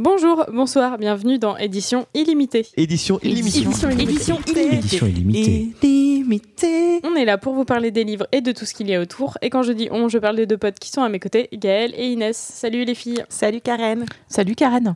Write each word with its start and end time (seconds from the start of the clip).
Bonjour, 0.00 0.46
bonsoir, 0.52 0.96
bienvenue 0.96 1.40
dans 1.40 1.56
Édition 1.56 2.06
illimitée. 2.14 2.64
Édition 2.76 3.18
illimitée. 3.20 3.62
Édition 3.62 3.90
illimitée. 3.90 4.76
Édition 4.76 5.06
illimitée. 5.08 5.72
Illimité. 5.82 7.00
On 7.02 7.16
est 7.16 7.24
là 7.24 7.36
pour 7.36 7.54
vous 7.54 7.64
parler 7.64 7.90
des 7.90 8.04
livres 8.04 8.28
et 8.30 8.40
de 8.40 8.52
tout 8.52 8.64
ce 8.64 8.74
qu'il 8.74 8.88
y 8.88 8.94
a 8.94 9.00
autour. 9.00 9.38
Et 9.42 9.50
quand 9.50 9.64
je 9.64 9.72
dis 9.72 9.88
on, 9.90 10.08
je 10.08 10.18
parle 10.18 10.36
des 10.36 10.46
deux 10.46 10.56
potes 10.56 10.78
qui 10.78 10.90
sont 10.90 11.02
à 11.02 11.08
mes 11.08 11.18
côtés, 11.18 11.48
Gaëlle 11.52 11.94
et 11.96 12.12
Inès. 12.12 12.36
Salut 12.36 12.84
les 12.84 12.94
filles. 12.94 13.24
Salut 13.28 13.60
Karen. 13.60 14.06
Salut 14.28 14.54
Karen. 14.54 14.94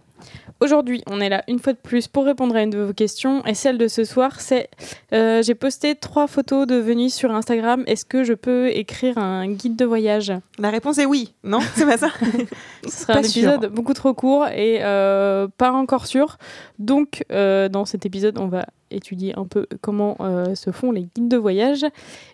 Aujourd'hui, 0.63 1.03
on 1.11 1.21
est 1.21 1.29
là 1.29 1.43
une 1.49 1.59
fois 1.59 1.73
de 1.73 1.79
plus 1.79 2.07
pour 2.07 2.25
répondre 2.25 2.55
à 2.55 2.63
une 2.63 2.71
de 2.71 2.79
vos 2.79 2.93
questions. 2.93 3.45
Et 3.47 3.55
celle 3.55 3.79
de 3.79 3.89
ce 3.89 4.05
soir, 4.05 4.41
c'est 4.41 4.69
euh, 5.13 5.43
j'ai 5.43 5.57
posté 5.57 5.97
trois 5.97 6.29
photos 6.29 6.69
de 6.69 6.77
Venise 6.77 7.13
sur 7.15 7.33
Instagram. 7.35 7.83
Est-ce 7.89 8.05
que 8.05 8.23
je 8.23 8.33
peux 8.33 8.69
écrire 8.69 9.19
un 9.19 9.49
guide 9.49 9.75
de 9.75 9.85
voyage? 9.85 10.33
La 10.61 10.71
réponse 10.71 10.99
est 10.99 11.05
oui. 11.05 11.35
Non, 11.43 11.59
c'est 11.75 11.85
pas 11.85 11.99
ça? 11.99 12.11
Ce 12.85 12.91
sera 12.91 13.15
Pas 13.15 13.19
un 13.19 13.23
sûr. 13.25 13.51
épisode 13.51 13.73
beaucoup 13.73 13.93
trop 13.93 14.15
court 14.15 14.47
et 14.47 14.79
euh, 14.85 15.49
pas 15.59 15.73
encore 15.73 16.07
sûr. 16.07 16.39
Donc, 16.79 17.25
euh, 17.33 17.69
dans 17.69 17.85
cet 17.85 18.07
épisode, 18.07 18.39
on 18.39 18.47
va 18.47 18.67
étudier 18.93 19.39
un 19.39 19.47
peu 19.47 19.67
comment 19.81 20.17
euh, 20.21 20.55
se 20.55 20.71
font 20.71 20.93
les 20.93 21.03
guides 21.03 21.29
de 21.29 21.37
voyage. 21.37 21.85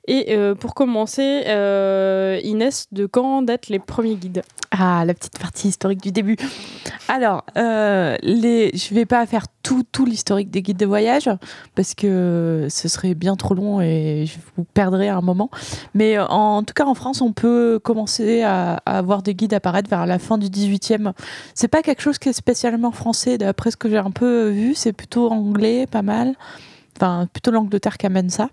Et 0.07 0.37
euh, 0.37 0.55
pour 0.55 0.75
commencer, 0.75 1.45
euh, 1.47 2.41
Inès, 2.43 2.89
de 2.93 3.07
quand 3.07 3.43
datent 3.43 3.69
les 3.69 3.79
premiers 3.79 4.17
guides? 4.17 4.43
Ah, 4.71 5.05
la 5.05 5.15
petite 5.15 5.39
partie 5.39 5.69
historique 5.69 6.03
du 6.03 6.13
début. 6.13 6.37
Alors, 7.09 7.45
les... 7.57 8.71
je 8.75 8.95
vais 8.95 9.07
pas 9.07 9.25
faire 9.27 9.47
tout, 9.93 10.05
l'historique 10.05 10.51
des 10.51 10.63
guides 10.63 10.79
de 10.79 10.87
voyage 10.87 11.31
parce 11.75 11.95
que 11.95 12.67
ce 12.71 12.89
serait 12.89 13.15
bien 13.15 13.37
trop 13.37 13.55
long 13.55 13.81
et 13.81 14.25
je 14.27 14.39
vous 14.57 14.65
perdrai 14.65 15.09
à 15.09 15.17
un 15.17 15.21
moment. 15.21 15.51
Mais 15.95 16.19
euh, 16.19 16.27
en 16.27 16.63
tout 16.63 16.75
cas, 16.75 16.87
en 16.87 16.95
France, 16.95 17.21
on 17.21 17.33
peut 17.33 17.79
commencer 17.83 18.43
à, 18.43 18.75
à 18.87 19.03
voir 19.03 19.23
des 19.23 19.35
guides 19.35 19.55
apparaître 19.55 19.91
vers 19.91 20.07
la 20.07 20.19
fin 20.19 20.39
du 20.39 20.47
18e. 20.47 21.13
C'est 21.55 21.69
pas 21.69 21.83
quelque 21.83 22.03
chose 22.03 22.19
qui 22.19 22.29
est 22.29 22.33
spécialement 22.33 22.93
français, 22.93 23.39
d'après 23.39 23.71
ce 23.71 23.77
que 23.77 23.89
j'ai 23.89 23.99
un 23.99 24.11
peu 24.11 24.49
vu. 24.49 24.75
C'est 24.75 24.93
plutôt 24.93 25.31
anglais, 25.31 25.87
pas 25.87 26.03
mal. 26.03 26.35
Enfin, 26.97 27.29
plutôt 27.33 27.51
l'Angleterre 27.51 27.97
qui 27.97 28.07
amène 28.07 28.31
ça. 28.31 28.49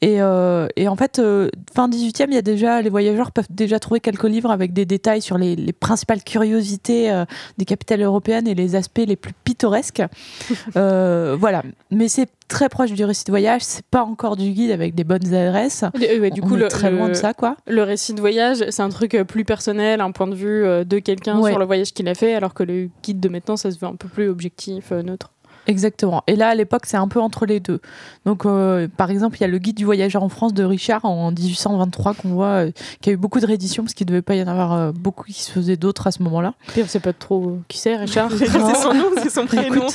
Et, 0.00 0.20
euh, 0.22 0.68
et 0.76 0.86
en 0.88 0.96
fait, 0.96 1.18
euh, 1.18 1.48
fin 1.74 1.88
18e, 1.88 2.26
il 2.28 2.34
y 2.34 2.38
a 2.38 2.42
déjà, 2.42 2.80
les 2.82 2.90
voyageurs 2.90 3.32
peuvent 3.32 3.46
déjà 3.50 3.78
trouver 3.80 4.00
quelques 4.00 4.24
livres 4.24 4.50
avec 4.50 4.72
des 4.72 4.84
détails 4.86 5.22
sur 5.22 5.38
les, 5.38 5.56
les 5.56 5.72
principales 5.72 6.22
curiosités 6.22 7.10
euh, 7.10 7.24
des 7.58 7.64
capitales 7.64 8.02
européennes 8.02 8.46
et 8.46 8.54
les 8.54 8.76
aspects 8.76 9.02
les 9.06 9.16
plus 9.16 9.32
pittoresques. 9.44 10.02
Voilà. 10.74 11.62
Mais 11.90 12.08
c'est 12.08 12.28
très 12.48 12.68
proche 12.68 12.92
du 12.92 13.04
récit 13.04 13.24
de 13.24 13.30
voyage. 13.30 13.62
C'est 13.62 13.84
pas 13.86 14.02
encore 14.02 14.36
du 14.36 14.50
guide 14.50 14.70
avec 14.70 14.94
des 14.94 15.04
bonnes 15.04 15.34
adresses. 15.34 15.84
Ouais, 15.94 16.30
Du 16.30 16.40
On 16.42 16.46
coup, 16.46 16.56
est 16.56 16.60
le, 16.60 16.68
très 16.68 16.90
loin 16.90 17.08
de 17.08 17.14
ça, 17.14 17.34
quoi. 17.34 17.56
le 17.66 17.82
récit 17.82 18.14
de 18.14 18.20
voyage, 18.20 18.64
c'est 18.70 18.82
un 18.82 18.88
truc 18.88 19.16
plus 19.26 19.44
personnel, 19.44 20.00
un 20.00 20.10
point 20.12 20.26
de 20.26 20.34
vue 20.34 20.62
de 20.84 20.98
quelqu'un 20.98 21.38
Ouais. 21.38 21.50
sur 21.50 21.58
le 21.58 21.64
voyage 21.66 21.92
qu'il 21.92 22.08
a 22.08 22.14
fait, 22.14 22.34
alors 22.34 22.54
que 22.54 22.62
le 22.62 22.88
guide 23.02 23.20
de 23.20 23.28
maintenant, 23.28 23.56
ça 23.56 23.70
se 23.70 23.78
veut 23.78 23.86
un 23.86 23.96
peu 23.96 24.08
plus 24.08 24.28
objectif, 24.28 24.90
neutre. 24.92 25.32
Exactement. 25.68 26.22
Et 26.26 26.34
là, 26.34 26.48
à 26.48 26.54
l'époque, 26.54 26.86
c'est 26.86 26.96
un 26.96 27.08
peu 27.08 27.20
entre 27.20 27.44
les 27.44 27.60
deux. 27.60 27.80
Donc, 28.24 28.46
euh, 28.46 28.88
par 28.96 29.10
exemple, 29.10 29.36
il 29.36 29.42
y 29.42 29.44
a 29.44 29.48
le 29.48 29.58
guide 29.58 29.76
du 29.76 29.84
voyageur 29.84 30.22
en 30.22 30.30
France 30.30 30.54
de 30.54 30.64
Richard 30.64 31.04
en 31.04 31.30
1823 31.30 32.14
qu'on 32.14 32.30
voit, 32.30 32.46
euh, 32.46 32.70
qui 33.02 33.10
a 33.10 33.12
eu 33.12 33.18
beaucoup 33.18 33.38
de 33.38 33.46
rééditions 33.46 33.82
parce 33.84 33.92
qu'il 33.92 34.06
ne 34.06 34.12
devait 34.12 34.22
pas 34.22 34.34
y 34.34 34.42
en 34.42 34.48
avoir 34.48 34.72
euh, 34.72 34.92
beaucoup 34.92 35.24
qui 35.24 35.34
se 35.34 35.52
faisaient 35.52 35.76
d'autres 35.76 36.06
à 36.06 36.10
ce 36.10 36.22
moment-là. 36.22 36.54
Puis 36.68 36.82
on 36.82 36.86
sait 36.86 37.00
pas 37.00 37.12
trop 37.12 37.58
qui 37.68 37.76
c'est, 37.76 37.96
Richard. 37.96 38.30
C'est 38.38 38.46
son 38.46 38.94
nom, 38.94 39.10
c'est 39.22 39.30
son 39.30 39.46
prénom. 39.46 39.86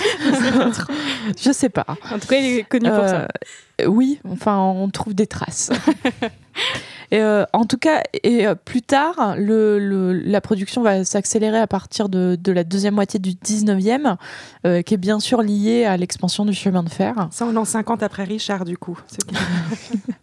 Je 1.42 1.52
sais 1.52 1.70
pas. 1.70 1.86
en 1.90 2.20
tout 2.20 2.28
cas, 2.28 2.38
il 2.38 2.60
est 2.60 2.64
connu 2.64 2.88
pour 2.90 3.08
ça. 3.08 3.28
Euh, 3.82 3.88
Oui, 3.88 4.20
enfin, 4.30 4.60
on 4.60 4.90
trouve 4.90 5.16
des 5.16 5.28
traces. 5.28 5.72
Et 7.12 7.20
euh, 7.22 7.44
en 7.54 7.66
tout 7.66 7.78
cas, 7.78 8.02
et 8.24 8.48
euh, 8.48 8.56
plus 8.56 8.82
tard, 8.82 9.36
le, 9.38 9.78
le- 9.78 10.14
la 10.14 10.42
production 10.42 10.82
va 10.82 11.04
s'accélérer 11.06 11.60
à 11.60 11.68
partir 11.68 12.10
de, 12.10 12.36
de 12.42 12.52
la 12.52 12.64
deuxième 12.64 12.96
moitié 12.96 13.20
du 13.20 13.32
19e, 13.32 14.16
euh, 14.66 14.82
qui 14.82 14.96
est 14.96 14.98
bien 14.98 15.20
sûr 15.20 15.42
liée 15.44 15.86
à 15.86 15.96
l'expansion 15.98 16.44
du 16.46 16.54
chemin 16.54 16.82
de 16.82 16.90
fer. 16.90 17.28
Ça, 17.32 17.46
on 17.46 17.56
en 17.56 17.66
50 17.66 18.02
après 18.02 18.24
Richard, 18.24 18.66
du 18.66 18.78
coup. 18.78 19.00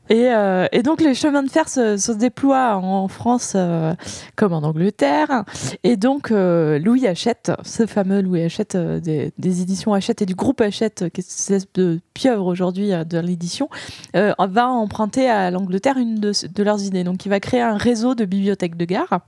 Et, 0.08 0.32
euh, 0.32 0.66
et 0.72 0.82
donc, 0.82 1.00
les 1.00 1.14
chemins 1.14 1.44
de 1.44 1.48
fer 1.48 1.68
se, 1.68 1.96
se 1.96 2.10
déploient 2.10 2.74
en 2.78 3.06
France 3.06 3.56
comme 4.34 4.52
en 4.52 4.62
Angleterre. 4.64 5.44
Et 5.84 5.96
donc, 5.96 6.30
Louis 6.30 7.06
Hachette, 7.06 7.52
ce 7.64 7.86
fameux 7.86 8.20
Louis 8.20 8.42
Hachette 8.42 8.76
des, 8.76 9.32
des 9.38 9.62
éditions 9.62 9.94
Hachette 9.94 10.20
et 10.22 10.26
du 10.26 10.34
groupe 10.34 10.60
Hachette, 10.62 11.10
qui 11.14 11.20
est 11.20 11.22
cette 11.30 11.38
espèce 11.62 11.72
de 11.74 12.00
pieuvre 12.20 12.46
aujourd'hui 12.46 12.92
euh, 12.92 13.04
de 13.04 13.18
l'édition, 13.18 13.68
euh, 14.14 14.34
va 14.38 14.68
emprunter 14.68 15.28
à 15.30 15.50
l'Angleterre 15.50 15.96
une 15.96 16.16
de, 16.16 16.32
de 16.54 16.62
leurs 16.62 16.82
idées. 16.84 17.02
Donc, 17.04 17.24
il 17.24 17.30
va 17.30 17.40
créer 17.40 17.62
un 17.62 17.76
réseau 17.78 18.14
de 18.14 18.24
bibliothèques 18.26 18.76
de 18.76 18.84
gare, 18.84 19.20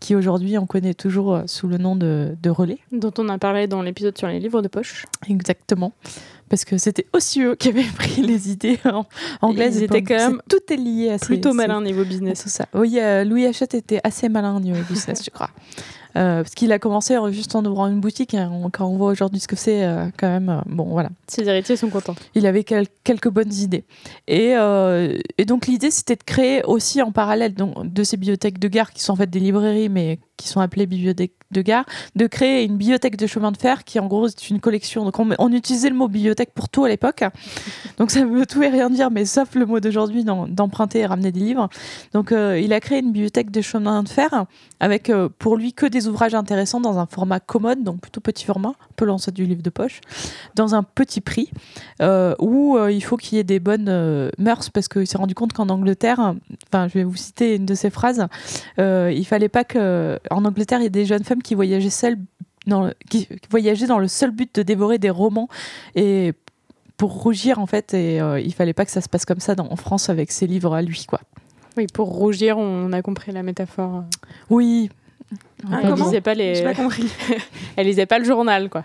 qui 0.00 0.14
aujourd'hui, 0.14 0.56
on 0.58 0.66
connaît 0.66 0.94
toujours 0.94 1.34
euh, 1.34 1.42
sous 1.46 1.68
le 1.68 1.76
nom 1.78 1.96
de, 1.96 2.34
de 2.42 2.50
relais. 2.50 2.78
dont 2.92 3.12
on 3.18 3.28
a 3.28 3.36
parlé 3.38 3.66
dans 3.66 3.82
l'épisode 3.82 4.16
sur 4.16 4.28
les 4.28 4.40
livres 4.40 4.62
de 4.62 4.68
poche. 4.68 5.04
Exactement. 5.28 5.92
Parce 6.48 6.64
que 6.64 6.76
c'était 6.78 7.06
aussi 7.12 7.42
eux 7.42 7.54
qui 7.60 7.68
avaient 7.68 7.82
pris 7.82 8.22
les 8.22 8.50
idées 8.50 8.78
en- 8.84 9.04
anglaises. 9.42 9.76
Ils 9.78 9.84
étaient 9.84 10.02
quand 10.02 10.16
même 10.16 10.40
Tout 10.48 10.60
est 10.72 10.76
lié 10.76 11.10
à 11.12 11.18
Plutôt 11.18 11.50
ces- 11.50 11.56
malin 11.56 11.80
niveau 11.82 12.04
business. 12.04 12.42
tout 12.42 12.48
ça. 12.48 12.66
Oui, 12.74 12.98
euh, 13.00 13.24
Louis 13.24 13.44
Hachette 13.46 13.74
était 13.74 14.00
assez 14.02 14.28
malin 14.30 14.56
au 14.56 14.60
niveau 14.60 14.80
business, 14.88 15.22
je 15.26 15.30
crois. 15.30 15.50
Euh, 16.16 16.42
parce 16.42 16.54
qu'il 16.54 16.70
a 16.72 16.78
commencé 16.78 17.16
euh, 17.16 17.32
juste 17.32 17.54
en 17.56 17.64
ouvrant 17.64 17.88
une 17.88 18.00
boutique. 18.00 18.36
on- 18.38 18.70
quand 18.70 18.86
on 18.86 18.96
voit 18.96 19.10
aujourd'hui 19.10 19.40
ce 19.40 19.48
que 19.48 19.56
c'est, 19.56 19.84
euh, 19.84 20.06
quand 20.16 20.28
même, 20.28 20.48
euh, 20.48 20.60
bon, 20.66 20.84
voilà. 20.84 21.08
Ses 21.26 21.48
héritiers 21.48 21.76
sont 21.76 21.90
contents. 21.90 22.14
Il 22.36 22.46
avait 22.46 22.62
quel- 22.62 22.86
quelques 23.02 23.28
bonnes 23.30 23.52
idées. 23.52 23.84
Et, 24.28 24.54
et 25.38 25.44
donc, 25.44 25.66
l'idée, 25.66 25.90
c'était 25.90 26.16
de 26.16 26.22
créer 26.22 26.62
aussi 26.64 27.02
en 27.02 27.10
parallèle 27.12 27.54
donc, 27.54 27.92
de 27.92 28.02
ces 28.04 28.16
bibliothèques 28.16 28.58
de 28.58 28.68
gare, 28.68 28.92
qui 28.92 29.02
sont 29.02 29.12
en 29.12 29.16
fait 29.16 29.28
des 29.30 29.40
librairies, 29.40 29.88
mais 29.88 30.18
qui 30.36 30.48
sont 30.48 30.60
appelées 30.60 30.86
bibliothèques 30.86 31.34
de 31.54 31.62
gare, 31.62 31.84
de 32.16 32.26
créer 32.26 32.64
une 32.64 32.76
bibliothèque 32.76 33.16
de 33.16 33.26
chemin 33.26 33.52
de 33.52 33.56
fer 33.56 33.84
qui, 33.84 33.98
en 33.98 34.06
gros, 34.06 34.26
est 34.26 34.50
une 34.50 34.60
collection. 34.60 35.04
Donc, 35.04 35.18
on, 35.18 35.30
on 35.38 35.52
utilisait 35.52 35.88
le 35.88 35.94
mot 35.94 36.08
bibliothèque 36.08 36.52
pour 36.54 36.68
tout 36.68 36.84
à 36.84 36.88
l'époque. 36.88 37.24
Donc, 37.98 38.10
ça 38.10 38.24
veut 38.24 38.44
tout 38.44 38.62
et 38.62 38.68
rien 38.68 38.90
dire, 38.90 39.10
mais 39.10 39.24
sauf 39.24 39.54
le 39.54 39.64
mot 39.64 39.80
d'aujourd'hui, 39.80 40.24
d'emprunter 40.24 41.00
et 41.00 41.06
ramener 41.06 41.32
des 41.32 41.40
livres. 41.40 41.68
Donc, 42.12 42.32
euh, 42.32 42.58
il 42.58 42.72
a 42.72 42.80
créé 42.80 43.00
une 43.00 43.12
bibliothèque 43.12 43.50
de 43.50 43.60
chemin 43.60 44.02
de 44.02 44.08
fer 44.08 44.46
avec, 44.80 45.10
euh, 45.10 45.28
pour 45.38 45.56
lui, 45.56 45.72
que 45.72 45.86
des 45.86 46.08
ouvrages 46.08 46.34
intéressants 46.34 46.80
dans 46.80 46.98
un 46.98 47.06
format 47.06 47.40
commode, 47.40 47.82
donc 47.82 48.00
plutôt 48.00 48.20
petit 48.20 48.44
format, 48.44 48.70
un 48.70 48.94
peu 48.96 49.04
l'ancêtre 49.04 49.36
du 49.36 49.46
livre 49.46 49.62
de 49.62 49.70
poche, 49.70 50.00
dans 50.54 50.74
un 50.74 50.82
petit 50.82 51.20
prix, 51.20 51.50
euh, 52.02 52.34
où 52.40 52.78
il 52.88 53.02
faut 53.02 53.16
qu'il 53.16 53.36
y 53.36 53.40
ait 53.40 53.44
des 53.44 53.60
bonnes 53.60 54.30
mœurs, 54.38 54.70
parce 54.70 54.88
qu'il 54.88 55.06
s'est 55.06 55.18
rendu 55.18 55.34
compte 55.34 55.52
qu'en 55.52 55.68
Angleterre, 55.68 56.34
enfin, 56.68 56.88
je 56.88 56.94
vais 56.94 57.04
vous 57.04 57.16
citer 57.16 57.56
une 57.56 57.66
de 57.66 57.74
ses 57.74 57.90
phrases, 57.90 58.26
il 58.78 59.24
fallait 59.24 59.48
pas 59.48 59.64
que, 59.64 60.18
en 60.30 60.44
Angleterre, 60.44 60.80
il 60.80 60.84
y 60.84 60.86
ait 60.86 60.90
des 60.90 61.06
jeunes 61.06 61.24
femmes 61.24 61.42
qui 61.42 61.54
voyageaient 61.54 61.90
seules, 61.90 62.18
dans 62.66 62.86
le- 62.86 62.94
qui, 63.10 63.28
voyageaient 63.50 63.86
dans 63.86 63.98
le 63.98 64.08
seul 64.08 64.30
but 64.30 64.54
de 64.54 64.62
dévorer 64.62 64.98
des 64.98 65.10
romans 65.10 65.48
et 65.94 66.32
pour 66.96 67.12
rougir 67.22 67.58
en 67.58 67.66
fait 67.66 67.92
et 67.94 68.20
euh, 68.20 68.40
il 68.40 68.54
fallait 68.54 68.72
pas 68.72 68.84
que 68.84 68.90
ça 68.90 69.00
se 69.00 69.08
passe 69.08 69.24
comme 69.24 69.40
ça 69.40 69.54
dans, 69.54 69.70
en 69.70 69.76
France 69.76 70.08
avec 70.08 70.30
ses 70.30 70.46
livres 70.46 70.74
à 70.74 70.82
lui 70.82 71.04
quoi. 71.06 71.20
Oui, 71.76 71.86
pour 71.92 72.08
rougir, 72.08 72.56
on 72.56 72.92
a 72.92 73.02
compris 73.02 73.32
la 73.32 73.42
métaphore. 73.42 74.04
Oui. 74.48 74.90
Ah, 75.72 75.80
elle, 75.82 75.94
lisait 75.94 76.20
pas 76.20 76.34
les... 76.34 76.62
pas 76.62 76.74
compris. 76.74 77.10
elle 77.76 77.86
lisait 77.86 78.06
pas 78.06 78.20
le 78.20 78.24
journal, 78.24 78.70
quoi. 78.70 78.84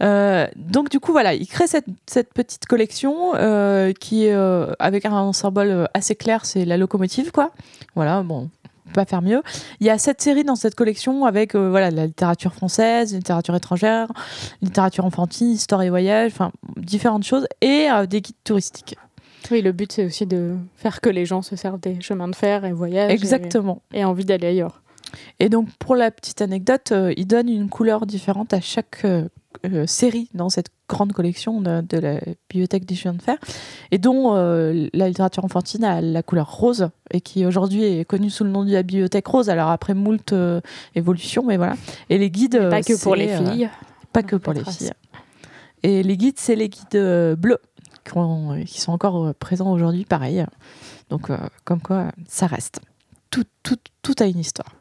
Euh, 0.00 0.46
donc 0.54 0.90
du 0.90 1.00
coup 1.00 1.10
voilà, 1.10 1.34
il 1.34 1.46
crée 1.48 1.66
cette, 1.66 1.86
cette 2.06 2.32
petite 2.32 2.66
collection 2.66 3.34
euh, 3.34 3.92
qui 3.92 4.28
euh, 4.28 4.72
avec 4.78 5.04
un 5.04 5.32
symbole 5.32 5.88
assez 5.92 6.14
clair, 6.14 6.44
c'est 6.44 6.64
la 6.64 6.76
locomotive 6.76 7.32
quoi. 7.32 7.50
Voilà, 7.96 8.22
bon, 8.22 8.48
on 8.57 8.57
peut 8.88 8.94
pas 8.94 9.04
faire 9.04 9.22
mieux. 9.22 9.42
Il 9.80 9.86
y 9.86 9.90
a 9.90 9.98
sept 9.98 10.20
séries 10.20 10.44
dans 10.44 10.56
cette 10.56 10.74
collection 10.74 11.24
avec 11.24 11.54
euh, 11.54 11.70
voilà 11.70 11.90
la 11.90 12.06
littérature 12.06 12.54
française, 12.54 13.14
littérature 13.14 13.54
étrangère, 13.54 14.08
littérature 14.62 15.04
enfantine, 15.04 15.50
histoire 15.50 15.82
et 15.82 15.90
voyage, 15.90 16.32
enfin 16.32 16.50
différentes 16.76 17.24
choses 17.24 17.46
et 17.60 17.88
euh, 17.90 18.06
des 18.06 18.20
guides 18.20 18.36
touristiques. 18.44 18.96
Oui, 19.50 19.62
le 19.62 19.72
but, 19.72 19.92
c'est 19.92 20.04
aussi 20.04 20.26
de 20.26 20.56
faire 20.76 21.00
que 21.00 21.08
les 21.08 21.24
gens 21.24 21.42
se 21.42 21.56
servent 21.56 21.80
des 21.80 22.00
chemins 22.00 22.28
de 22.28 22.34
fer 22.34 22.64
et 22.64 22.72
voyagent. 22.72 23.12
Exactement. 23.12 23.82
Et, 23.92 24.04
envie 24.04 24.24
d'aller 24.24 24.48
ailleurs. 24.48 24.82
Et 25.40 25.48
donc, 25.48 25.68
pour 25.78 25.96
la 25.96 26.10
petite 26.10 26.42
anecdote, 26.42 26.92
euh, 26.92 27.14
il 27.16 27.26
donne 27.26 27.48
une 27.48 27.70
couleur 27.70 28.04
différente 28.04 28.52
à 28.52 28.60
chaque 28.60 29.04
euh, 29.04 29.28
série 29.86 30.28
dans 30.34 30.50
cette 30.50 30.68
grande 30.88 31.12
collection 31.12 31.60
de, 31.60 31.82
de 31.82 31.98
la 31.98 32.20
bibliothèque 32.48 32.84
des 32.86 32.94
chemins 32.94 33.14
de 33.14 33.22
fer, 33.22 33.36
et 33.90 33.98
dont 33.98 34.34
euh, 34.34 34.88
la 34.94 35.08
littérature 35.08 35.44
enfantine 35.44 35.84
a 35.84 36.00
la 36.00 36.22
couleur 36.22 36.50
rose, 36.50 36.88
et 37.10 37.20
qui 37.20 37.44
aujourd'hui 37.46 37.84
est 37.84 38.04
connue 38.04 38.30
sous 38.30 38.44
le 38.44 38.50
nom 38.50 38.64
de 38.64 38.72
la 38.72 38.82
bibliothèque 38.82 39.26
rose, 39.26 39.50
alors 39.50 39.68
après 39.68 39.94
moult 39.94 40.32
euh, 40.32 40.60
évolutions, 40.94 41.44
mais 41.44 41.56
voilà. 41.56 41.74
Et 42.10 42.18
les 42.18 42.30
guides... 42.30 42.70
Pas 42.70 42.82
que 42.82 43.00
pour 43.02 43.14
les 43.14 43.30
euh, 43.30 43.44
filles. 43.44 43.70
pas 44.12 44.22
que 44.22 44.36
pour 44.36 44.52
les 44.52 44.64
filles. 44.64 44.92
Et 45.82 46.02
les 46.02 46.16
guides, 46.16 46.38
c'est 46.38 46.56
les 46.56 46.68
guides 46.68 46.94
euh, 46.94 47.36
bleus, 47.36 47.60
qui, 48.04 48.16
ont- 48.16 48.62
qui 48.66 48.80
sont 48.80 48.92
encore 48.92 49.34
présents 49.34 49.70
aujourd'hui, 49.70 50.04
pareil. 50.04 50.44
Donc, 51.10 51.30
comme 51.64 51.80
quoi, 51.80 52.12
ça 52.26 52.46
reste. 52.46 52.80
Tout, 53.30 53.44
tout, 53.62 53.76
tout 54.02 54.14
a 54.20 54.24
une 54.24 54.38
histoire. 54.38 54.74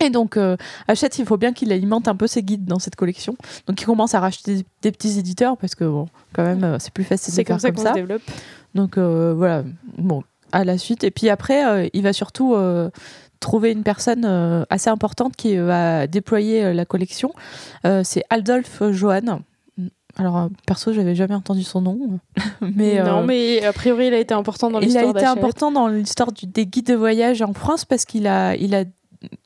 Et 0.00 0.10
donc, 0.10 0.36
euh, 0.36 0.56
Hachette, 0.88 1.18
il 1.18 1.26
faut 1.26 1.36
bien 1.36 1.52
qu'il 1.52 1.72
alimente 1.72 2.08
un 2.08 2.16
peu 2.16 2.26
ses 2.26 2.42
guides 2.42 2.64
dans 2.64 2.78
cette 2.78 2.96
collection. 2.96 3.36
Donc, 3.66 3.80
il 3.80 3.84
commence 3.84 4.14
à 4.14 4.20
racheter 4.20 4.56
des, 4.56 4.66
des 4.82 4.92
petits 4.92 5.18
éditeurs 5.18 5.56
parce 5.56 5.74
que, 5.74 5.84
bon, 5.84 6.06
quand 6.32 6.44
même, 6.44 6.64
euh, 6.64 6.78
c'est 6.78 6.92
plus 6.92 7.04
facile 7.04 7.32
de 7.32 7.36
faire 7.36 7.46
comme 7.46 7.58
ça 7.58 7.68
comme 7.68 7.76
qu'on 7.76 7.82
ça. 7.82 7.90
se 7.90 7.94
développe. 7.94 8.22
Donc, 8.74 8.98
euh, 8.98 9.34
voilà, 9.36 9.64
bon, 9.98 10.22
à 10.52 10.64
la 10.64 10.78
suite. 10.78 11.04
Et 11.04 11.10
puis 11.10 11.28
après, 11.28 11.66
euh, 11.66 11.88
il 11.92 12.02
va 12.02 12.12
surtout 12.12 12.56
trouvé 13.40 13.72
une 13.72 13.82
personne 13.82 14.24
assez 14.70 14.90
importante 14.90 15.36
qui 15.36 15.56
va 15.56 16.06
déployer 16.06 16.72
la 16.72 16.84
collection. 16.84 17.32
C'est 18.02 18.24
Adolphe 18.30 18.82
Johann. 18.90 19.42
Alors, 20.16 20.48
perso, 20.66 20.92
j'avais 20.92 21.14
jamais 21.14 21.34
entendu 21.34 21.64
son 21.64 21.80
nom. 21.80 22.20
mais, 22.60 23.02
non, 23.02 23.22
euh, 23.22 23.24
mais 23.24 23.64
a 23.64 23.72
priori, 23.72 24.08
il 24.08 24.14
a 24.14 24.18
été 24.18 24.32
important 24.32 24.70
dans 24.70 24.80
il 24.80 24.96
a 24.96 25.02
l'histoire 25.02 25.16
été 25.16 25.26
important 25.26 25.72
dans 25.72 25.88
l'histoire 25.88 26.30
des 26.32 26.66
guides 26.66 26.86
de 26.86 26.94
voyage 26.94 27.42
en 27.42 27.52
France 27.52 27.84
parce 27.84 28.04
qu'il 28.04 28.26
a, 28.26 28.54
il 28.54 28.74
a 28.74 28.84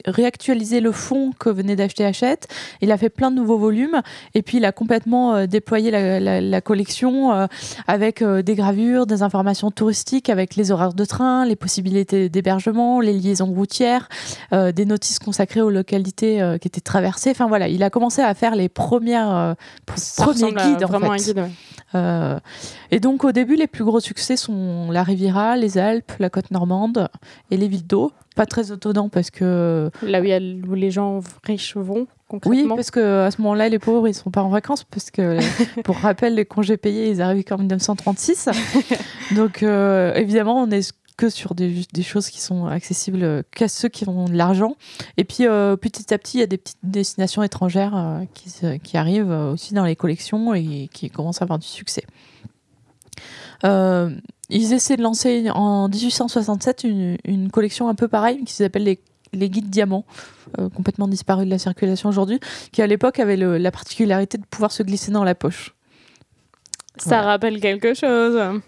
réactualisé 0.06 0.80
le 0.80 0.92
fond 0.92 1.32
que 1.38 1.48
venait 1.50 1.76
d'acheter 1.76 2.04
Hachette. 2.04 2.48
Il 2.80 2.92
a 2.92 2.96
fait 2.98 3.08
plein 3.08 3.30
de 3.30 3.36
nouveaux 3.36 3.58
volumes 3.58 4.00
et 4.34 4.42
puis 4.42 4.58
il 4.58 4.64
a 4.64 4.72
complètement 4.72 5.34
euh, 5.34 5.46
déployé 5.46 5.90
la, 5.90 6.20
la- 6.20 6.40
la 6.40 6.60
collection 6.60 7.32
euh, 7.32 7.46
avec 7.86 8.22
euh, 8.22 8.42
des 8.42 8.54
gravures, 8.54 9.06
des 9.06 9.22
informations 9.22 9.70
touristiques, 9.70 10.28
avec 10.30 10.56
les 10.56 10.70
horaires 10.70 10.94
de 10.94 11.04
train, 11.04 11.44
les 11.44 11.56
possibilités 11.56 12.28
d'hébergement, 12.28 13.00
les 13.00 13.12
liaisons 13.12 13.46
routières, 13.52 14.08
des 14.52 14.84
notices 14.84 15.19
consacrées 15.19 15.60
aux 15.60 15.70
localités 15.70 16.56
qui 16.60 16.69
étaient 16.69 16.81
traversées. 16.81 17.31
Enfin 17.31 17.46
voilà, 17.46 17.69
il 17.69 17.82
a 17.82 17.90
commencé 17.90 18.22
à 18.22 18.34
faire 18.34 18.54
les 18.54 18.69
premières 18.69 19.54
premiers 20.16 20.52
guides 20.64 20.84
en 20.84 20.88
fait. 20.88 20.94
un 20.94 21.16
guide. 21.32 21.38
ouais. 21.38 22.36
Et 22.90 23.00
donc 23.00 23.24
au 23.24 23.32
début, 23.32 23.56
les 23.56 23.66
plus 23.66 23.84
gros 23.84 24.00
succès 24.00 24.36
sont 24.36 24.90
la 24.90 25.02
Riviera, 25.02 25.56
les 25.56 25.78
Alpes, 25.78 26.12
la 26.19 26.31
côte 26.31 26.50
normande 26.50 27.08
et 27.50 27.56
les 27.56 27.69
villes 27.69 27.86
d'eau. 27.86 28.12
Pas 28.38 28.46
très 28.46 28.73
étonnant 28.73 29.08
parce 29.08 29.31
que 29.31 29.90
Là 30.02 30.20
où, 30.20 30.25
y 30.25 30.32
a, 30.32 30.38
où 30.38 30.75
les 30.75 30.90
gens 30.90 31.20
riches 31.44 31.76
vont, 31.76 32.06
oui, 32.46 32.67
parce 32.69 32.90
que 32.90 33.26
à 33.26 33.31
ce 33.31 33.40
moment-là, 33.43 33.69
les 33.69 33.79
pauvres 33.79 34.08
ils 34.08 34.14
sont 34.14 34.31
pas 34.31 34.43
en 34.43 34.49
vacances 34.49 34.85
parce 34.85 35.11
que 35.11 35.38
pour 35.82 35.96
rappel, 35.96 36.35
les 36.35 36.44
congés 36.44 36.76
payés 36.76 37.11
ils 37.11 37.20
arrivent 37.20 37.44
qu'en 37.44 37.58
1936. 37.58 38.49
donc 39.37 39.62
euh, 39.62 40.14
évidemment, 40.14 40.62
on 40.62 40.70
est 40.70 40.93
que 41.19 41.29
sur 41.29 41.55
des, 41.55 41.85
des 41.93 42.02
choses 42.02 42.31
qui 42.31 42.40
sont 42.40 42.67
accessibles 42.67 43.43
qu'à 43.50 43.69
ceux 43.69 43.88
qui 43.88 44.08
ont 44.08 44.26
de 44.26 44.37
l'argent. 44.37 44.76
Et 45.19 45.25
puis 45.25 45.46
euh, 45.46 45.76
petit 45.76 46.14
à 46.14 46.19
petit, 46.19 46.38
il 46.38 46.41
y 46.41 46.44
a 46.44 46.46
des 46.46 46.56
petites 46.56 46.79
destinations 46.82 47.43
étrangères 47.43 47.94
euh, 47.94 48.79
qui, 48.79 48.96
arrivent 48.96 49.31
euh, 49.31 49.52
aussi 49.52 49.75
dans 49.75 49.84
les 49.84 49.96
collections 49.96 50.55
et 50.55 50.88
qui 50.93 51.11
commencent 51.11 51.43
à 51.43 51.44
avoir 51.44 51.58
du 51.58 51.67
succès. 51.67 52.05
Euh, 53.64 54.10
ils 54.50 54.72
essaient 54.72 54.96
de 54.96 55.02
lancer 55.02 55.50
en 55.55 55.88
1867 55.88 56.84
une, 56.84 57.16
une 57.25 57.50
collection 57.50 57.88
un 57.88 57.94
peu 57.94 58.08
pareille 58.08 58.44
qui 58.44 58.55
s'appelle 58.55 58.84
les, 58.84 58.99
les 59.32 59.50
guides 59.50 59.69
diamants, 59.70 60.05
euh, 60.58 60.69
complètement 60.70 61.08
disparus 61.08 61.44
de 61.46 61.50
la 61.50 61.58
circulation 61.58 62.08
aujourd'hui, 62.08 62.40
qui 62.72 62.81
à 62.82 62.87
l'époque 62.87 63.19
avait 63.20 63.37
le- 63.37 63.58
la 63.58 63.70
particularité 63.70 64.38
de 64.38 64.44
pouvoir 64.46 64.72
se 64.72 64.82
glisser 64.82 65.10
dans 65.12 65.25
la 65.25 65.34
poche. 65.34 65.75
Ça 66.96 67.10
Voilà. 67.10 67.22
rappelle 67.25 67.60
quelque 67.60 67.94
chose. 67.94 68.60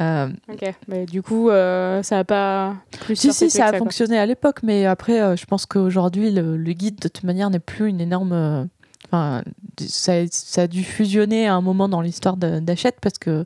Euh, 0.00 0.28
Ok. 0.52 0.74
Mais 0.88 1.06
du 1.06 1.22
coup, 1.22 1.48
euh, 1.48 2.02
ça 2.02 2.18
a 2.18 2.24
pas 2.24 2.74
plus 3.00 3.16
Si, 3.16 3.32
si, 3.32 3.48
ça 3.48 3.66
a 3.66 3.72
fonctionné 3.78 4.18
à 4.18 4.26
l'époque, 4.26 4.58
mais 4.62 4.84
après, 4.86 5.22
euh, 5.22 5.36
je 5.36 5.46
pense 5.46 5.64
qu'aujourd'hui, 5.66 6.30
le, 6.32 6.56
le 6.56 6.72
guide, 6.72 6.96
de 7.00 7.08
toute 7.08 7.24
manière, 7.24 7.48
n'est 7.48 7.60
plus 7.60 7.88
une 7.88 8.00
énorme. 8.00 8.68
Enfin, 9.06 9.42
ça, 9.80 10.14
ça 10.30 10.62
a 10.62 10.66
dû 10.66 10.82
fusionner 10.84 11.46
à 11.46 11.54
un 11.54 11.60
moment 11.62 11.88
dans 11.88 12.00
l'histoire 12.02 12.36
d'Hachette 12.36 12.96
parce 13.00 13.16
que 13.18 13.44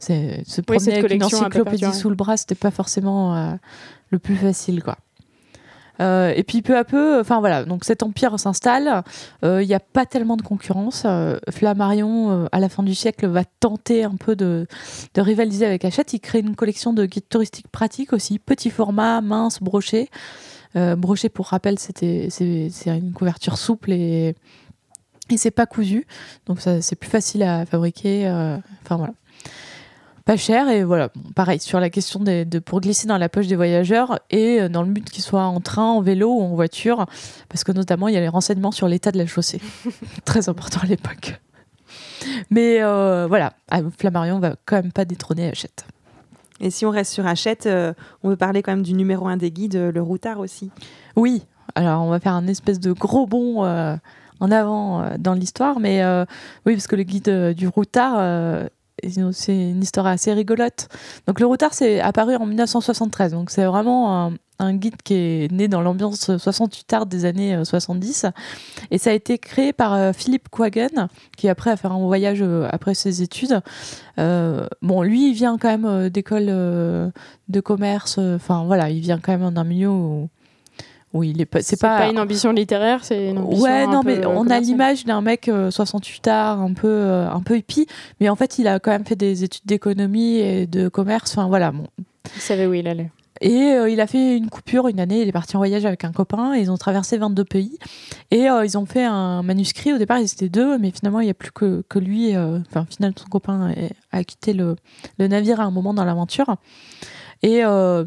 c'est- 0.00 0.42
se 0.48 0.60
promener 0.60 0.80
cette 0.84 0.98
avec 1.04 1.12
une 1.12 1.22
encyclopédie 1.22 1.78
perpétué. 1.82 1.92
sous 1.92 2.08
le 2.08 2.16
bras, 2.16 2.36
c'était 2.36 2.56
pas 2.56 2.72
forcément 2.72 3.36
euh, 3.36 3.52
le 4.10 4.18
plus 4.18 4.34
facile, 4.36 4.82
quoi. 4.82 4.96
Euh, 6.00 6.32
et 6.34 6.44
puis 6.44 6.62
peu 6.62 6.78
à 6.78 6.84
peu, 6.84 7.20
enfin 7.20 7.40
voilà, 7.40 7.64
donc 7.66 7.84
cet 7.84 8.02
empire 8.02 8.40
s'installe. 8.40 9.02
Euh, 9.44 9.62
Il 9.62 9.68
n'y 9.68 9.74
a 9.74 9.80
pas 9.80 10.06
tellement 10.06 10.38
de 10.38 10.42
concurrence. 10.42 11.02
Euh, 11.04 11.38
Flammarion, 11.50 12.30
euh, 12.30 12.46
à 12.52 12.58
la 12.58 12.70
fin 12.70 12.82
du 12.82 12.94
siècle, 12.94 13.26
va 13.26 13.44
tenter 13.44 14.04
un 14.04 14.16
peu 14.16 14.34
de, 14.34 14.66
de 15.12 15.20
rivaliser 15.20 15.66
avec 15.66 15.84
Hachette. 15.84 16.14
Il 16.14 16.20
crée 16.20 16.38
une 16.40 16.56
collection 16.56 16.94
de 16.94 17.04
guides 17.04 17.28
touristiques 17.28 17.68
pratiques 17.68 18.14
aussi, 18.14 18.38
petit 18.38 18.70
format, 18.70 19.20
mince, 19.20 19.60
broché. 19.62 20.08
Euh, 20.74 20.96
broché, 20.96 21.28
pour 21.28 21.48
rappel, 21.48 21.78
c'était 21.78 22.28
c'est 22.30 22.70
une 22.86 23.12
couverture 23.12 23.58
souple 23.58 23.92
et 23.92 24.34
et 25.32 25.36
c'est 25.36 25.50
pas 25.52 25.66
cousu, 25.66 26.06
donc 26.46 26.60
c'est 26.60 26.96
plus 26.96 27.10
facile 27.10 27.42
à 27.44 27.64
fabriquer. 27.66 28.26
euh, 28.26 28.56
Enfin 28.84 28.96
voilà, 28.96 29.12
pas 30.24 30.36
cher 30.36 30.68
et 30.68 30.84
voilà. 30.84 31.10
Pareil 31.34 31.58
sur 31.60 31.80
la 31.80 31.90
question 31.90 32.20
des- 32.20 32.44
de 32.44 32.58
pour 32.58 32.80
glisser 32.80 33.06
dans 33.08 33.18
la 33.18 33.28
poche 33.28 33.46
des 33.46 33.56
voyageurs 33.56 34.18
et 34.30 34.60
euh, 34.60 34.68
dans 34.68 34.82
le 34.82 34.88
but 34.90 35.08
qu'ils 35.08 35.22
soient 35.24 35.42
en 35.44 35.60
train, 35.60 35.84
en 35.86 36.00
vélo 36.02 36.30
ou 36.32 36.42
en 36.42 36.54
voiture, 36.54 37.06
parce 37.48 37.64
que 37.64 37.72
notamment 37.72 38.08
il 38.08 38.14
y 38.14 38.16
a 38.16 38.20
les 38.20 38.28
renseignements 38.28 38.70
sur 38.72 38.86
l'état 38.88 39.10
de 39.12 39.18
la 39.18 39.26
chaussée, 39.26 39.60
très 40.24 40.48
important 40.48 40.80
à 40.82 40.86
l'époque. 40.86 41.40
Mais 42.50 42.82
euh, 42.82 43.26
voilà, 43.28 43.52
Flammarion 43.98 44.38
va 44.38 44.54
quand 44.66 44.76
même 44.76 44.92
pas 44.92 45.04
détrôner 45.04 45.48
Hachette. 45.48 45.84
Et 46.60 46.70
si 46.70 46.84
on 46.84 46.90
reste 46.90 47.12
sur 47.12 47.26
Hachette, 47.26 47.64
euh, 47.66 47.94
on 48.22 48.28
veut 48.28 48.36
parler 48.36 48.62
quand 48.62 48.72
même 48.72 48.82
du 48.82 48.92
numéro 48.92 49.26
un 49.26 49.38
des 49.38 49.50
guides, 49.50 49.76
le 49.94 50.02
routard 50.02 50.38
aussi. 50.40 50.70
Oui, 51.16 51.42
alors 51.74 52.02
on 52.02 52.10
va 52.10 52.20
faire 52.20 52.34
un 52.34 52.46
espèce 52.46 52.78
de 52.78 52.92
gros 52.92 53.26
bond 53.26 53.64
euh, 53.64 53.96
en 54.40 54.50
avant 54.50 55.16
dans 55.18 55.32
l'histoire, 55.34 55.80
mais 55.80 56.02
oui, 56.66 56.74
parce 56.74 56.86
que 56.86 56.96
le 56.96 57.02
guide 57.02 57.54
du 57.56 57.68
routard, 57.68 58.16
c'est 59.32 59.54
une 59.54 59.82
histoire 59.82 60.06
assez 60.06 60.32
rigolote. 60.32 60.88
Donc 61.26 61.40
le 61.40 61.46
routard, 61.46 61.74
c'est 61.74 62.00
apparu 62.00 62.36
en 62.36 62.46
1973, 62.46 63.32
donc 63.32 63.50
c'est 63.50 63.64
vraiment 63.64 64.32
un, 64.58 64.74
guide 64.74 64.96
qui 65.02 65.14
est 65.14 65.52
né 65.52 65.68
dans 65.68 65.80
l'ambiance 65.80 66.36
68 66.36 66.92
art 66.92 67.06
des 67.06 67.24
années 67.24 67.54
euh, 67.54 67.64
70, 67.64 68.26
et 68.90 68.98
ça 68.98 69.10
a 69.10 69.12
été 69.14 69.38
créé 69.38 69.72
par 69.72 69.94
euh, 69.94 70.12
Philippe 70.12 70.50
Quagen, 70.50 71.08
qui 71.36 71.48
après 71.48 71.70
a 71.70 71.76
fait 71.76 71.88
un 71.88 71.98
voyage 71.98 72.42
euh, 72.42 72.68
après 72.70 72.94
ses 72.94 73.22
études. 73.22 73.60
Euh, 74.18 74.66
bon, 74.82 75.02
lui, 75.02 75.30
il 75.30 75.34
vient 75.34 75.56
quand 75.58 75.68
même 75.68 75.86
euh, 75.86 76.10
d'école 76.10 76.46
euh, 76.48 77.10
de 77.48 77.60
commerce, 77.60 78.16
euh, 78.18 78.36
enfin 78.36 78.64
voilà, 78.64 78.90
il 78.90 79.00
vient 79.00 79.18
quand 79.18 79.36
même 79.36 79.50
d'un 79.52 79.64
milieu 79.64 79.88
où, 79.88 80.28
où 81.12 81.22
il 81.24 81.40
est 81.40 81.46
pas, 81.46 81.60
c'est 81.62 81.80
pas... 81.80 82.08
une 82.08 82.18
ambition 82.18 82.52
littéraire, 82.52 83.04
c'est 83.04 83.30
une 83.30 83.38
ambition. 83.38 83.64
Ouais, 83.64 83.86
non, 83.86 84.02
mais 84.04 84.18
euh, 84.24 84.28
on 84.28 84.46
a 84.48 84.60
l'image 84.60 85.04
d'un 85.04 85.20
mec 85.20 85.48
euh, 85.48 85.70
68 85.70 86.28
art, 86.28 86.60
un 86.60 86.72
peu, 86.72 86.86
euh, 86.88 87.28
un 87.30 87.40
peu 87.40 87.56
hippie, 87.58 87.86
mais 88.20 88.28
en 88.28 88.36
fait, 88.36 88.58
il 88.58 88.68
a 88.68 88.78
quand 88.78 88.90
même 88.92 89.04
fait 89.04 89.16
des 89.16 89.42
études 89.44 89.66
d'économie 89.66 90.36
et 90.36 90.66
de 90.66 90.88
commerce. 90.88 91.32
Enfin, 91.32 91.48
voilà. 91.48 91.72
Bon. 91.72 91.86
Il 92.36 92.40
savait 92.42 92.66
où 92.66 92.74
il 92.74 92.86
allait. 92.86 93.10
Et 93.42 93.72
euh, 93.72 93.88
il 93.88 94.02
a 94.02 94.06
fait 94.06 94.36
une 94.36 94.50
coupure 94.50 94.86
une 94.88 95.00
année. 95.00 95.22
Il 95.22 95.28
est 95.28 95.32
parti 95.32 95.56
en 95.56 95.60
voyage 95.60 95.86
avec 95.86 96.04
un 96.04 96.12
copain. 96.12 96.52
Et 96.54 96.60
ils 96.60 96.70
ont 96.70 96.76
traversé 96.76 97.16
22 97.16 97.42
pays. 97.44 97.78
Et 98.30 98.50
euh, 98.50 98.66
ils 98.66 98.76
ont 98.76 98.84
fait 98.84 99.04
un 99.04 99.42
manuscrit. 99.42 99.94
Au 99.94 99.98
départ, 99.98 100.18
ils 100.18 100.24
étaient 100.30 100.50
deux, 100.50 100.76
mais 100.76 100.90
finalement, 100.90 101.20
il 101.20 101.24
n'y 101.24 101.30
a 101.30 101.34
plus 101.34 101.50
que, 101.50 101.82
que 101.88 101.98
lui. 101.98 102.36
euh, 102.36 102.58
Enfin, 102.68 102.86
finalement, 102.90 103.16
son 103.18 103.28
copain 103.28 103.70
est- 103.70 103.92
a 104.12 104.22
quitté 104.24 104.52
le, 104.52 104.76
le 105.18 105.26
navire 105.26 105.58
à 105.58 105.64
un 105.64 105.70
moment 105.70 105.94
dans 105.94 106.04
l'aventure. 106.04 106.56
Et, 107.42 107.64
euh, 107.64 108.04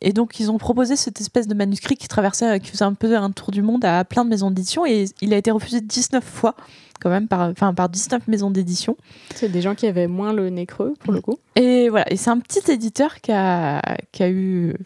et 0.00 0.12
donc, 0.12 0.38
ils 0.38 0.50
ont 0.50 0.58
proposé 0.58 0.96
cette 0.96 1.20
espèce 1.20 1.48
de 1.48 1.54
manuscrit 1.54 1.96
qui 1.96 2.08
traversait, 2.08 2.60
qui 2.60 2.70
faisait 2.70 2.84
un 2.84 2.94
peu 2.94 3.16
un 3.16 3.30
tour 3.30 3.50
du 3.50 3.62
monde 3.62 3.84
à 3.84 4.04
plein 4.04 4.24
de 4.24 4.30
maisons 4.30 4.50
d'édition. 4.50 4.86
Et 4.86 5.06
il 5.20 5.34
a 5.34 5.36
été 5.36 5.50
refusé 5.50 5.80
19 5.80 6.22
fois, 6.22 6.54
quand 7.00 7.10
même, 7.10 7.28
par, 7.28 7.50
enfin, 7.50 7.74
par 7.74 7.88
19 7.88 8.28
maisons 8.28 8.50
d'édition. 8.50 8.96
C'est 9.34 9.50
des 9.50 9.62
gens 9.62 9.74
qui 9.74 9.86
avaient 9.86 10.06
moins 10.06 10.32
le 10.32 10.50
nez 10.50 10.66
creux, 10.66 10.94
pour 11.00 11.12
le 11.12 11.20
coup. 11.20 11.38
Et 11.56 11.88
voilà, 11.88 12.10
et 12.12 12.16
c'est 12.16 12.30
un 12.30 12.38
petit 12.38 12.70
éditeur 12.70 13.20
qui 13.20 13.32
a, 13.32 13.82
qui 14.12 14.22
a 14.22 14.30
eu 14.30 14.76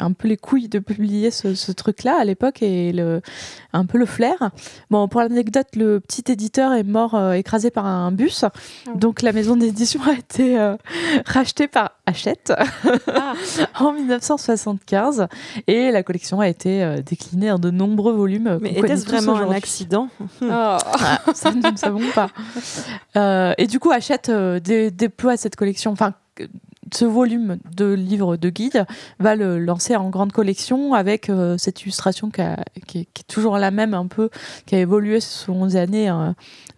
un 0.00 0.12
peu 0.12 0.28
les 0.28 0.36
couilles 0.36 0.68
de 0.68 0.78
publier 0.78 1.30
ce, 1.30 1.54
ce 1.54 1.72
truc-là 1.72 2.18
à 2.20 2.24
l'époque 2.24 2.62
et 2.62 2.92
le, 2.92 3.20
un 3.72 3.84
peu 3.86 3.98
le 3.98 4.06
flair. 4.06 4.50
Bon, 4.90 5.06
pour 5.08 5.20
l'anecdote, 5.20 5.68
le 5.76 6.00
petit 6.00 6.24
éditeur 6.32 6.72
est 6.72 6.82
mort 6.82 7.14
euh, 7.14 7.32
écrasé 7.32 7.70
par 7.70 7.86
un 7.86 8.10
bus. 8.12 8.44
Donc 8.94 9.22
la 9.22 9.32
maison 9.32 9.56
d'édition 9.56 10.00
a 10.08 10.14
été 10.14 10.58
euh, 10.58 10.76
rachetée 11.26 11.68
par 11.68 11.92
Hachette 12.06 12.52
Ah. 13.06 13.34
en 13.78 13.92
1975 13.92 15.26
et 15.66 15.90
la 15.90 16.02
collection 16.02 16.40
a 16.40 16.48
été 16.48 16.82
euh, 16.82 17.02
déclinée 17.02 17.50
en 17.50 17.58
de 17.58 17.70
nombreux 17.70 18.12
volumes. 18.12 18.58
Mais 18.60 18.72
était-ce 18.72 19.06
vraiment 19.06 19.36
un 19.36 19.50
accident? 19.50 20.08
Oh. 20.42 20.46
Ah, 20.52 20.78
ça, 21.34 21.52
nous 21.52 21.60
ne 21.70 21.76
savons 21.76 22.00
pas. 22.14 22.30
Et 23.58 23.66
du 23.66 23.78
coup, 23.78 23.90
Hachette 23.90 24.30
dé- 24.30 24.90
déploie 24.90 25.36
cette 25.36 25.56
collection, 25.56 25.90
enfin, 25.92 26.14
ce 26.92 27.04
volume 27.04 27.58
de 27.76 27.92
livres 27.92 28.36
de 28.36 28.48
guide 28.50 28.86
va 29.18 29.36
le 29.36 29.58
lancer 29.58 29.96
en 29.96 30.10
grande 30.10 30.32
collection 30.32 30.94
avec 30.94 31.28
euh, 31.30 31.56
cette 31.58 31.82
illustration 31.82 32.30
qui, 32.30 32.40
a- 32.40 32.62
qui 32.86 33.00
est, 33.00 33.04
qui 33.12 33.22
est 33.22 33.32
toujours 33.32 33.58
la 33.58 33.70
même, 33.70 33.94
un 33.94 34.06
peu, 34.06 34.30
qui 34.66 34.74
a 34.74 34.78
évolué 34.80 35.20
selon 35.20 35.64
les 35.66 35.76
années, 35.76 36.08
hein, 36.08 36.34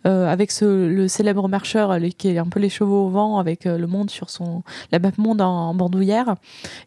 euh, 0.06 0.26
avec 0.28 0.50
ce, 0.50 0.64
le 0.88 1.08
célèbre 1.08 1.48
marcheur 1.48 1.98
les- 1.98 2.12
qui 2.12 2.28
est 2.28 2.38
un 2.38 2.46
peu 2.46 2.60
les 2.60 2.68
chevaux 2.68 3.06
au 3.06 3.08
vent, 3.10 3.38
avec 3.38 3.66
euh, 3.66 3.78
le 3.78 3.86
monde 3.86 4.10
sur 4.10 4.30
son, 4.30 4.62
la 4.90 4.98
map 4.98 5.10
monde 5.18 5.40
en, 5.40 5.68
en 5.70 5.74
bandoulière. 5.74 6.34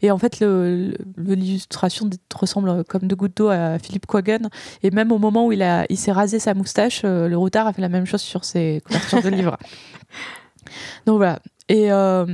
Et 0.02 0.12
en 0.12 0.18
fait, 0.18 0.40
le- 0.40 0.94
le- 1.16 1.34
l'illustration 1.36 2.10
ressemble 2.36 2.84
comme 2.86 3.08
de 3.08 3.16
gouttes 3.16 3.38
d'eau 3.38 3.50
à 3.50 3.80
Philippe 3.80 4.06
Quagen. 4.06 4.50
Et 4.84 4.92
même 4.92 5.12
au 5.12 5.18
moment 5.20 5.46
où 5.48 5.52
il, 5.52 5.62
a, 5.62 5.86
il 5.90 5.98
s'est 5.98 6.12
rasé 6.12 6.40
sa 6.40 6.54
moustache, 6.54 7.04
le 7.04 7.36
routard 7.36 7.68
a 7.68 7.74
fait 7.74 7.82
la 7.82 7.90
même 7.90 8.06
chose 8.06 8.22
sur 8.22 8.44
ses 8.46 8.82
couvertures 8.86 9.22
de 9.22 9.30
livres. 9.30 9.58
Donc 11.06 11.18
voilà. 11.18 11.40
Et, 11.70 11.92
euh, 11.92 12.26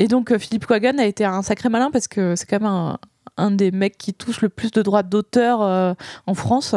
et 0.00 0.08
donc 0.08 0.32
euh, 0.32 0.38
Philippe 0.38 0.66
Quagen 0.66 0.98
a 0.98 1.04
été 1.04 1.24
un 1.24 1.42
sacré 1.42 1.68
malin 1.68 1.90
parce 1.92 2.08
que 2.08 2.34
c'est 2.34 2.46
quand 2.46 2.58
même 2.58 2.70
un, 2.70 2.98
un 3.36 3.50
des 3.50 3.70
mecs 3.70 3.98
qui 3.98 4.14
touche 4.14 4.40
le 4.40 4.48
plus 4.48 4.70
de 4.70 4.82
droits 4.82 5.02
d'auteur 5.02 5.62
euh, 5.62 5.94
en 6.26 6.34
France 6.34 6.74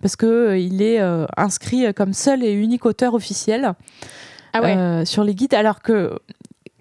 parce 0.00 0.16
que 0.16 0.26
euh, 0.26 0.58
il 0.58 0.82
est 0.82 1.00
euh, 1.00 1.26
inscrit 1.36 1.92
comme 1.94 2.12
seul 2.12 2.44
et 2.44 2.52
unique 2.52 2.86
auteur 2.86 3.14
officiel 3.14 3.72
Ah 4.52 4.62
ouais. 4.62 5.04
sur 5.06 5.24
les 5.24 5.34
guides 5.34 5.54
alors 5.54 5.80
que 5.80 6.18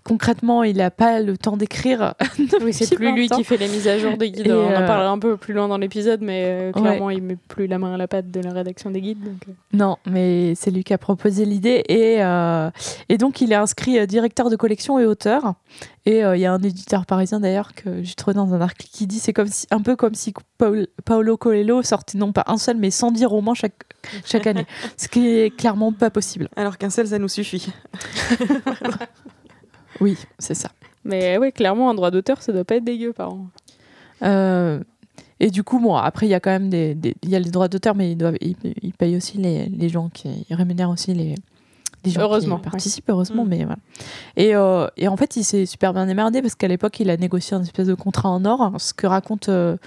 concrètement, 0.08 0.64
il 0.64 0.78
n'a 0.78 0.90
pas 0.90 1.20
le 1.20 1.38
temps 1.38 1.58
d'écrire. 1.58 2.14
oui, 2.62 2.72
c'est 2.72 2.96
plus 2.96 3.12
lui 3.12 3.28
qui 3.28 3.44
fait 3.44 3.58
les 3.58 3.68
mises 3.68 3.90
à 3.90 4.00
jour 4.00 4.16
des 4.16 4.32
guides. 4.32 4.50
on 4.50 4.68
en 4.68 4.72
euh, 4.72 4.88
parlera 4.88 5.10
un 5.10 5.20
peu 5.20 5.36
plus 5.36 5.54
loin 5.54 5.68
dans 5.68 5.78
l'épisode, 5.78 6.22
mais 6.22 6.46
euh, 6.46 6.72
clairement, 6.72 7.10
il 7.10 7.22
met 7.22 7.36
plus 7.36 7.68
la 7.68 7.78
main 7.78 7.94
à 7.94 7.98
la 7.98 8.08
pâte 8.08 8.32
de 8.32 8.40
la 8.40 8.54
rédaction 8.54 8.90
des 8.90 9.02
guides. 9.02 9.28
Euh. 9.28 9.52
Non, 9.74 9.98
mais 10.10 10.56
c'est 10.56 10.72
lui 10.72 10.86
qui 10.86 10.94
a 10.94 10.98
proposé 10.98 11.44
l'idée. 11.44 11.84
Et, 11.90 12.20
et 13.10 13.18
donc, 13.18 13.42
il 13.42 13.52
est 13.52 13.56
inscrit 13.56 14.08
directeur 14.08 14.50
de 14.50 14.56
collection 14.56 14.98
et 14.98 15.06
auteur. 15.06 15.56
Et 16.06 16.20
il 16.20 16.40
y 16.40 16.46
a 16.46 16.54
un 16.54 16.62
éditeur 16.62 17.06
parisien 17.06 17.42
d'ailleurs 17.42 17.74
que 17.76 18.02
j'ai 18.02 18.16
trouvé 18.16 18.34
dans 18.34 18.54
un 18.54 18.62
article 18.62 18.90
qui 18.94 19.08
dit 19.08 19.20
c'est 19.20 19.34
comme 19.34 19.48
si, 19.48 19.68
un 19.72 19.82
peu 19.82 19.98
comme 19.98 20.14
si 20.14 20.34
Paolo 21.04 21.36
Coelho 21.36 21.84
sortait 21.84 22.18
non 22.18 22.32
pas 22.32 22.46
un 22.48 22.58
seul 22.58 22.78
mais 22.78 22.92
110 22.92 23.26
romans 23.26 23.54
chaque, 23.54 23.84
chaque 24.24 24.48
année. 24.48 24.66
ce 24.98 25.10
qui 25.10 25.28
est 25.28 25.56
clairement 25.56 25.92
pas 25.92 26.10
possible. 26.10 26.48
Alors 26.56 26.78
qu'un 26.78 26.90
seul, 26.90 27.08
ça 27.08 27.20
nous 27.20 27.28
suffit. 27.28 27.68
Oui, 30.00 30.18
c'est 30.40 30.54
ça. 30.54 30.70
Mais 31.04 31.38
oui, 31.38 31.52
clairement, 31.52 31.90
un 31.90 31.94
droit 31.94 32.12
d'auteur, 32.12 32.42
ça 32.42 32.52
doit 32.52 32.66
pas 32.66 32.76
être 32.76 32.84
dégueu 32.84 33.14
par 33.14 33.34
an. 33.34 33.48
Euh, 34.24 34.80
et 35.40 35.50
du 35.50 35.64
coup, 35.64 35.80
bon, 35.80 35.96
après, 35.96 36.26
il 36.26 36.30
y 36.30 36.34
a 36.34 36.40
quand 36.40 36.52
même 36.52 36.70
des, 36.70 36.98
y 37.24 37.36
a 37.36 37.40
les 37.40 37.52
droits 37.52 37.68
d'auteur, 37.68 37.96
mais 37.96 38.12
ils, 38.12 38.18
doivent, 38.18 38.38
ils, 38.42 38.94
payent 38.94 39.16
aussi 39.16 39.38
les, 39.38 39.68
les, 39.68 39.90
gens 39.90 40.10
qui 40.10 40.46
ils 40.50 40.56
rémunèrent 40.56 40.90
aussi 40.90 41.14
les, 41.14 41.36
gens 42.10 42.22
heureusement, 42.22 42.58
qui 42.58 42.70
participent, 42.70 43.10
heureusement, 43.10 43.46
mm. 43.46 43.50
mais 43.50 43.58
voilà. 43.64 43.78
Et, 44.36 44.56
euh, 44.56 44.88
et, 44.98 45.08
en 45.08 45.18
fait, 45.18 45.36
il 45.36 45.44
s'est 45.44 45.66
super 45.66 45.94
bien 45.94 46.06
démerdé 46.06 46.42
parce 46.42 46.56
qu'à 46.56 46.68
l'époque, 46.68 47.00
il 47.00 47.10
a 47.10 47.18
négocié 47.18 47.56
un 47.56 47.62
espèce 47.62 47.88
de 47.88 47.96
contrat 47.96 48.30
en 48.30 48.46
or, 48.46 48.74
ce 48.78 48.94
que 48.94 49.08
raconte 49.08 49.50
euh, 49.50 49.78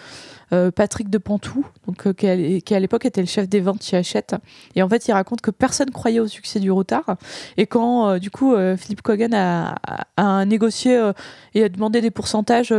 euh, 0.53 0.73
Patrick 0.73 1.09
de 1.09 1.19
Pantou, 1.19 1.65
donc, 1.87 2.13
qui, 2.15 2.27
à, 2.27 2.81
l'époque 2.81 3.05
était 3.05 3.21
le 3.21 3.29
chef 3.29 3.49
des 3.49 3.61
ventes 3.61 3.85
chez 3.85 3.97
Hachette. 3.97 4.35
Et 4.75 4.83
en 4.83 4.89
fait, 4.89 5.07
il 5.07 5.13
raconte 5.13 5.41
que 5.41 5.53
personne 5.53 5.91
croyait 5.91 6.19
au 6.19 6.27
succès 6.27 6.59
du 6.59 6.73
Routard. 6.73 7.17
Et 7.57 7.67
quand, 7.67 8.19
du 8.19 8.31
coup, 8.31 8.55
Philippe 8.77 9.03
Cogan 9.03 9.33
a, 9.33 9.77
a, 10.17 10.45
négocié 10.45 11.13
et 11.55 11.65
a 11.65 11.69
demandé 11.69 12.01
des 12.01 12.11
pourcentages 12.11 12.75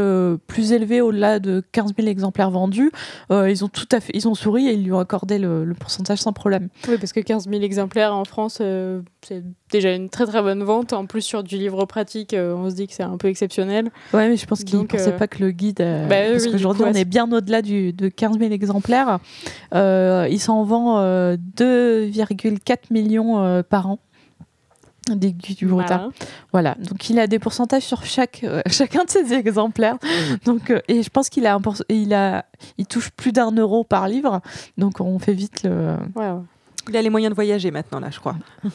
plus 0.47 0.73
élevés 0.73 0.99
au-delà 0.99 1.39
de 1.39 1.63
15 1.71 1.93
000 1.95 2.09
exemplaires 2.09 2.51
vendus, 2.51 2.91
ils 3.29 3.63
ont 3.63 3.69
tout 3.69 3.87
à 3.93 4.01
fait, 4.01 4.11
ils 4.13 4.27
ont 4.27 4.35
souri 4.35 4.67
et 4.67 4.73
ils 4.73 4.83
lui 4.83 4.91
ont 4.91 4.99
accordé 4.99 5.37
le, 5.37 5.63
le 5.63 5.73
pourcentage 5.73 6.19
sans 6.19 6.33
problème. 6.33 6.67
Oui, 6.89 6.97
parce 6.97 7.13
que 7.13 7.21
15 7.21 7.47
000 7.49 7.61
exemplaires 7.61 8.13
en 8.13 8.25
France, 8.25 8.61
c'est 9.31 9.43
déjà 9.71 9.93
une 9.93 10.09
très 10.09 10.25
très 10.25 10.41
bonne 10.41 10.63
vente. 10.63 10.93
En 10.93 11.05
plus, 11.05 11.21
sur 11.21 11.43
du 11.43 11.55
livre 11.57 11.85
pratique, 11.85 12.35
on 12.37 12.69
se 12.69 12.75
dit 12.75 12.87
que 12.87 12.93
c'est 12.93 13.03
un 13.03 13.17
peu 13.17 13.29
exceptionnel. 13.29 13.89
Ouais, 14.13 14.27
mais 14.27 14.37
je 14.37 14.45
pense 14.45 14.63
qu'il 14.63 14.79
ne 14.79 14.85
pensait 14.85 15.15
pas 15.15 15.27
que 15.27 15.39
le 15.39 15.51
guide. 15.51 15.77
Bah 16.09 16.31
parce 16.31 16.47
qu'aujourd'hui, 16.47 16.83
on 16.85 16.93
est 16.93 17.05
bien 17.05 17.31
au-delà 17.31 17.61
de 17.61 18.09
15 18.09 18.39
000 18.39 18.51
exemplaires. 18.51 19.19
Euh, 19.73 20.27
il 20.29 20.39
s'en 20.39 20.63
vend 20.63 21.01
2,4 21.01 21.41
euh, 21.61 22.75
millions 22.89 23.39
euh, 23.43 23.63
par 23.63 23.89
an 23.89 23.99
des 25.09 25.31
du 25.31 25.71
retard. 25.71 26.09
Voilà. 26.51 26.75
Donc 26.75 27.09
il 27.09 27.19
a 27.19 27.25
des 27.25 27.39
pourcentages 27.39 27.83
sur 27.83 28.05
chaque 28.05 28.45
chacun 28.67 29.03
de 29.03 29.09
ces 29.09 29.33
exemplaires. 29.33 29.97
Donc 30.45 30.71
et 30.87 31.01
je 31.01 31.09
pense 31.09 31.29
qu'il 31.29 31.47
a 31.47 31.57
il 31.89 32.13
a 32.13 32.45
il 32.77 32.85
touche 32.85 33.09
plus 33.09 33.31
d'un 33.31 33.51
euro 33.51 33.83
par 33.83 34.07
livre. 34.07 34.41
Donc 34.77 35.01
on 35.01 35.17
fait 35.19 35.33
vite 35.33 35.63
le. 35.63 35.95
Il 36.89 36.97
a 36.97 37.01
les 37.01 37.09
moyens 37.09 37.31
de 37.31 37.35
voyager 37.35 37.71
maintenant 37.71 37.99
là, 37.99 38.09
je 38.11 38.19
crois. 38.19 38.35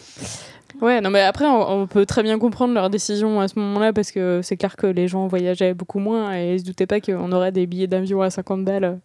Ouais, 0.82 1.00
non, 1.00 1.10
mais 1.10 1.22
après, 1.22 1.46
on, 1.46 1.86
peut 1.86 2.04
très 2.04 2.22
bien 2.22 2.38
comprendre 2.38 2.74
leur 2.74 2.90
décision 2.90 3.40
à 3.40 3.48
ce 3.48 3.58
moment-là 3.58 3.92
parce 3.92 4.12
que 4.12 4.40
c'est 4.42 4.56
clair 4.56 4.76
que 4.76 4.86
les 4.86 5.08
gens 5.08 5.26
voyageaient 5.26 5.74
beaucoup 5.74 5.98
moins 5.98 6.36
et 6.36 6.54
ils 6.54 6.60
se 6.60 6.64
doutaient 6.64 6.86
pas 6.86 7.00
qu'on 7.00 7.32
aurait 7.32 7.52
des 7.52 7.66
billets 7.66 7.86
d'avion 7.86 8.20
à 8.20 8.30
50 8.30 8.64
balles. 8.64 8.98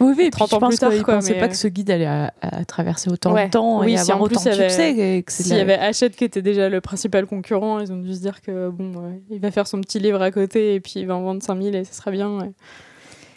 Oui, 0.00 0.14
oui, 0.16 0.30
30 0.30 0.52
ans 0.52 0.68
plus 0.68 0.76
tard. 0.76 0.92
Ils 0.92 0.98
ne 0.98 1.04
pensaient 1.04 1.38
pas 1.38 1.48
que 1.48 1.56
ce 1.56 1.68
guide 1.68 1.90
allait 1.90 2.06
à, 2.06 2.30
traverser 2.66 3.10
autant 3.10 3.32
de 3.32 3.50
temps 3.50 3.82
et 3.82 3.98
avoir 3.98 4.20
autant 4.20 4.42
de 4.42 4.50
succès. 4.50 5.24
S'il 5.28 5.56
y 5.56 5.60
avait 5.60 5.78
Hachette 5.78 6.14
qui 6.14 6.24
était 6.24 6.42
déjà 6.42 6.68
le 6.68 6.80
principal 6.80 7.26
concurrent, 7.26 7.80
ils 7.80 7.92
ont 7.92 7.98
dû 7.98 8.14
se 8.14 8.20
dire 8.20 8.42
que 8.42 8.68
bon, 8.68 8.92
il 9.30 9.40
va 9.40 9.50
faire 9.50 9.66
son 9.66 9.80
petit 9.80 9.98
livre 9.98 10.20
à 10.20 10.30
côté 10.30 10.74
et 10.74 10.80
puis 10.80 10.94
il 10.96 11.06
va 11.06 11.16
en 11.16 11.22
vendre 11.22 11.42
5000 11.42 11.74
et 11.74 11.84
ce 11.84 11.94
sera 11.94 12.10
bien. 12.10 12.38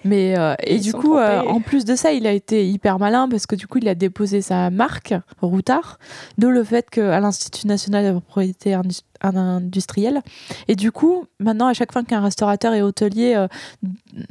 Mais 0.04 0.38
euh, 0.38 0.56
et 0.64 0.80
du 0.80 0.94
coup, 0.94 1.18
euh, 1.18 1.42
en 1.42 1.62
plus 1.62 1.86
de 1.86 1.96
ça, 1.96 2.12
il 2.12 2.26
a 2.26 2.32
été 2.32 2.68
hyper 2.68 3.00
malin 3.00 3.28
parce 3.30 3.46
que 3.46 3.56
du 3.56 3.68
coup, 3.68 3.78
il 3.78 3.88
a 3.88 3.96
déposé 3.96 4.42
sa 4.42 4.70
marque 4.70 5.14
Routard, 5.42 6.00
de 6.38 6.48
le 6.48 6.64
fait 6.64 6.90
qu'à 6.90 7.20
l'Institut 7.20 7.68
national 7.68 8.04
de 8.06 8.10
la 8.10 8.20
propriété 8.20 8.76
industrielle. 9.22 10.22
Et 10.68 10.76
du 10.76 10.92
coup, 10.92 11.26
maintenant, 11.40 11.68
à 11.68 11.74
chaque 11.74 11.92
fois 11.92 12.04
qu'un 12.04 12.22
restaurateur 12.22 12.74
et 12.74 12.82
hôtelier 12.82 13.36
euh, 13.36 13.48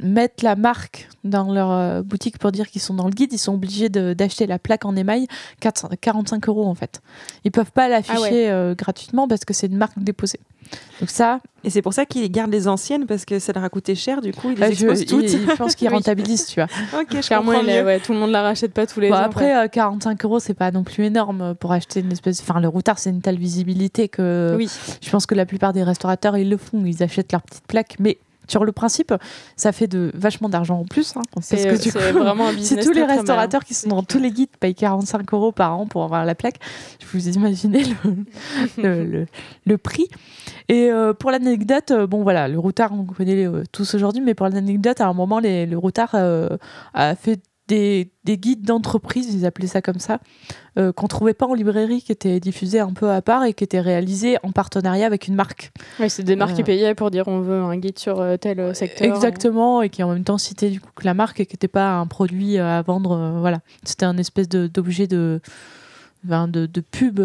mettent 0.01 0.41
la 0.41 0.55
marque 0.55 1.07
dans 1.23 1.53
leur 1.53 2.03
boutique 2.03 2.37
pour 2.37 2.51
dire 2.51 2.67
qu'ils 2.69 2.81
sont 2.81 2.93
dans 2.93 3.05
le 3.05 3.11
guide, 3.11 3.31
ils 3.31 3.39
sont 3.39 3.53
obligés 3.53 3.89
d'acheter 3.89 4.47
la 4.47 4.59
plaque 4.59 4.85
en 4.85 4.95
émail 4.95 5.27
45 5.59 6.49
euros 6.49 6.67
en 6.67 6.75
fait. 6.75 7.01
Ils 7.45 7.51
peuvent 7.51 7.71
pas 7.71 7.87
l'afficher 7.87 8.49
ah 8.49 8.73
gratuitement 8.75 9.27
parce 9.27 9.45
que 9.45 9.53
c'est 9.53 9.67
une 9.67 9.77
marque 9.77 9.97
déposée. 9.97 10.39
Donc 10.99 11.09
ça. 11.09 11.39
Et 11.63 11.69
c'est 11.69 11.81
pour 11.81 11.93
ça 11.93 12.05
qu'ils 12.05 12.31
gardent 12.31 12.51
les 12.51 12.67
anciennes 12.67 13.05
parce 13.05 13.25
que 13.25 13.39
ça 13.39 13.53
leur 13.53 13.63
a 13.63 13.69
coûté 13.69 13.95
cher. 13.95 14.21
Du 14.21 14.33
coup, 14.33 14.49
ils 14.49 14.55
les 14.55 14.59
bah, 14.59 14.69
exposent 14.69 15.05
toutes. 15.05 15.27
je 15.27 15.55
pense 15.55 15.75
qu'ils 15.75 15.89
rentabilisent, 15.93 16.47
tu 16.47 16.59
vois. 16.59 16.69
ok, 17.01 17.07
je 17.21 17.29
comprends 17.29 17.63
mieux. 17.63 17.99
tout 18.03 18.13
le 18.13 18.19
monde 18.19 18.31
la 18.31 18.41
rachète 18.41 18.73
pas 18.73 18.87
tous 18.87 18.99
les 18.99 19.11
ans. 19.11 19.15
Après, 19.15 19.69
45 19.69 20.25
euros, 20.25 20.39
c'est 20.39 20.53
pas 20.53 20.71
non 20.71 20.83
plus 20.83 21.05
énorme 21.05 21.55
pour 21.55 21.71
acheter 21.71 21.99
une 21.99 22.11
espèce. 22.11 22.41
Enfin, 22.41 22.59
le 22.59 22.67
routard, 22.67 22.99
c'est 22.99 23.09
une 23.09 23.21
telle 23.21 23.37
visibilité 23.37 24.09
que. 24.09 24.55
Oui. 24.57 24.69
Je 25.01 25.09
pense 25.09 25.25
que 25.25 25.35
la 25.35 25.45
plupart 25.45 25.73
des 25.73 25.83
restaurateurs, 25.83 26.37
ils 26.37 26.49
le 26.49 26.57
font. 26.57 26.83
Ils 26.85 27.03
achètent 27.03 27.31
leur 27.31 27.41
petite 27.41 27.65
plaque, 27.67 27.95
mais 27.99 28.17
sur 28.51 28.65
le 28.65 28.71
principe, 28.71 29.13
ça 29.55 29.71
fait 29.71 29.87
de 29.87 30.11
vachement 30.13 30.49
d'argent 30.49 30.79
en 30.79 30.85
plus. 30.85 31.15
Hein, 31.15 31.21
parce 31.33 31.49
que 31.49 31.81
du 31.81 31.91
coup, 31.91 32.19
vraiment 32.19 32.49
un 32.49 32.57
si 32.59 32.75
tous 32.75 32.91
les 32.91 33.03
restaurateurs 33.03 33.63
qui 33.63 33.73
sont 33.73 33.89
dans 33.89 34.03
tous 34.03 34.19
les 34.19 34.31
guides 34.31 34.49
payent 34.59 34.75
45 34.75 35.33
euros 35.33 35.51
par 35.51 35.77
an 35.77 35.87
pour 35.87 36.03
avoir 36.03 36.25
la 36.25 36.35
plaque, 36.35 36.57
je 36.99 37.05
vous 37.13 37.29
imaginez 37.29 37.83
le, 38.77 39.25
le, 39.65 39.77
prix. 39.77 40.07
Et 40.71 40.89
euh, 40.89 41.13
pour 41.13 41.31
l'anecdote, 41.31 41.91
euh, 41.91 42.07
bon 42.07 42.23
voilà, 42.23 42.47
le 42.47 42.57
routard, 42.57 42.91
on 42.93 43.03
connaît 43.03 43.45
euh, 43.45 43.63
tous 43.71 43.93
aujourd'hui, 43.93 44.21
mais 44.21 44.33
pour 44.33 44.47
l'anecdote, 44.47 45.01
à 45.01 45.07
un 45.07 45.13
moment, 45.13 45.39
les, 45.39 45.65
le 45.65 45.77
routard 45.77 46.15
a 46.15 47.15
fait 47.15 47.41
des, 47.71 48.11
des 48.25 48.37
guides 48.37 48.63
d'entreprise, 48.63 49.33
ils 49.33 49.45
appelaient 49.45 49.67
ça 49.67 49.81
comme 49.81 49.99
ça, 49.99 50.19
euh, 50.77 50.91
qu'on 50.91 51.07
trouvait 51.07 51.33
pas 51.33 51.45
en 51.45 51.53
librairie, 51.53 52.01
qui 52.01 52.11
étaient 52.11 52.39
diffusés 52.39 52.79
un 52.79 52.91
peu 52.91 53.09
à 53.09 53.21
part 53.21 53.45
et 53.45 53.53
qui 53.53 53.63
étaient 53.63 53.79
réalisés 53.79 54.37
en 54.43 54.51
partenariat 54.51 55.05
avec 55.05 55.27
une 55.27 55.35
marque. 55.35 55.71
Oui, 55.99 56.09
c'est 56.09 56.23
des 56.23 56.35
marques 56.35 56.55
qui 56.55 56.63
payaient 56.63 56.95
pour 56.95 57.11
dire 57.11 57.27
on 57.27 57.39
veut 57.39 57.61
un 57.61 57.77
guide 57.77 57.97
sur 57.97 58.19
euh, 58.19 58.35
tel 58.35 58.59
euh, 58.59 58.73
secteur. 58.73 59.07
Exactement, 59.07 59.81
et 59.81 59.89
qui 59.89 60.03
en 60.03 60.11
même 60.11 60.23
temps 60.23 60.37
citaient 60.37 60.69
du 60.69 60.81
coup 60.81 60.89
que 60.95 61.05
la 61.05 61.13
marque 61.13 61.39
et 61.39 61.45
qui 61.45 61.53
n'était 61.53 61.69
pas 61.69 61.93
un 61.93 62.07
produit 62.07 62.57
à 62.57 62.81
vendre. 62.81 63.37
voilà, 63.39 63.59
c'était 63.83 64.05
un 64.05 64.17
espèce 64.17 64.49
d'objet 64.49 65.07
de, 65.07 65.39
de, 66.25 66.65
de, 66.65 66.81
pub. 66.81 67.21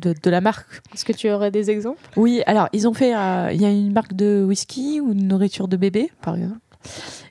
De, 0.00 0.14
de, 0.20 0.30
la 0.30 0.40
marque. 0.40 0.82
Est-ce 0.94 1.04
que 1.04 1.12
tu 1.12 1.30
aurais 1.30 1.50
des 1.50 1.70
exemples? 1.70 2.00
Oui, 2.16 2.42
alors 2.46 2.68
ils 2.72 2.86
ont 2.86 2.94
fait, 2.94 3.10
il 3.10 3.60
y 3.60 3.64
a 3.64 3.70
une 3.70 3.92
marque 3.92 4.14
de 4.14 4.44
whisky 4.46 5.00
ou 5.00 5.14
de 5.14 5.20
nourriture 5.20 5.68
de 5.68 5.76
bébé, 5.76 6.10
par 6.22 6.36
exemple. 6.36 6.60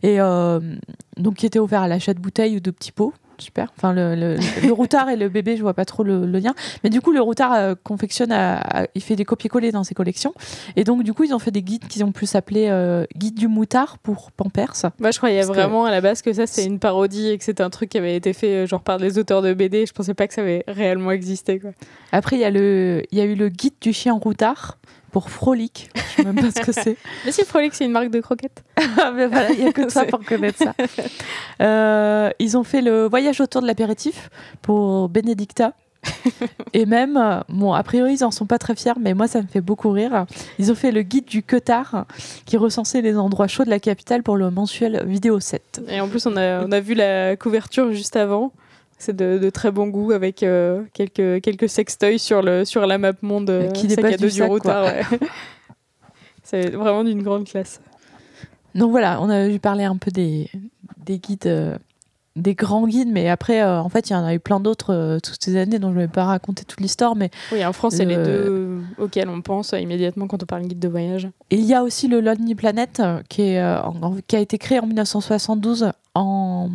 Et 0.04 0.20
euh, 0.20 0.60
donc, 1.18 1.36
qui 1.36 1.46
était 1.46 1.60
offert 1.60 1.82
à 1.82 1.88
l'achat 1.88 2.14
de 2.14 2.20
bouteilles 2.20 2.58
ou 2.58 2.60
de 2.60 2.72
petits 2.72 2.92
pots. 2.92 3.14
Super. 3.38 3.72
Enfin, 3.78 3.94
le, 3.94 4.16
le, 4.16 4.72
routard 4.72 5.10
et 5.10 5.16
le 5.16 5.30
bébé, 5.30 5.58
je 5.58 5.62
vois 5.62 5.74
pas 5.74 5.86
trop 5.86 6.04
le, 6.04 6.26
lien. 6.26 6.54
Mais 6.84 6.90
du 6.90 7.02
coup, 7.02 7.12
le 7.12 7.22
routard 7.22 7.54
euh, 7.54 7.76
confectionne, 7.84 8.34
il 8.96 9.02
fait 9.02 9.16
des 9.16 9.26
copier-coller 9.26 9.72
dans 9.72 9.84
ses 9.84 9.94
collections. 9.94 10.34
Et 10.76 10.84
donc, 10.84 11.04
du 11.04 11.14
coup, 11.14 11.24
ils 11.24 11.34
ont 11.34 11.40
fait 11.40 11.52
des 11.52 11.62
guides 11.62 11.88
qu'ils 11.88 12.04
ont 12.04 12.12
plus 12.12 12.36
appelés 12.36 12.68
euh, 12.70 13.06
guide 13.16 13.36
du 13.36 13.48
moutard 13.48 13.98
pour 14.00 14.32
Pampers. 14.32 14.92
Moi, 15.00 15.12
je 15.12 15.18
croyais 15.18 15.44
vraiment 15.44 15.86
à 15.86 15.92
la 15.92 16.02
base 16.02 16.22
que 16.22 16.34
ça, 16.34 16.48
c'était 16.48 16.68
une 16.68 16.80
parodie 16.80 17.30
et 17.30 17.38
que 17.38 17.44
c'était 17.44 17.64
un 17.64 17.70
truc 17.70 17.90
qui 17.90 17.98
avait 17.98 18.16
été 18.16 18.34
fait 18.34 18.68
genre 18.68 18.82
par 18.82 18.98
des 18.98 19.18
auteurs 19.18 19.42
de 19.42 19.54
BD. 19.54 19.86
Je 19.86 19.94
pensais 19.94 20.14
pas 20.14 20.28
que 20.28 20.34
ça 20.34 20.42
avait 20.42 20.64
réellement 20.68 21.12
existé. 21.12 21.60
Quoi. 21.60 21.72
Après, 22.12 22.36
il 22.36 22.40
y, 22.40 22.46
a 22.46 22.52
le, 22.52 23.04
il 23.12 23.18
y 23.18 23.22
a 23.22 23.26
eu 23.26 23.36
le 23.36 23.50
guide 23.50 23.76
du 23.82 23.94
chien 23.94 24.14
routard 24.14 24.78
pour 25.16 25.30
Frolic. 25.30 25.90
Je 25.96 26.02
sais 26.02 26.24
même 26.26 26.36
pas 26.36 26.52
ce 26.52 26.60
que 26.60 26.74
c'est. 26.74 26.98
Mais 27.26 27.32
si 27.32 27.46
Frolic, 27.46 27.74
c'est 27.74 27.86
une 27.86 27.94
marque 27.94 28.10
de 28.10 28.20
croquettes. 28.20 28.66
Ah, 28.98 29.12
mais 29.12 29.28
voilà, 29.28 29.52
il 29.52 29.60
n'y 29.60 29.66
a 29.66 29.72
que 29.72 29.88
ça 29.90 30.04
pour 30.04 30.24
connaître 30.26 30.58
ça. 30.58 30.74
Euh, 31.62 32.30
ils 32.40 32.58
ont 32.58 32.66
fait 32.66 32.82
le 32.82 33.08
voyage 33.08 33.40
autour 33.40 33.62
de 33.62 33.68
l'apéritif 33.68 34.30
pour 34.62 35.08
Benedicta. 35.08 35.72
et 36.74 36.86
même, 36.86 37.44
bon, 37.48 37.72
a 37.72 37.84
priori, 37.84 38.16
ils 38.16 38.24
en 38.26 38.32
sont 38.32 38.46
pas 38.46 38.58
très 38.58 38.76
fiers, 38.76 39.00
mais 39.00 39.14
moi, 39.14 39.28
ça 39.30 39.42
me 39.42 39.48
fait 39.48 39.62
beaucoup 39.62 39.90
rire. 39.92 40.26
Ils 40.60 40.70
ont 40.72 40.76
fait 40.76 40.92
le 40.92 41.02
guide 41.02 41.26
du 41.26 41.44
Cotard 41.44 42.06
qui 42.46 42.58
recensait 42.58 43.02
les 43.02 43.18
endroits 43.18 43.48
chauds 43.48 43.64
de 43.64 43.70
la 43.70 43.80
capitale 43.80 44.22
pour 44.22 44.36
le 44.36 44.52
mensuel 44.52 45.04
Vidéo 45.06 45.40
7. 45.40 45.82
Et 45.88 46.02
en 46.02 46.10
plus, 46.10 46.26
on 46.26 46.36
a, 46.36 46.66
on 46.66 46.72
a 46.74 46.80
vu 46.82 46.94
la 46.94 47.38
couverture 47.38 47.94
juste 47.94 48.18
avant. 48.18 48.52
C'est 48.98 49.16
de, 49.16 49.50
très 49.50 49.72
bon 49.72 49.88
goût 49.88 50.12
avec 50.12 50.42
euh, 50.42 50.84
quelques, 50.94 51.42
quelques 51.42 51.70
sextoys 51.70 52.18
sur, 52.18 52.42
le, 52.42 52.66
sur 52.66 52.86
la 52.88 52.98
map 52.98 53.14
monde 53.22 53.50
euh, 53.50 53.70
qui 53.72 53.88
dépasse 53.88 54.18
du, 54.18 54.30
sac, 54.30 54.50
C'est 56.44 56.70
vraiment 56.72 57.04
d'une 57.04 57.22
grande 57.22 57.46
classe. 57.46 57.82
Donc 58.74 58.92
voilà, 58.92 59.22
on 59.22 59.30
a 59.30 59.58
parler 59.60 59.84
un 59.84 59.98
peu 59.98 60.12
des, 60.12 60.50
des 60.98 61.20
guides 61.20 61.48
euh, 61.48 61.78
des 62.36 62.54
grands 62.54 62.86
guides, 62.86 63.10
mais 63.12 63.30
après, 63.30 63.62
euh, 63.62 63.80
en 63.82 63.88
fait, 63.90 64.10
il 64.10 64.14
y 64.14 64.16
en 64.16 64.26
a 64.26 64.34
eu 64.34 64.40
plein 64.40 64.60
d'autres 64.60 64.94
euh, 64.94 65.20
toutes 65.20 65.42
ces 65.42 65.56
années 65.56 65.80
dont 65.80 65.90
je 65.92 65.96
ne 65.96 66.02
vais 66.02 66.08
pas 66.10 66.26
raconter 66.26 66.66
toute 66.66 66.82
l'histoire. 66.82 67.16
Mais 67.16 67.30
Oui, 67.54 67.64
en 67.66 67.72
France, 67.72 67.96
c'est 67.96 68.04
les 68.06 68.18
Le- 68.18 68.24
deux 68.26 68.80
auxquels 68.98 69.30
on 69.30 69.42
pense 69.42 69.72
immédiatement 69.72 70.28
quand 70.28 70.44
on 70.44 70.46
parle 70.46 70.64
guide 70.64 70.80
de 70.80 70.88
voyage. 70.90 71.30
Et 71.52 71.56
il 71.56 71.64
y 71.66 71.74
a 71.74 71.82
aussi 71.84 72.08
le 72.10 72.20
Lonely 72.20 72.56
Planet 72.56 73.00
euh, 73.00 73.22
qui, 73.30 73.44
est, 73.44 73.60
euh, 73.62 73.82
en- 73.82 74.02
en- 74.02 74.16
qui 74.28 74.36
a 74.36 74.40
été 74.40 74.58
créé 74.58 74.80
en 74.80 74.86
1972 74.86 75.92
en, 76.18 76.70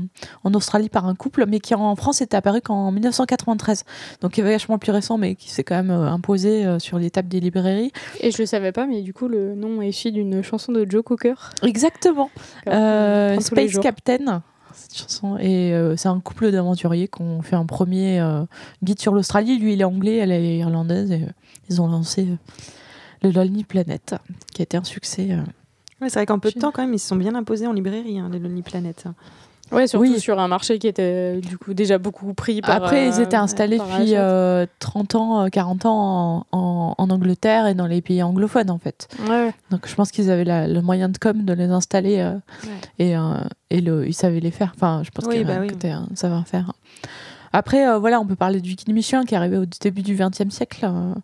en 0.45 0.55
Australie 0.55 0.89
par 0.91 1.07
un 1.07 1.15
couple, 1.15 1.45
mais 1.49 1.61
qui 1.61 1.75
en 1.75 1.95
France 1.97 2.21
est 2.21 2.35
apparu 2.35 2.61
qu'en 2.61 2.91
1993. 2.93 3.85
Donc 4.23 4.37
il 4.39 4.45
est 4.47 4.51
vachement 4.53 4.79
plus 4.79 4.93
récent, 4.93 5.19
mais 5.19 5.35
qui 5.35 5.51
s'est 5.51 5.65
quand 5.65 5.77
même 5.77 5.91
euh, 5.91 6.11
imposé 6.11 6.65
euh, 6.67 6.79
sur 6.79 6.99
les 6.99 7.11
tables 7.11 7.29
des 7.29 7.41
librairies. 7.41 7.93
Et 8.21 8.31
je 8.31 8.39
le 8.39 8.47
savais 8.47 8.73
pas, 8.73 8.87
mais 8.87 9.03
du 9.03 9.13
coup, 9.15 9.29
le 9.29 9.55
nom 9.55 9.81
est 9.83 9.89
issu 9.91 10.11
d'une 10.13 10.43
chanson 10.43 10.73
de 10.73 10.87
Joe 10.89 11.03
Cocker. 11.03 11.35
Exactement. 11.63 12.31
Euh, 12.69 13.39
Space. 13.41 13.79
Captain. 13.79 14.43
Cette 14.81 14.97
chanson. 14.97 15.37
Et 15.37 15.75
euh, 15.75 15.95
c'est 15.97 16.09
un 16.09 16.21
couple 16.21 16.51
d'aventuriers 16.51 17.07
qui 17.07 17.21
ont 17.21 17.43
fait 17.43 17.57
un 17.57 17.67
premier 17.67 18.19
euh, 18.19 18.45
guide 18.83 18.99
sur 18.99 19.13
l'Australie. 19.13 19.59
Lui, 19.59 19.75
il 19.75 19.81
est 19.83 19.85
anglais, 19.85 20.17
elle 20.17 20.33
est 20.33 20.57
irlandaise. 20.57 21.11
Et 21.11 21.23
euh, 21.23 21.27
ils 21.69 21.83
ont 21.83 21.87
lancé 21.87 22.27
le 23.23 23.31
Lonely 23.31 23.65
Planet, 23.65 24.15
qui 24.55 24.63
a 24.63 24.65
été 24.65 24.79
un 24.79 24.85
succès. 24.85 25.37
Ouais, 26.01 26.09
c'est 26.09 26.19
vrai 26.19 26.25
qu'en 26.25 26.39
peu 26.39 26.51
de 26.51 26.59
temps, 26.59 26.73
quand 26.73 26.81
même, 26.81 26.95
ils 26.95 26.99
se 26.99 27.09
sont 27.09 27.17
bien 27.17 27.35
imposés 27.35 27.67
en 27.67 27.75
librairie, 27.75 28.19
hein, 28.19 28.31
les 28.33 28.39
Lonely 28.39 28.63
Planet. 28.63 29.05
Ouais, 29.73 29.87
surtout 29.87 30.07
Oui. 30.13 30.21
sur 30.21 30.39
un 30.41 30.49
marché 30.49 30.79
qui 30.79 30.89
était 30.89 31.41
du 31.41 31.57
coup 31.59 31.75
déjà 31.75 31.99
beaucoup 31.99 32.35
pris 32.35 32.61
par. 32.61 32.77
Après, 32.77 33.09
ils 33.09 33.21
euh, 33.21 33.25
étaient 33.25 33.37
installés 33.37 33.79
depuis 33.79 34.17
euh, 34.17 34.67
30 34.81 35.15
ans, 35.15 35.43
euh, 35.45 35.49
40 35.49 35.87
ans 35.87 36.45
en, 36.53 36.59
en- 36.59 36.95
en 36.99 37.11
Angleterre 37.11 37.67
et 37.67 37.75
dans 37.75 37.87
les 37.87 38.01
pays 38.03 38.23
anglophones, 38.23 38.71
en 38.71 38.79
fait. 38.79 39.09
Ouais. 39.29 39.53
Donc, 39.71 39.87
je 39.89 39.95
pense 39.95 40.11
qu'ils 40.11 40.31
avaient 40.31 40.45
la- 40.45 40.67
le 40.67 40.83
moyen 40.83 41.09
de 41.09 41.19
com 41.19 41.45
de 41.45 41.53
les 41.53 41.71
installer 41.71 42.19
euh, 42.19 42.35
et, 42.99 43.17
euh, 43.17 43.21
et 43.71 43.81
le, 43.81 44.07
ils 44.09 44.15
savaient 44.15 44.41
les 44.41 44.51
faire. 44.51 44.73
Enfin, 44.75 45.03
je 45.05 45.11
pense 45.11 45.25
Oui, 45.27 45.33
qu'il 45.35 45.43
y 45.43 45.45
bah 45.45 45.59
oui. 45.61 45.69
un 45.91 46.09
savoir-faire. 46.15 46.73
Après, 47.53 47.89
euh, 47.89 47.99
voilà, 47.99 48.21
on 48.21 48.27
peut 48.27 48.37
parler 48.37 48.61
du 48.61 48.75
guide 48.75 48.93
Michelin 48.95 49.25
qui 49.25 49.35
est 49.35 49.37
arrivé 49.37 49.57
au 49.57 49.65
début 49.67 50.03
du 50.03 50.15
XXe 50.15 50.51
siècle, 50.55 50.85
euh, 50.89 51.15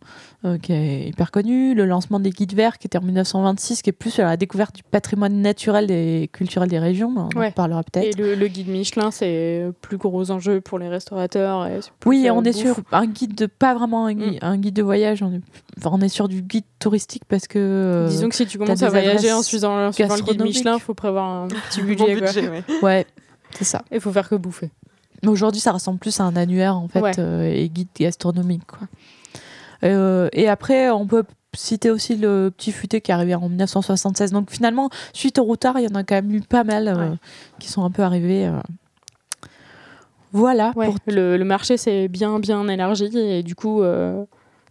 euh, 0.45 0.59
qui 0.59 0.73
est 0.73 1.09
hyper 1.09 1.31
connu. 1.31 1.75
Le 1.75 1.85
lancement 1.85 2.19
des 2.19 2.31
guides 2.31 2.55
verts 2.55 2.79
qui 2.79 2.89
était 2.89 2.99
en 2.99 3.03
1926, 3.03 3.83
qui 3.83 3.91
est 3.91 3.93
plus 3.93 4.11
sur 4.11 4.25
la 4.25 4.37
découverte 4.37 4.75
du 4.75 4.83
patrimoine 4.83 5.41
naturel 5.41 5.91
et 5.91 6.29
culturel 6.33 6.69
des 6.69 6.81
régions. 6.81 7.13
On 7.17 7.39
en 7.47 7.51
parlera 7.53 7.81
Et 7.81 7.91
peut-être. 7.91 8.19
le, 8.19 8.35
le 8.35 8.49
guide 8.49 8.67
Michelin, 8.69 9.11
c'est 9.13 9.67
plus 9.83 9.99
gros 9.99 10.31
enjeu 10.33 10.61
pour 10.61 10.79
les 10.81 10.89
restaurateurs. 10.89 11.67
et 11.67 11.79
Oui, 12.05 12.29
on 12.33 12.43
est 12.43 12.53
bouffe. 12.53 12.61
sur 12.75 12.77
un 12.91 13.07
guide 13.07 13.35
de 13.37 13.47
pas 13.47 13.75
vraiment 13.75 14.07
un, 14.07 14.15
Mm. 14.17 14.39
un 14.43 14.57
guide 14.57 14.75
de 14.75 14.83
voyage. 14.83 15.23
On 15.23 15.33
est, 15.33 15.41
enfin, 15.79 15.91
on 15.93 16.01
est 16.01 16.09
sur 16.09 16.27
du 16.27 16.43
guide 16.43 16.65
touristique 16.81 17.23
parce 17.29 17.47
que. 17.47 17.59
euh, 17.59 18.09
Disons 18.09 18.29
que 18.29 18.35
si 18.35 18.47
tu 18.47 18.59
commences 18.59 18.83
à 18.83 18.89
voyager 18.89 19.33
en 19.33 19.43
suivant, 19.43 19.87
en 19.89 19.93
suivant 19.93 20.17
le 20.17 20.23
guide. 20.23 20.43
Michelin, 20.43 20.75
il 20.75 20.81
faut 20.81 20.95
prévoir 20.95 21.25
un 21.45 21.49
petit 21.49 21.83
Bon 21.83 22.05
budget. 22.05 22.49
ouais. 22.49 22.65
ouais, 22.83 23.07
c'est 23.57 23.65
ça. 23.65 23.83
Il 23.93 24.01
faut 24.01 24.11
faire 24.11 24.29
que 24.29 24.35
bouffer. 24.35 24.71
Mais 25.23 25.29
aujourd'hui, 25.29 25.61
ça 25.61 25.73
ressemble 25.73 25.99
plus 25.99 26.19
à 26.21 26.25
un 26.25 26.37
annuaire 26.37 26.77
en 26.77 26.89
fait 26.89 27.01
Ouais. 27.01 27.19
euh, 27.19 27.51
et 27.53 27.69
guide 27.69 27.89
gastronomique. 27.99 28.67
Quoi. 28.67 28.87
Euh, 29.85 30.29
et 30.33 30.49
après, 30.49 30.91
on 30.91 31.07
peut 31.07 31.25
citer 31.55 31.91
aussi 31.91 32.17
le 32.17 32.51
petit 32.55 32.73
futé 32.73 33.01
qui 33.01 33.11
est 33.11 33.15
arrivé 33.15 33.35
en 33.35 33.49
1976. 33.49 34.33
Donc 34.33 34.51
finalement, 34.51 34.91
suite 35.13 35.39
au 35.39 35.45
routard, 35.45 35.79
il 35.79 35.85
y 35.85 35.93
en 35.93 35.95
a 35.95 36.03
quand 36.05 36.17
même 36.17 36.31
eu 36.33 36.41
pas 36.41 36.65
mal 36.65 36.89
euh, 36.89 37.11
Ouais. 37.11 37.17
qui 37.59 37.69
sont 37.69 37.85
un 37.85 37.91
peu 37.91 38.03
arrivés. 38.03 38.51
Voilà. 40.33 40.73
Ouais, 40.77 40.87
pour- 40.87 40.97
le, 41.07 41.37
le 41.37 41.45
marché 41.45 41.77
s'est 41.77 42.09
bien 42.09 42.39
bien 42.41 42.67
élargi 42.69 43.17
et 43.17 43.43
du 43.43 43.55
coup, 43.55 43.83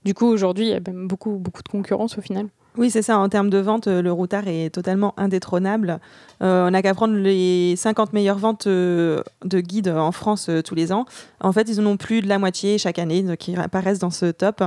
du 0.03 0.13
coup 0.13 0.27
aujourd'hui 0.27 0.65
il 0.65 0.69
y 0.71 0.73
a 0.73 0.79
même 0.85 1.07
beaucoup 1.07 1.37
beaucoup 1.37 1.63
de 1.63 1.69
concurrence 1.69 2.17
au 2.17 2.21
final. 2.21 2.47
Oui, 2.77 2.89
c'est 2.89 3.01
ça. 3.01 3.17
En 3.19 3.29
termes 3.29 3.49
de 3.49 3.57
vente, 3.57 3.87
euh, 3.87 4.01
le 4.01 4.11
routard 4.11 4.47
est 4.47 4.69
totalement 4.69 5.13
indétrônable. 5.17 5.99
Euh, 6.43 6.67
on 6.67 6.71
n'a 6.71 6.81
qu'à 6.81 6.93
prendre 6.93 7.15
les 7.15 7.75
50 7.77 8.11
meilleures 8.11 8.37
ventes 8.37 8.67
euh, 8.67 9.23
de 9.45 9.61
guides 9.61 9.87
en 9.87 10.11
France 10.11 10.49
tous 10.65 10.75
les 10.75 10.91
ans. 10.91 11.05
En 11.39 11.53
fait, 11.53 11.69
ils 11.69 11.79
en 11.79 11.85
ont 11.85 11.97
plus 11.97 12.21
de 12.21 12.27
la 12.27 12.37
moitié 12.37 12.77
chaque 12.77 12.99
année 12.99 13.37
qui 13.37 13.55
apparaissent 13.55 13.99
dans 13.99 14.09
ce 14.09 14.25
top. 14.25 14.63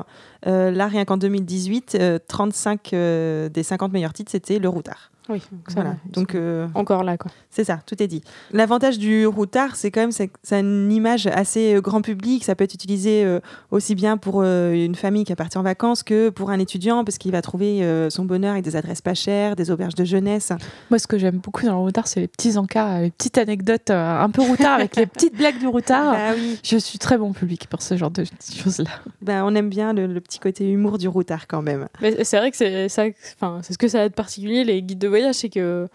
Là, 0.47 0.87
rien 0.87 1.05
qu'en 1.05 1.17
2018, 1.17 1.99
euh, 2.01 2.19
35 2.27 2.93
euh, 2.93 3.49
des 3.49 3.63
50 3.63 3.93
meilleurs 3.93 4.13
titres, 4.13 4.31
c'était 4.31 4.59
le 4.59 4.69
routard. 4.69 5.11
Oui, 5.29 5.43
donc 5.53 5.71
Voilà. 5.75 5.97
Donc, 6.11 6.35
euh, 6.35 6.67
encore 6.75 7.05
là 7.05 7.17
quoi. 7.19 7.31
c'est 7.51 7.65
ça, 7.65 7.81
tout 7.87 8.03
est 8.03 8.07
dit. 8.07 8.23
L'avantage 8.53 8.99
du 8.99 9.27
routard, 9.27 9.77
c'est 9.77 9.91
quand 9.91 10.01
même 10.01 10.13
c'est 10.13 10.31
une 10.61 10.91
image 10.91 11.27
assez 11.27 11.75
euh, 11.75 11.81
grand 11.81 12.03
public. 12.03 12.45
Ça 12.45 12.55
peut 12.55 12.65
être 12.65 12.75
utilisé 12.75 13.25
euh, 13.25 13.41
aussi 13.71 13.95
bien 13.95 14.17
pour 14.17 14.41
euh, 14.43 14.73
une 14.73 14.95
famille 14.95 15.25
qui 15.25 15.33
est 15.33 15.37
partie 15.37 15.59
en 15.59 15.63
vacances 15.63 16.03
que 16.03 16.31
pour 16.31 16.51
un 16.51 16.59
étudiant, 16.59 17.05
parce 17.05 17.19
qu'il 17.19 17.33
va 17.33 17.43
trouver 17.43 18.09
son 18.11 18.25
bonheur 18.25 18.53
avec 18.53 18.65
des 18.65 18.77
adresses 18.77 19.01
pas 19.03 19.15
chères, 19.15 19.57
des 19.57 19.71
auberges 19.71 19.95
de 19.95 20.05
jeunesse. 20.05 20.53
Moi, 20.91 20.99
ce 20.99 21.07
que 21.07 21.19
j'aime 21.19 21.39
beaucoup 21.39 21.65
dans 21.65 21.73
le 21.75 21.79
routard, 21.79 22.07
c'est 22.07 22.21
les 22.21 22.29
petits 22.29 22.57
encarts, 22.57 23.01
les 23.01 23.11
petites 23.11 23.39
anecdotes 23.39 23.91
un 23.91 24.29
peu 24.31 24.43
routard 24.43 24.75
avec 24.75 24.97
les 24.97 25.07
petites 25.07 25.37
blagues 25.37 25.59
du 25.59 25.67
routard. 25.67 26.13
Bah 26.13 26.35
oui, 26.37 26.59
Je 26.63 26.77
suis 26.77 26.99
très 26.99 27.19
bon 27.19 27.33
public 27.33 27.67
pour 27.69 27.83
ce 27.83 27.97
genre 27.97 28.11
de 28.11 28.25
choses-là. 28.63 28.91
bah, 29.23 29.45
on 29.45 29.55
aime 29.55 29.69
bien 29.69 29.93
le, 29.93 30.07
le 30.07 30.21
petit 30.21 30.39
côté 30.39 30.69
humour 30.71 30.99
du 30.99 31.09
routard 31.09 31.47
quand 31.47 31.63
même. 31.63 31.89
Mais 32.01 32.25
c'est 32.25 32.39
vrai 32.39 32.51
que 32.51 32.57
c'est 32.57 32.89
ça, 32.89 33.05
enfin 33.41 33.61
c'est 33.63 33.73
ce 33.73 33.79
que 33.79 33.89
ça 33.89 34.03
a 34.03 34.09
de 34.09 34.15
particulier 34.15 34.65
les 34.65 34.83
guides 34.83 34.99
de 34.99 35.09
voyage, 35.19 35.35
c'est 35.37 35.49
que 35.51 35.89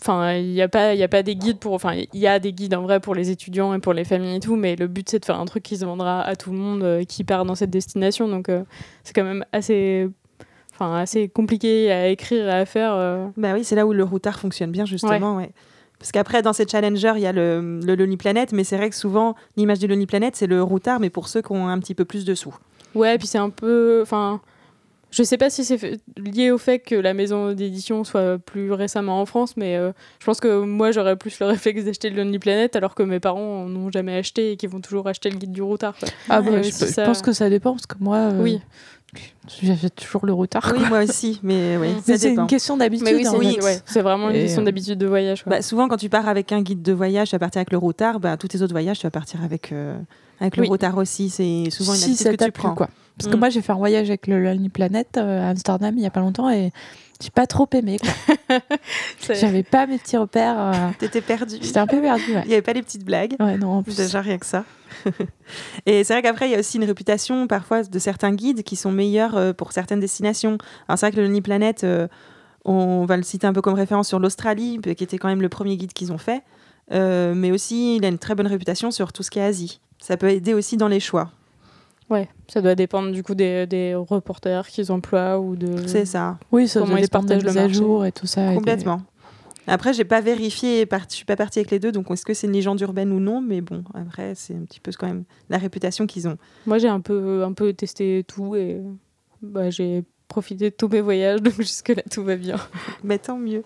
Enfin, 0.00 0.32
il 0.34 0.50
n'y 0.50 0.60
a 0.60 0.68
pas, 0.68 0.92
il 0.92 0.98
y 0.98 1.04
a 1.04 1.08
pas 1.08 1.22
des 1.22 1.36
guides 1.36 1.60
pour. 1.60 1.72
Enfin, 1.72 1.94
il 1.94 2.18
y 2.20 2.26
a 2.26 2.40
des 2.40 2.52
guides 2.52 2.74
en 2.74 2.82
vrai 2.82 2.98
pour 2.98 3.14
les 3.14 3.30
étudiants 3.30 3.72
et 3.74 3.78
pour 3.78 3.92
les 3.92 4.04
familles 4.04 4.36
et 4.36 4.40
tout, 4.40 4.56
mais 4.56 4.74
le 4.74 4.88
but 4.88 5.08
c'est 5.08 5.20
de 5.20 5.24
faire 5.24 5.38
un 5.38 5.44
truc 5.44 5.62
qui 5.62 5.76
se 5.76 5.84
vendra 5.84 6.20
à 6.20 6.34
tout 6.34 6.50
le 6.50 6.58
monde 6.58 6.82
euh, 6.82 7.04
qui 7.04 7.22
part 7.22 7.44
dans 7.44 7.54
cette 7.54 7.70
destination. 7.70 8.26
Donc, 8.28 8.48
euh, 8.48 8.64
c'est 9.04 9.14
quand 9.14 9.22
même 9.22 9.44
assez, 9.52 10.08
enfin, 10.74 10.96
assez 10.96 11.28
compliqué 11.28 11.92
à 11.92 12.08
écrire 12.08 12.48
et 12.48 12.52
à 12.52 12.66
faire. 12.66 12.92
euh. 12.92 13.26
Bah 13.36 13.52
oui, 13.54 13.62
c'est 13.62 13.76
là 13.76 13.86
où 13.86 13.92
le 13.92 14.02
routard 14.02 14.40
fonctionne 14.40 14.72
bien, 14.72 14.84
justement. 14.84 15.36
Ouais. 15.36 15.52
Parce 16.00 16.10
qu'après, 16.10 16.42
dans 16.42 16.52
ces 16.52 16.66
challengers, 16.66 17.12
il 17.14 17.22
y 17.22 17.26
a 17.26 17.32
le, 17.32 17.80
le 17.82 17.94
Lonely 17.94 18.16
Planet, 18.16 18.52
mais 18.52 18.64
c'est 18.64 18.76
vrai 18.76 18.90
que 18.90 18.96
souvent, 18.96 19.36
l'image 19.56 19.78
du 19.78 19.86
Lonely 19.86 20.06
Planet, 20.06 20.34
c'est 20.34 20.48
le 20.48 20.60
routard, 20.60 20.98
mais 20.98 21.08
pour 21.08 21.28
ceux 21.28 21.40
qui 21.40 21.52
ont 21.52 21.68
un 21.68 21.78
petit 21.78 21.94
peu 21.94 22.04
plus 22.04 22.24
de 22.24 22.34
sous. 22.34 22.54
Ouais, 22.96 23.16
puis 23.16 23.28
c'est 23.28 23.38
un 23.38 23.48
peu, 23.50 24.00
enfin. 24.02 24.40
Je 25.14 25.22
sais 25.22 25.36
pas 25.36 25.48
si 25.48 25.64
c'est 25.64 25.78
lié 26.16 26.50
au 26.50 26.58
fait 26.58 26.80
que 26.80 26.96
la 26.96 27.14
maison 27.14 27.52
d'édition 27.52 28.02
soit 28.02 28.38
plus 28.38 28.72
récemment 28.72 29.20
en 29.20 29.26
France, 29.26 29.56
mais 29.56 29.76
euh, 29.76 29.92
je 30.18 30.24
pense 30.26 30.40
que 30.40 30.60
moi 30.62 30.90
j'aurais 30.90 31.14
plus 31.16 31.38
le 31.38 31.46
réflexe 31.46 31.84
d'acheter 31.84 32.10
le 32.10 32.16
Lonely 32.22 32.38
Planet 32.40 32.74
alors 32.74 32.94
que 32.96 33.02
mes 33.04 33.20
parents 33.20 33.66
n'ont 33.66 33.90
jamais 33.92 34.16
acheté 34.16 34.52
et 34.52 34.56
qui 34.56 34.66
vont 34.66 34.80
toujours 34.80 35.06
acheter 35.06 35.30
le 35.30 35.36
guide 35.38 35.52
du 35.52 35.62
routard. 35.62 35.94
quoi. 35.98 36.08
Ah 36.28 36.40
Ouais, 36.40 36.50
bah, 36.50 36.56
euh, 36.56 36.62
je, 36.64 36.70
si 36.70 36.80
je 36.86 36.90
ça- 36.90 37.04
pense 37.04 37.22
que 37.22 37.32
ça 37.32 37.48
dépend 37.48 37.72
parce 37.74 37.86
que 37.86 37.94
moi, 38.00 38.16
euh, 38.16 38.42
Oui. 38.42 38.60
j'achète 39.62 39.94
toujours 39.94 40.26
le 40.26 40.32
routard. 40.32 40.68
Oui, 40.72 40.78
quoi. 40.80 40.88
moi 40.88 41.04
aussi, 41.04 41.38
mais 41.42 41.76
oui, 41.80 41.88
c'est 42.04 42.32
une 42.34 42.46
question 42.46 42.76
d'habitude. 42.76 43.04
Mais 43.06 43.14
oui, 43.14 43.24
c'est 43.24 43.36
oui. 43.36 43.58
ouais, 43.62 44.02
vraiment 44.02 44.30
une 44.30 44.36
Et, 44.36 44.40
question 44.40 44.62
euh, 44.62 44.64
d'habitude 44.64 44.98
de 44.98 45.06
voyage. 45.06 45.44
quoi. 45.44 45.50
Bah, 45.50 45.62
souvent, 45.62 45.86
quand 45.88 45.96
tu 45.96 46.08
pars 46.08 46.28
avec 46.28 46.50
un 46.52 46.60
guide 46.62 46.82
de 46.82 46.92
voyage, 46.92 47.28
tu 47.30 47.34
vas 47.36 47.40
partir 47.40 47.60
avec 47.60 47.70
le 47.70 47.78
routard. 47.78 48.18
Bah, 48.20 48.36
tous 48.36 48.48
tes 48.48 48.62
autres 48.62 48.74
voyages, 48.74 48.98
tu 48.98 49.06
vas 49.06 49.10
partir 49.12 49.44
avec, 49.44 49.70
euh, 49.72 49.96
avec 50.40 50.56
le 50.56 50.62
Oui. 50.62 50.68
routard 50.68 50.96
aussi. 50.98 51.30
C'est 51.30 51.70
souvent 51.70 51.92
une 51.92 51.98
si 52.00 52.26
habitude 52.26 52.36
que 52.36 52.44
tu 52.46 52.52
prends. 52.52 52.74
quoi. 52.74 52.88
Parce 53.18 53.30
que 53.30 53.36
Mm. 53.36 53.38
moi, 53.40 53.48
j'ai 53.50 53.62
fait 53.62 53.72
un 53.72 53.76
voyage 53.76 54.08
avec 54.08 54.26
le 54.26 54.42
Lonely 54.42 54.68
Planet 54.68 55.16
euh, 55.16 55.42
à 55.46 55.50
Amsterdam 55.50 55.94
il 55.96 56.02
y 56.02 56.06
a 56.06 56.10
pas 56.10 56.20
longtemps 56.20 56.50
et 56.50 56.72
j'ai 57.22 57.30
pas 57.30 57.46
trop 57.46 57.68
aimé. 57.72 57.98
J'avais 59.20 59.62
pas 59.62 59.86
mes 59.86 59.98
petits 59.98 60.16
repères. 60.16 60.56
euh, 60.58 60.72
T'étais 60.98 61.20
perdu. 61.20 61.56
J'étais 61.60 61.78
un 61.78 61.86
peu 61.86 62.00
perdue. 62.00 62.34
Ouais. 62.34 62.42
Il 62.44 62.48
n'y 62.48 62.54
avait 62.54 62.62
pas 62.62 62.72
les 62.72 62.82
petites 62.82 63.04
blagues. 63.04 63.34
Ouais, 63.40 63.56
non, 63.56 63.70
en 63.78 63.82
plus. 63.82 63.96
Déjà 63.96 64.20
rien 64.20 64.38
que 64.38 64.46
ça. 64.46 64.64
et 65.86 66.04
c'est 66.04 66.12
vrai 66.12 66.22
qu'après, 66.22 66.48
il 66.48 66.52
y 66.52 66.54
a 66.54 66.58
aussi 66.58 66.76
une 66.78 66.84
réputation 66.84 67.46
parfois 67.46 67.82
de 67.84 67.98
certains 67.98 68.32
guides 68.32 68.62
qui 68.62 68.76
sont 68.76 68.90
meilleurs 68.90 69.36
euh, 69.36 69.52
pour 69.52 69.72
certaines 69.72 70.00
destinations. 70.00 70.58
C'est 70.88 71.00
vrai 71.00 71.10
que 71.12 71.16
le 71.16 71.26
Lonely 71.26 71.40
Planet, 71.40 71.84
euh, 71.84 72.08
on 72.64 73.04
va 73.04 73.16
le 73.16 73.22
citer 73.22 73.46
un 73.46 73.52
peu 73.52 73.62
comme 73.62 73.74
référence 73.74 74.08
sur 74.08 74.18
l'Australie, 74.18 74.80
qui 74.96 75.04
était 75.04 75.18
quand 75.18 75.28
même 75.28 75.42
le 75.42 75.48
premier 75.48 75.76
guide 75.76 75.92
qu'ils 75.92 76.12
ont 76.12 76.18
fait. 76.18 76.42
Mais 76.90 77.50
aussi, 77.52 77.96
il 77.96 78.04
a 78.04 78.08
une 78.08 78.18
très 78.18 78.34
bonne 78.34 78.46
réputation 78.46 78.90
sur 78.90 79.12
tout 79.12 79.22
ce 79.22 79.30
qui 79.30 79.38
est 79.38 79.42
Asie. 79.42 79.80
Ça 80.00 80.16
peut 80.16 80.28
aider 80.30 80.52
aussi 80.52 80.76
dans 80.76 80.88
les 80.88 81.00
choix. 81.00 81.30
Ouais, 82.10 82.28
ça 82.48 82.60
doit 82.60 82.74
dépendre 82.74 83.10
du 83.12 83.22
coup 83.22 83.34
des, 83.34 83.66
des 83.66 83.94
reporters 83.94 84.66
qu'ils 84.68 84.92
emploient 84.92 85.38
ou 85.40 85.56
de. 85.56 85.86
C'est 85.86 86.04
ça, 86.04 86.38
Oui, 86.52 86.68
ça 86.68 86.80
Comment 86.80 86.92
doit 86.96 87.00
ils 87.00 87.08
partagent 87.08 87.42
le 87.44 87.56
à 87.58 87.68
jour 87.68 88.04
et 88.04 88.12
tout 88.12 88.26
ça. 88.26 88.46
et 88.46 88.48
des- 88.50 88.54
complètement. 88.56 89.02
Après, 89.66 89.94
j'ai 89.94 90.04
pas 90.04 90.20
vérifié, 90.20 90.84
par- 90.84 91.06
je 91.08 91.14
suis 91.14 91.24
pas 91.24 91.36
partie 91.36 91.58
avec 91.60 91.70
les 91.70 91.78
deux, 91.78 91.90
donc 91.90 92.10
est-ce 92.10 92.26
que 92.26 92.34
c'est 92.34 92.46
une 92.46 92.52
légende 92.52 92.78
urbaine 92.82 93.10
ou 93.12 93.20
non 93.20 93.40
Mais 93.40 93.62
bon, 93.62 93.82
après, 93.94 94.34
c'est 94.34 94.54
un 94.54 94.64
petit 94.64 94.80
peu 94.80 94.92
quand 94.98 95.06
même 95.06 95.24
la 95.48 95.56
réputation 95.56 96.06
qu'ils 96.06 96.28
ont. 96.28 96.36
Moi, 96.66 96.76
j'ai 96.76 96.88
un 96.88 97.00
peu, 97.00 97.42
un 97.42 97.52
peu 97.54 97.72
testé 97.72 98.24
tout 98.28 98.54
et 98.56 98.82
bah, 99.40 99.70
j'ai 99.70 100.04
profité 100.28 100.68
de 100.70 100.74
tous 100.76 100.88
mes 100.88 101.00
voyages, 101.00 101.40
donc 101.40 101.54
jusque-là, 101.58 102.02
tout 102.10 102.22
va 102.22 102.36
bien. 102.36 102.56
Mais 103.02 103.18
tant 103.18 103.38
mieux. 103.38 103.62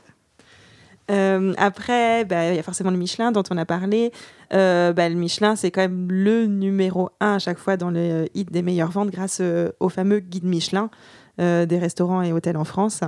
Euh, 1.10 1.54
après, 1.56 2.24
bah, 2.24 2.50
il 2.50 2.56
y 2.56 2.58
a 2.58 2.62
forcément 2.62 2.90
le 2.90 2.96
Michelin 2.96 3.32
dont 3.32 3.42
on 3.50 3.56
a 3.56 3.64
parlé. 3.64 4.12
Euh, 4.52 4.92
bah, 4.92 5.08
le 5.08 5.14
Michelin, 5.14 5.56
c'est 5.56 5.70
quand 5.70 5.80
même 5.80 6.10
le 6.10 6.46
numéro 6.46 7.10
un 7.20 7.34
à 7.34 7.38
chaque 7.38 7.58
fois 7.58 7.76
dans 7.76 7.90
le 7.90 8.26
hit 8.34 8.52
des 8.52 8.62
meilleures 8.62 8.90
ventes 8.90 9.10
grâce 9.10 9.38
euh, 9.40 9.70
au 9.80 9.88
fameux 9.88 10.20
guide 10.20 10.44
Michelin 10.44 10.90
des 11.40 11.78
restaurants 11.78 12.20
et 12.22 12.32
hôtels 12.32 12.56
en 12.56 12.64
France. 12.64 13.02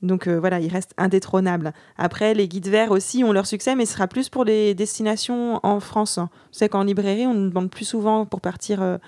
Donc 0.00 0.26
voilà, 0.26 0.58
il 0.58 0.72
reste 0.72 0.94
indétrônable. 0.96 1.74
Après, 1.98 2.32
les 2.32 2.48
guides 2.48 2.68
verts 2.68 2.92
aussi 2.92 3.22
ont 3.24 3.32
leur 3.32 3.46
succès, 3.46 3.76
mais 3.76 3.84
ce 3.84 3.92
sera 3.92 4.06
plus 4.06 4.30
pour 4.30 4.46
les 4.46 4.74
destinations 4.74 5.60
en 5.62 5.80
France. 5.80 6.18
Je 6.50 6.60
sais 6.60 6.70
qu'en 6.70 6.82
librairie, 6.82 7.26
on 7.26 7.34
demande 7.34 7.68
plus 7.68 7.84
souvent 7.84 8.24
pour 8.24 8.40
partir 8.40 8.98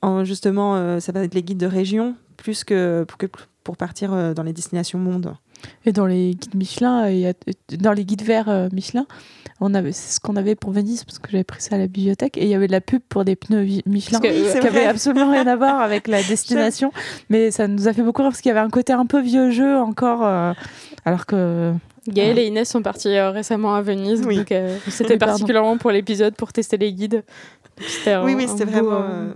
en 0.00 0.24
justement, 0.24 0.98
ça 1.00 1.12
va 1.12 1.22
être 1.22 1.34
les 1.34 1.42
guides 1.42 1.58
de 1.58 1.66
région, 1.66 2.16
plus 2.38 2.64
que, 2.64 3.04
que 3.18 3.26
pour 3.62 3.76
partir 3.76 4.32
dans 4.32 4.42
les 4.42 4.54
destinations 4.54 4.98
monde. 4.98 5.36
Et 5.84 5.92
dans 5.92 6.06
les 6.06 6.30
guides 6.34 6.54
Michelin, 6.54 7.08
il 7.08 7.18
y 7.18 7.26
a- 7.26 7.32
dans 7.78 7.92
les 7.92 8.04
guides 8.04 8.22
verts 8.22 8.48
euh, 8.48 8.68
Michelin, 8.72 9.06
on 9.60 9.74
avait 9.74 9.92
c'est 9.92 10.14
ce 10.14 10.20
qu'on 10.20 10.36
avait 10.36 10.54
pour 10.54 10.72
Venise 10.72 11.04
parce 11.04 11.18
que 11.18 11.30
j'avais 11.30 11.44
pris 11.44 11.60
ça 11.62 11.76
à 11.76 11.78
la 11.78 11.86
bibliothèque 11.86 12.36
et 12.36 12.42
il 12.42 12.48
y 12.48 12.54
avait 12.54 12.66
de 12.66 12.72
la 12.72 12.80
pub 12.80 13.00
pour 13.08 13.24
des 13.24 13.36
pneus 13.36 13.80
Michelin 13.86 14.18
que, 14.20 14.26
Oui, 14.28 14.44
c'est 14.50 14.60
qui 14.60 14.66
avait 14.66 14.86
absolument 14.86 15.30
rien 15.30 15.46
à 15.46 15.56
voir 15.56 15.80
avec 15.80 16.08
la 16.08 16.22
destination, 16.28 16.90
mais 17.30 17.50
ça 17.50 17.68
nous 17.68 17.86
a 17.88 17.92
fait 17.92 18.02
beaucoup 18.02 18.22
rire 18.22 18.30
parce 18.30 18.40
qu'il 18.40 18.48
y 18.50 18.52
avait 18.52 18.60
un 18.66 18.70
côté 18.70 18.92
un 18.92 19.06
peu 19.06 19.20
vieux 19.20 19.50
jeu 19.50 19.76
encore, 19.76 20.24
euh, 20.24 20.52
alors 21.04 21.26
que 21.26 21.72
Gaël 22.08 22.38
et 22.40 22.46
Inès 22.46 22.68
sont 22.68 22.82
partis 22.82 23.08
euh, 23.16 23.30
récemment 23.30 23.74
à 23.76 23.82
Venise, 23.82 24.22
Oui. 24.26 24.38
donc 24.38 24.50
euh, 24.50 24.76
c'était 24.88 25.12
Oui, 25.14 25.18
pardon. 25.18 25.32
particulièrement 25.34 25.76
pour 25.78 25.90
l'épisode 25.92 26.34
pour 26.34 26.52
tester 26.52 26.76
les 26.76 26.92
guides. 26.92 27.22
Un- 28.06 28.24
Oui, 28.24 28.34
oui, 28.36 28.46
c'était 28.48 28.64
vraiment. 28.64 28.92
euh, 28.92 29.28
euh, 29.28 29.32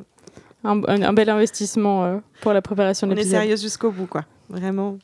un, 0.64 0.82
un- 0.88 1.02
un 1.02 1.12
bel 1.12 1.30
investissement 1.30 2.04
euh, 2.04 2.16
pour 2.40 2.52
la 2.52 2.60
préparation 2.62 3.06
de 3.06 3.12
on 3.12 3.14
est 3.14 3.18
l'épisode. 3.20 3.40
sérieux 3.42 3.56
jusqu'au 3.56 3.90
bout, 3.92 4.06
quoi. 4.06 4.24
Vraiment. 4.50 4.98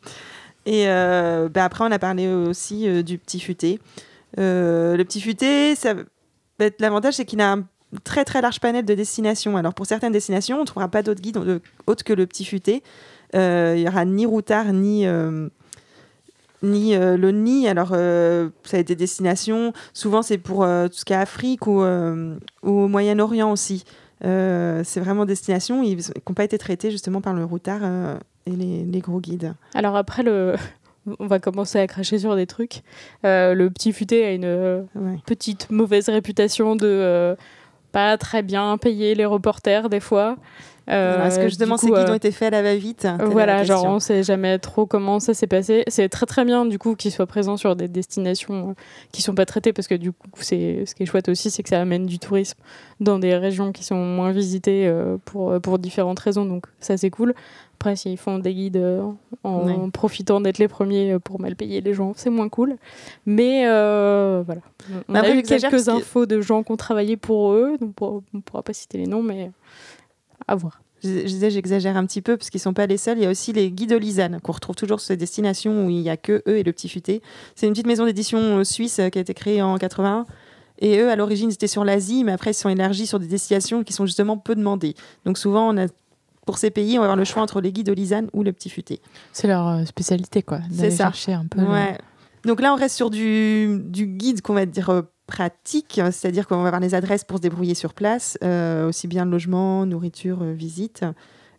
Et 0.66 0.84
euh, 0.86 1.48
bah, 1.48 1.64
après, 1.64 1.84
on 1.84 1.90
a 1.90 1.98
parlé 1.98 2.28
aussi 2.28 2.88
euh, 2.88 3.02
du 3.02 3.18
petit 3.18 3.40
futé. 3.40 3.80
Euh, 4.38 4.96
le 4.96 5.04
petit 5.04 5.20
futé, 5.20 5.74
ça, 5.74 5.94
bah, 6.58 6.66
l'avantage, 6.78 7.14
c'est 7.14 7.24
qu'il 7.24 7.40
a 7.40 7.52
un 7.52 7.64
très 8.04 8.24
très 8.24 8.40
large 8.40 8.60
panel 8.60 8.84
de 8.84 8.94
destinations. 8.94 9.56
Alors, 9.56 9.74
pour 9.74 9.86
certaines 9.86 10.12
destinations, 10.12 10.58
on 10.58 10.60
ne 10.60 10.66
trouvera 10.66 10.88
pas 10.88 11.02
d'autres 11.02 11.20
guides 11.20 11.36
euh, 11.38 11.58
autres 11.86 12.04
que 12.04 12.12
le 12.12 12.26
petit 12.26 12.44
futé. 12.44 12.82
Il 13.34 13.80
y 13.80 13.88
aura 13.88 14.04
ni 14.04 14.26
routard, 14.26 14.72
ni. 14.72 15.06
ni 16.62 16.94
le 16.94 17.30
nid, 17.30 17.66
alors 17.66 17.88
ça 17.88 18.76
a 18.76 18.80
été 18.80 18.94
des 18.94 18.96
destinations, 18.96 19.72
souvent 19.94 20.20
c'est 20.20 20.36
pour 20.36 20.64
euh, 20.64 20.86
tout 20.88 20.98
ce 20.98 21.04
qui 21.06 21.14
est 21.14 21.16
Afrique 21.16 21.66
ou, 21.66 21.82
ou 21.82 22.70
au 22.70 22.88
Moyen-Orient 22.88 23.50
aussi. 23.50 23.84
C'est 24.20 25.00
vraiment 25.00 25.24
des 25.24 25.32
destinations 25.32 25.82
qui 25.82 25.96
n'ont 25.96 26.34
pas 26.34 26.44
été 26.44 26.58
traitées 26.58 26.90
justement 26.90 27.22
par 27.22 27.32
le 27.32 27.42
routard 27.42 27.80
et 28.46 28.50
les, 28.50 28.84
les 28.84 29.00
gros 29.00 29.20
guides. 29.20 29.54
Alors 29.74 29.96
après, 29.96 30.22
le... 30.22 30.54
on 31.18 31.26
va 31.26 31.38
commencer 31.38 31.78
à 31.78 31.86
cracher 31.86 32.18
sur 32.18 32.36
des 32.36 32.46
trucs. 32.46 32.82
Euh, 33.24 33.54
le 33.54 33.70
petit 33.70 33.92
futé 33.92 34.24
a 34.24 34.32
une 34.32 34.44
euh, 34.44 34.82
Ouais. 34.94 35.18
petite 35.26 35.70
mauvaise 35.70 36.08
réputation 36.08 36.76
de 36.76 36.86
euh, 36.86 37.34
pas 37.92 38.16
très 38.18 38.42
bien 38.42 38.78
payer 38.78 39.14
les 39.14 39.24
reporters 39.26 39.88
des 39.88 40.00
fois. 40.00 40.36
Euh, 40.90 41.14
Alors, 41.14 41.26
Est-ce 41.26 41.36
que 41.36 41.42
du 41.44 41.48
justement 41.50 41.76
coup, 41.76 41.86
ces 41.86 41.92
guides 41.92 42.08
euh, 42.08 42.12
ont 42.12 42.14
été 42.16 42.32
faits 42.32 42.52
à 42.52 42.56
la 42.56 42.62
va-vite 42.62 43.04
est 43.04 43.16
la 43.18 43.24
Voilà, 43.26 43.62
genre 43.62 43.84
on 43.84 44.00
sait 44.00 44.24
jamais 44.24 44.58
trop 44.58 44.84
comment 44.84 45.20
ça 45.20 45.32
s'est 45.32 45.46
passé. 45.46 45.84
C'est 45.86 46.08
très 46.08 46.26
très 46.26 46.44
bien 46.44 46.66
du 46.66 46.76
coup 46.78 46.96
qu'ils 46.96 47.12
soient 47.12 47.26
présents 47.26 47.56
sur 47.56 47.76
des 47.76 47.86
destinations 47.86 48.70
euh, 48.70 48.74
qui 49.12 49.22
sont 49.22 49.34
pas 49.34 49.46
traitées 49.46 49.72
parce 49.72 49.86
que 49.86 49.94
du 49.94 50.10
coup 50.10 50.28
c'est 50.40 50.84
ce 50.84 50.96
qui 50.96 51.04
est 51.04 51.06
chouette 51.06 51.28
aussi 51.28 51.50
c'est 51.52 51.62
que 51.62 51.68
ça 51.68 51.80
amène 51.80 52.06
du 52.06 52.18
tourisme 52.18 52.58
dans 52.98 53.20
des 53.20 53.36
régions 53.36 53.70
qui 53.70 53.84
sont 53.84 53.94
moins 53.94 54.32
visitées 54.32 54.88
euh, 54.88 55.18
pour 55.24 55.60
pour 55.60 55.78
différentes 55.78 56.18
raisons 56.18 56.46
donc 56.46 56.66
ça 56.80 56.96
c'est 56.96 57.10
cool. 57.10 57.32
Après 57.82 57.96
s'ils 57.96 58.16
font 58.16 58.38
des 58.38 58.54
guides 58.54 58.76
euh, 58.76 59.02
en 59.42 59.66
Ouais. 59.66 59.90
profitant 59.92 60.40
d'être 60.40 60.58
les 60.58 60.68
premiers 60.68 61.14
euh, 61.14 61.18
pour 61.18 61.40
mal 61.40 61.56
payer 61.56 61.80
les 61.80 61.94
gens 61.94 62.12
c'est 62.14 62.30
moins 62.30 62.48
cool. 62.48 62.76
Mais 63.26 63.64
euh, 63.66 64.42
voilà, 64.46 64.60
on 65.08 65.14
après, 65.16 65.30
a 65.32 65.34
eu 65.34 65.42
quelques 65.42 65.68
que- 65.84 65.90
infos 65.90 66.24
de 66.26 66.40
gens 66.40 66.62
qui 66.62 66.70
ont 66.70 66.76
travaillé 66.76 67.16
pour 67.16 67.52
eux 67.52 67.76
donc 67.80 67.94
on 68.00 68.22
ne 68.34 68.40
pourra 68.40 68.62
pas 68.62 68.72
citer 68.72 68.98
les 68.98 69.06
noms 69.08 69.22
mais 69.22 69.50
à 70.46 70.54
voir. 70.54 70.80
Je, 71.02 71.08
je 71.08 71.22
disais, 71.24 71.50
j'exagère 71.50 71.96
un 71.96 72.06
petit 72.06 72.22
peu 72.22 72.36
parce 72.36 72.50
qu'ils 72.50 72.60
sont 72.60 72.74
pas 72.74 72.86
les 72.86 72.96
seuls. 72.96 73.18
Il 73.18 73.24
y 73.24 73.26
a 73.26 73.30
aussi 73.30 73.52
les 73.52 73.72
guides 73.72 73.92
Olisane 73.92 74.38
qu'on 74.40 74.52
retrouve 74.52 74.76
toujours 74.76 75.00
sur 75.00 75.08
ces 75.08 75.16
destinations 75.16 75.86
où 75.86 75.90
il 75.90 75.98
y 75.98 76.08
a 76.10 76.16
que 76.16 76.44
eux 76.46 76.58
et 76.58 76.62
le 76.62 76.72
petit 76.72 76.88
futé. 76.88 77.20
C'est 77.56 77.66
une 77.66 77.72
petite 77.72 77.88
maison 77.88 78.04
d'édition 78.04 78.38
euh, 78.38 78.62
suisse 78.64 79.00
euh, 79.00 79.08
qui 79.08 79.18
a 79.18 79.20
été 79.22 79.34
créée 79.34 79.60
en 79.62 79.76
81. 79.78 80.26
Et 80.78 80.98
eux, 80.98 81.10
à 81.10 81.16
l'origine, 81.16 81.50
ils 81.50 81.54
étaient 81.54 81.66
sur 81.66 81.84
l'Asie, 81.84 82.22
mais 82.22 82.30
après, 82.32 82.50
ils 82.52 82.54
se 82.54 82.60
sont 82.62 82.68
élargis 82.68 83.06
sur 83.08 83.18
des 83.18 83.26
destinations 83.26 83.82
qui 83.84 83.92
sont 83.92 84.06
justement 84.06 84.36
peu 84.36 84.54
demandées. 84.54 84.94
Donc 85.24 85.38
souvent, 85.38 85.68
on 85.72 85.76
a, 85.76 85.86
pour 86.46 86.58
ces 86.58 86.70
pays, 86.70 86.98
on 86.98 87.00
va 87.00 87.04
avoir 87.06 87.16
le 87.16 87.24
choix 87.24 87.42
entre 87.42 87.60
les 87.60 87.72
guides 87.72 87.88
Olisane 87.88 88.28
ou 88.32 88.42
le 88.42 88.52
petit 88.52 88.68
futé. 88.70 89.00
c'est 89.32 89.46
leur 89.48 89.68
euh, 89.68 89.84
spécialité 89.84 90.42
quoi, 90.42 90.60
C'est 90.72 90.90
ça. 90.90 91.04
chercher 91.04 91.32
un 91.34 91.46
peu. 91.46 91.60
le-. 91.60 91.66
Donc 92.44 92.60
là, 92.60 92.72
on 92.72 92.76
reste 92.76 92.96
sur 92.96 93.10
du, 93.10 93.78
du 93.84 94.06
guide 94.06 94.42
qu'on 94.42 94.54
va 94.54 94.66
dire 94.66 94.90
euh, 94.90 95.02
pratique, 95.26 95.98
euh, 95.98 96.10
c'est-à-dire 96.10 96.46
qu'on 96.48 96.56
va 96.62 96.68
avoir 96.68 96.80
les 96.80 96.94
adresses 96.94 97.24
pour 97.24 97.36
se 97.38 97.42
débrouiller 97.42 97.74
sur 97.74 97.94
place, 97.94 98.36
euh, 98.42 98.88
aussi 98.88 99.06
bien 99.06 99.24
logement, 99.24 99.86
nourriture, 99.86 100.42
visite. 100.42 101.04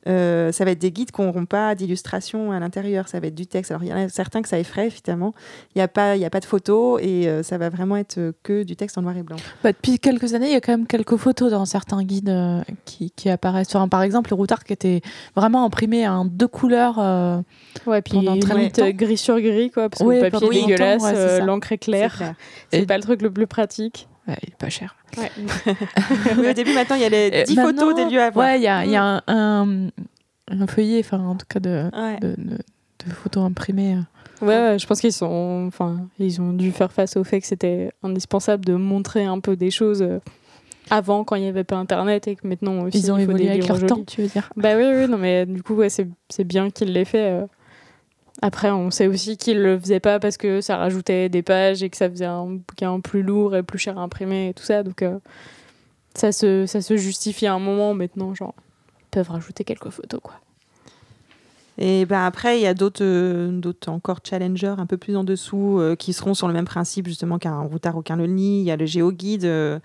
Euh, 0.08 0.52
ça 0.52 0.66
va 0.66 0.72
être 0.72 0.80
des 0.80 0.92
guides 0.92 1.12
qui 1.12 1.22
n'auront 1.22 1.46
pas 1.46 1.76
d'illustration 1.76 2.52
à 2.52 2.60
l'intérieur, 2.60 3.08
ça 3.08 3.20
va 3.20 3.28
être 3.28 3.36
du 3.36 3.48
texte. 3.48 3.72
Alors 3.72 3.84
il 3.84 3.89
y 3.89 3.94
en 3.94 3.98
a 3.98 4.10
certains 4.10 4.42
que 4.42 4.50
ça 4.50 4.60
effraie, 4.60 4.89
finalement. 4.89 5.34
Il 5.74 5.78
n'y 5.78 5.82
a, 5.82 5.88
pas- 5.88 6.18
y 6.18 6.26
a 6.26 6.30
pas 6.30 6.39
de 6.42 6.46
photos 6.46 7.00
et 7.02 7.28
euh, 7.28 7.42
ça 7.44 7.58
va 7.58 7.70
vraiment 7.70 7.96
être 7.96 8.18
euh, 8.18 8.32
que 8.44 8.63
du 8.63 8.76
texte 8.76 8.98
en 8.98 9.02
noir 9.04 9.16
et 9.16 9.24
blanc. 9.24 9.38
Bah, 9.63 9.72
depuis 9.72 10.00
quelques 10.00 10.34
années, 10.34 10.48
il 10.48 10.54
y 10.54 10.56
a 10.58 10.62
quand 10.62 10.74
même 10.74 10.88
quelques 10.88 11.16
photos 11.16 11.52
dans 11.52 11.66
certains 11.66 12.04
guides 12.04 12.30
euh, 12.30 12.62
qui, 12.86 13.12
qui 13.12 13.30
apparaissent. 13.30 13.74
Enfin, 13.76 13.88
par 13.88 14.02
exemple, 14.04 14.32
le 14.32 14.36
routard 14.36 14.63
qui 14.66 14.74
était 14.74 15.02
vraiment 15.36 15.63
imprimé 15.66 16.08
en 16.08 16.26
deux 16.26 16.48
couleurs. 16.50 16.98
euh, 17.00 17.39
Ouais, 17.86 18.02
puis 18.02 18.13
Pendant 18.16 18.38
très 18.39 18.56
limite 18.56 18.80
euh, 18.80 18.92
gris 18.92 19.18
sur 19.18 19.39
gris, 19.39 19.72
quoi, 19.72 19.89
parce 19.89 20.02
que 20.02 20.08
Ouais, 20.08 20.22
le 20.22 20.30
papier 20.30 20.48
est 20.48 20.66
dégueulasse, 20.68 21.04
ouais, 21.04 21.46
l'encre 21.46 21.72
est 21.72 21.78
claire. 21.78 22.16
clair. 22.16 22.34
C'est 22.72 22.86
pas 22.86 22.98
le 22.98 23.04
truc 23.04 23.22
le 23.22 23.32
plus 23.32 23.48
pratique. 23.48 24.08
Ouais, 24.28 24.38
il 24.44 24.50
est 24.50 24.58
pas 24.58 24.70
cher. 24.70 24.96
Ouais. 25.18 25.32
Oui, 26.38 26.48
au 26.50 26.54
début, 26.54 26.74
maintenant, 26.74 26.96
il 26.96 27.02
y 27.02 27.06
a 27.06 27.10
les 27.10 27.30
Et 27.34 27.44
10 27.44 27.56
maintenant, 27.56 27.90
photos 27.90 27.96
des 28.06 28.12
lieux 28.12 28.22
à 28.22 28.30
voir. 28.30 28.46
Ouais, 28.48 28.60
il 28.60 28.64
y 28.64 28.68
a, 28.68 28.86
y 28.86 28.96
a 28.96 29.04
un, 29.04 29.22
un, 29.28 29.88
un 30.50 30.68
feuillet, 30.68 31.00
enfin, 31.00 31.20
en 31.20 31.36
tout 31.36 31.46
cas, 31.48 31.60
de, 31.60 31.90
Ouais. 31.94 32.20
de, 32.20 32.36
de- 32.38 32.58
de 33.06 33.12
photos 33.14 33.44
imprimées. 33.44 33.98
Ouais, 34.42 34.48
ouais, 34.48 34.80
je 34.80 34.88
pense 34.88 35.00
qu'ils 35.02 35.14
sont, 35.14 35.66
enfin, 35.68 36.08
ils 36.20 36.40
ont 36.42 36.54
dû 36.54 36.72
faire 36.72 36.92
face 36.92 37.16
au 37.18 37.24
fait 37.24 37.42
que 37.42 37.48
c'était 37.48 37.92
indispensable 38.02 38.64
de 38.66 38.74
montrer 38.76 39.24
un 39.26 39.40
peu 39.40 39.56
des 39.56 39.72
choses 39.72 40.02
euh, 40.02 40.20
avant 40.90 41.24
quand 41.24 41.36
il 41.36 41.42
n'y 41.44 41.48
avait 41.50 41.64
pas 41.64 41.76
Internet 41.78 42.28
et 42.28 42.36
que 42.36 42.46
maintenant 42.48 42.82
aussi 42.84 42.98
Ils 43.00 43.12
ont 43.12 43.18
il 43.18 43.26
faut 43.26 43.32
évolué 43.32 43.44
des 43.46 43.50
avec 43.52 43.68
leur 43.68 43.86
temps, 43.86 44.04
tu 44.06 44.22
veux 44.22 44.28
dire. 44.28 44.50
Bah 44.58 44.76
oui, 44.78 44.84
oui, 44.86 45.08
non, 45.10 45.18
mais 45.18 45.46
du 45.46 45.62
coup, 45.64 45.76
ouais, 45.76 45.90
c'est 45.90 46.08
c'est 46.30 46.44
bien 46.46 46.70
qu'il 46.70 46.92
l'ait 46.94 47.06
fait. 47.06 47.30
euh. 47.32 47.46
Après, 48.41 48.72
on 48.72 48.91
sait 48.91 49.08
aussi 49.08 49.38
qu'il 49.38 49.62
le 49.62 49.80
faisait 49.80 50.00
pas 50.00 50.19
parce 50.19 50.38
que 50.38 50.60
ça 50.60 50.78
rajoutait 50.78 51.30
des 51.30 51.43
pages 51.43 51.84
et 51.84 51.89
que 51.89 51.98
ça 51.98 52.10
faisait 52.10 52.26
un 52.26 52.48
bouquin 52.48 53.00
plus 53.00 53.22
lourd 53.22 53.56
et 53.56 53.63
plus 53.63 53.78
cher 53.78 53.98
à 53.98 54.02
imprimer 54.02 54.50
et 54.50 54.54
tout 54.54 54.63
ça. 54.63 54.84
Donc, 54.84 55.02
euh, 55.02 55.19
ça, 56.15 56.32
se, 56.32 56.65
ça 56.65 56.82
se 56.82 56.98
justifie 56.98 57.46
à 57.46 57.54
un 57.54 57.60
moment 57.60 57.93
maintenant. 57.93 58.34
Genre, 58.34 58.56
ils 59.02 59.10
peuvent 59.12 59.30
rajouter 59.30 59.63
quelques 59.63 59.89
photos, 59.89 60.19
quoi. 60.22 60.34
Et 61.78 62.06
ben 62.06 62.24
après, 62.24 62.60
il 62.60 62.62
y 62.62 62.67
a 62.67 62.74
d'autres, 62.74 63.04
euh, 63.04 63.62
encore 63.88 64.19
challengers 64.24 64.76
un 64.78 64.86
peu 64.86 64.98
plus 64.98 65.15
en 65.15 65.24
dessous 65.24 65.80
euh, 65.80 65.96
qui 65.96 66.13
seront 66.13 66.36
sur 66.36 66.48
le 66.48 66.54
même 66.54 66.65
principe 66.65 67.08
justement 67.08 67.39
qu'un 67.39 67.62
routard 67.62 67.98
aucun 67.98 68.15
le 68.15 68.28
nid. 68.28 68.60
Il 68.60 68.65
y 68.65 68.72
a 68.72 68.78
le 68.78 68.86
géoguide, 68.86 69.46
euh, 69.46 69.80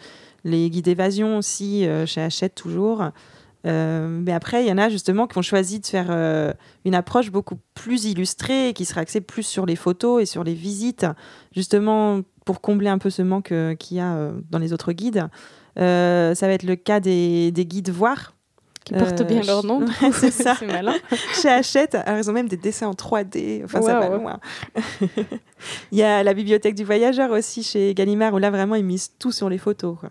les 0.44 0.68
guides 0.68 0.88
évasion 0.88 1.38
aussi 1.38 1.86
chez 2.06 2.20
Hachette 2.20 2.54
toujours. 2.54 3.04
Euh, 3.68 4.08
mais 4.08 4.32
après, 4.32 4.64
il 4.64 4.68
y 4.68 4.72
en 4.72 4.78
a 4.78 4.88
justement 4.88 5.26
qui 5.26 5.38
ont 5.38 5.42
choisi 5.42 5.80
de 5.80 5.86
faire 5.86 6.06
euh, 6.10 6.52
une 6.84 6.94
approche 6.94 7.30
beaucoup 7.30 7.58
plus 7.74 8.06
illustrée, 8.06 8.72
qui 8.74 8.84
sera 8.84 9.02
axée 9.02 9.20
plus 9.20 9.42
sur 9.42 9.66
les 9.66 9.76
photos 9.76 10.22
et 10.22 10.26
sur 10.26 10.44
les 10.44 10.54
visites, 10.54 11.06
justement 11.54 12.20
pour 12.44 12.60
combler 12.60 12.88
un 12.88 12.98
peu 12.98 13.10
ce 13.10 13.22
manque 13.22 13.52
euh, 13.52 13.74
qu'il 13.74 13.98
y 13.98 14.00
a 14.00 14.30
dans 14.50 14.58
les 14.58 14.72
autres 14.72 14.92
guides. 14.92 15.28
Ça 15.76 16.34
va 16.40 16.52
être 16.52 16.64
le 16.64 16.76
cas 16.76 17.00
des, 17.00 17.52
des 17.52 17.66
guides 17.66 17.90
voir. 17.90 18.34
Qui 18.84 18.94
portent 18.94 19.22
bien 19.26 19.42
leur 19.42 19.66
nom. 19.66 19.80
ouais, 20.02 20.12
c'est 20.12 20.30
ça. 20.30 20.54
c'est 20.58 20.66
malin. 20.66 20.94
Chez 21.34 21.50
Hachette, 21.50 21.94
alors 21.94 22.18
ils 22.18 22.30
ont 22.30 22.32
même 22.32 22.48
des 22.48 22.56
dessins 22.56 22.88
en 22.88 22.94
3D. 22.94 23.62
Enfin, 23.64 23.82
ça 23.82 24.00
va 24.00 24.08
ouais. 24.08 24.16
loin. 24.16 24.40
Il 25.92 25.98
y 25.98 26.02
a 26.02 26.22
la 26.22 26.32
bibliothèque 26.32 26.74
du 26.74 26.84
voyageur 26.84 27.30
aussi 27.32 27.62
chez 27.62 27.92
Gallimard, 27.92 28.32
où 28.32 28.38
là, 28.38 28.50
vraiment, 28.50 28.76
ils 28.76 28.84
misent 28.84 29.12
tout 29.18 29.30
sur 29.30 29.50
les 29.50 29.58
photos. 29.58 29.98
quoi. 30.00 30.08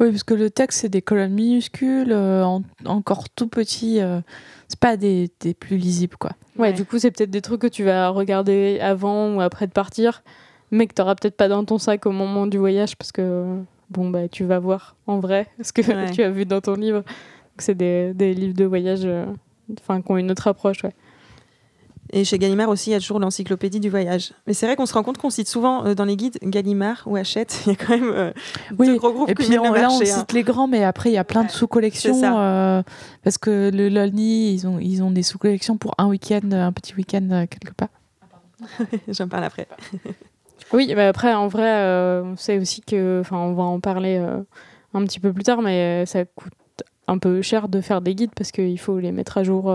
Oui, 0.00 0.10
parce 0.10 0.24
que 0.24 0.34
le 0.34 0.50
texte, 0.50 0.80
c'est 0.80 0.88
des 0.88 1.02
colonnes 1.02 1.32
minuscules, 1.34 2.10
euh, 2.12 2.42
en- 2.44 2.62
encore 2.84 3.28
tout 3.30 3.46
petit. 3.48 4.00
euh, 4.00 4.20
c'est 4.68 4.78
pas 4.80 4.96
des, 4.96 5.30
des 5.40 5.54
plus 5.54 5.76
lisibles, 5.76 6.16
quoi. 6.16 6.32
Ouais, 6.56 6.68
Ouais. 6.68 6.72
du 6.72 6.84
coup, 6.84 6.98
c'est 6.98 7.10
peut-être 7.10 7.30
des 7.30 7.40
trucs 7.40 7.60
que 7.60 7.66
tu 7.68 7.84
vas 7.84 8.08
regarder 8.10 8.78
avant 8.80 9.34
ou 9.34 9.40
après 9.40 9.66
de 9.66 9.72
partir, 9.72 10.22
mais 10.70 10.86
que 10.86 10.94
tu 10.94 11.00
n'auras 11.00 11.14
peut-être 11.14 11.36
pas 11.36 11.48
dans 11.48 11.64
ton 11.64 11.78
sac 11.78 12.04
au 12.06 12.10
moment 12.10 12.46
du 12.46 12.58
voyage 12.58 12.96
parce 12.96 13.12
que 13.12 13.44
bon, 13.90 14.10
bah, 14.10 14.28
tu 14.28 14.44
vas 14.44 14.58
voir 14.58 14.96
en 15.06 15.20
vrai 15.20 15.46
ce 15.62 15.72
que 15.72 15.80
Ouais. 15.82 16.10
tu 16.10 16.22
as 16.22 16.30
vu 16.30 16.44
dans 16.44 16.60
ton 16.60 16.74
livre. 16.74 17.02
C'est 17.58 17.74
des, 17.74 18.12
des 18.14 18.34
livres 18.34 18.54
de 18.54 18.64
voyage 18.64 19.00
euh, 19.04 19.24
enfin, 19.80 20.02
qui 20.02 20.10
ont 20.12 20.16
une 20.18 20.30
autre 20.30 20.46
approche. 20.48 20.82
Ouais. 20.84 20.92
Et 22.10 22.24
chez 22.24 22.38
Gallimard 22.38 22.68
aussi, 22.70 22.90
il 22.90 22.92
y 22.94 22.96
a 22.96 23.00
toujours 23.00 23.20
l'encyclopédie 23.20 23.80
du 23.80 23.90
voyage. 23.90 24.32
Mais 24.46 24.54
c'est 24.54 24.64
vrai 24.66 24.76
qu'on 24.76 24.86
se 24.86 24.94
rend 24.94 25.02
compte 25.02 25.18
qu'on 25.18 25.28
cite 25.30 25.48
souvent 25.48 25.84
euh, 25.84 25.94
dans 25.94 26.04
les 26.06 26.16
guides 26.16 26.38
Gallimard 26.42 27.02
ou 27.06 27.16
Hachette. 27.16 27.62
Il 27.66 27.70
y 27.70 27.72
a 27.72 27.76
quand 27.76 27.90
même 27.98 28.10
euh, 28.14 28.32
Oui, 28.78 28.86
deux 28.86 28.96
gros 28.96 29.12
groupes 29.12 29.28
Et 29.28 29.34
puis 29.34 29.58
on- 29.58 29.72
le 29.72 29.78
là, 29.80 29.88
on 29.90 30.00
hein. 30.00 30.04
cite 30.04 30.32
les 30.32 30.42
grands, 30.42 30.68
mais 30.68 30.84
après, 30.84 31.10
il 31.10 31.14
y 31.14 31.18
a 31.18 31.24
plein 31.24 31.44
de 31.44 31.50
sous-collections. 31.50 32.20
euh, 32.38 32.82
parce 33.22 33.36
que 33.38 33.70
le 33.72 33.88
Lolny, 33.90 34.52
ils 34.54 34.66
ont, 34.66 34.78
ils 34.78 35.02
ont 35.02 35.10
des 35.10 35.22
sous-collections 35.22 35.76
pour 35.76 35.94
un 35.98 36.06
week-end, 36.06 36.50
un 36.52 36.72
petit 36.72 36.94
week-end 36.94 37.28
euh, 37.30 37.46
quelque 37.46 37.74
part. 37.74 37.88
J'en 39.08 39.28
parle 39.28 39.44
après. 39.44 39.66
Oui, 40.72 40.92
mais 40.94 41.04
après, 41.06 41.32
en 41.32 41.48
vrai, 41.48 41.62
euh, 41.82 42.22
on 42.24 42.36
sait 42.36 42.58
aussi 42.58 42.82
que, 42.82 43.20
enfin, 43.22 43.38
on 43.38 43.54
va 43.54 43.62
en 43.62 43.80
parler 43.80 44.18
euh, 44.20 44.42
un 44.92 45.02
petit 45.04 45.18
peu 45.18 45.32
plus 45.32 45.42
tard, 45.44 45.62
mais 45.62 46.04
ça 46.04 46.26
coûte 46.26 46.52
un 47.06 47.16
peu 47.16 47.40
cher 47.40 47.68
de 47.70 47.80
faire 47.80 48.02
des 48.02 48.14
guides 48.14 48.32
parce 48.36 48.52
qu'il 48.52 48.78
faut 48.78 48.98
les 48.98 49.10
mettre 49.12 49.38
à 49.38 49.44
jour 49.44 49.70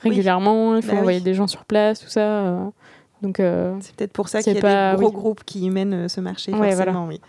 régulièrement, 0.00 0.76
il 0.76 0.82
faut 0.82 0.88
Bah 0.88 0.94
oui. 0.94 1.00
envoyer 1.00 1.20
des 1.20 1.34
gens 1.34 1.46
sur 1.46 1.64
place, 1.64 2.00
tout 2.00 2.08
ça. 2.10 2.20
euh. 2.20 2.64
donc, 3.22 3.40
euh, 3.40 3.74
C'est 3.80 3.94
peut-être 3.94 4.12
pour 4.12 4.28
ça 4.28 4.42
qu'il 4.42 4.54
y 4.54 4.58
a 4.58 4.60
pas- 4.60 4.92
des 4.96 4.98
gros 5.02 5.08
oui. 5.10 5.14
groupes 5.14 5.44
qui 5.44 5.68
mènent 5.70 5.94
euh, 5.94 6.08
ce 6.08 6.20
marché, 6.20 6.52
Ouais, 6.52 6.72
forcément, 6.74 7.06
oui. 7.06 7.20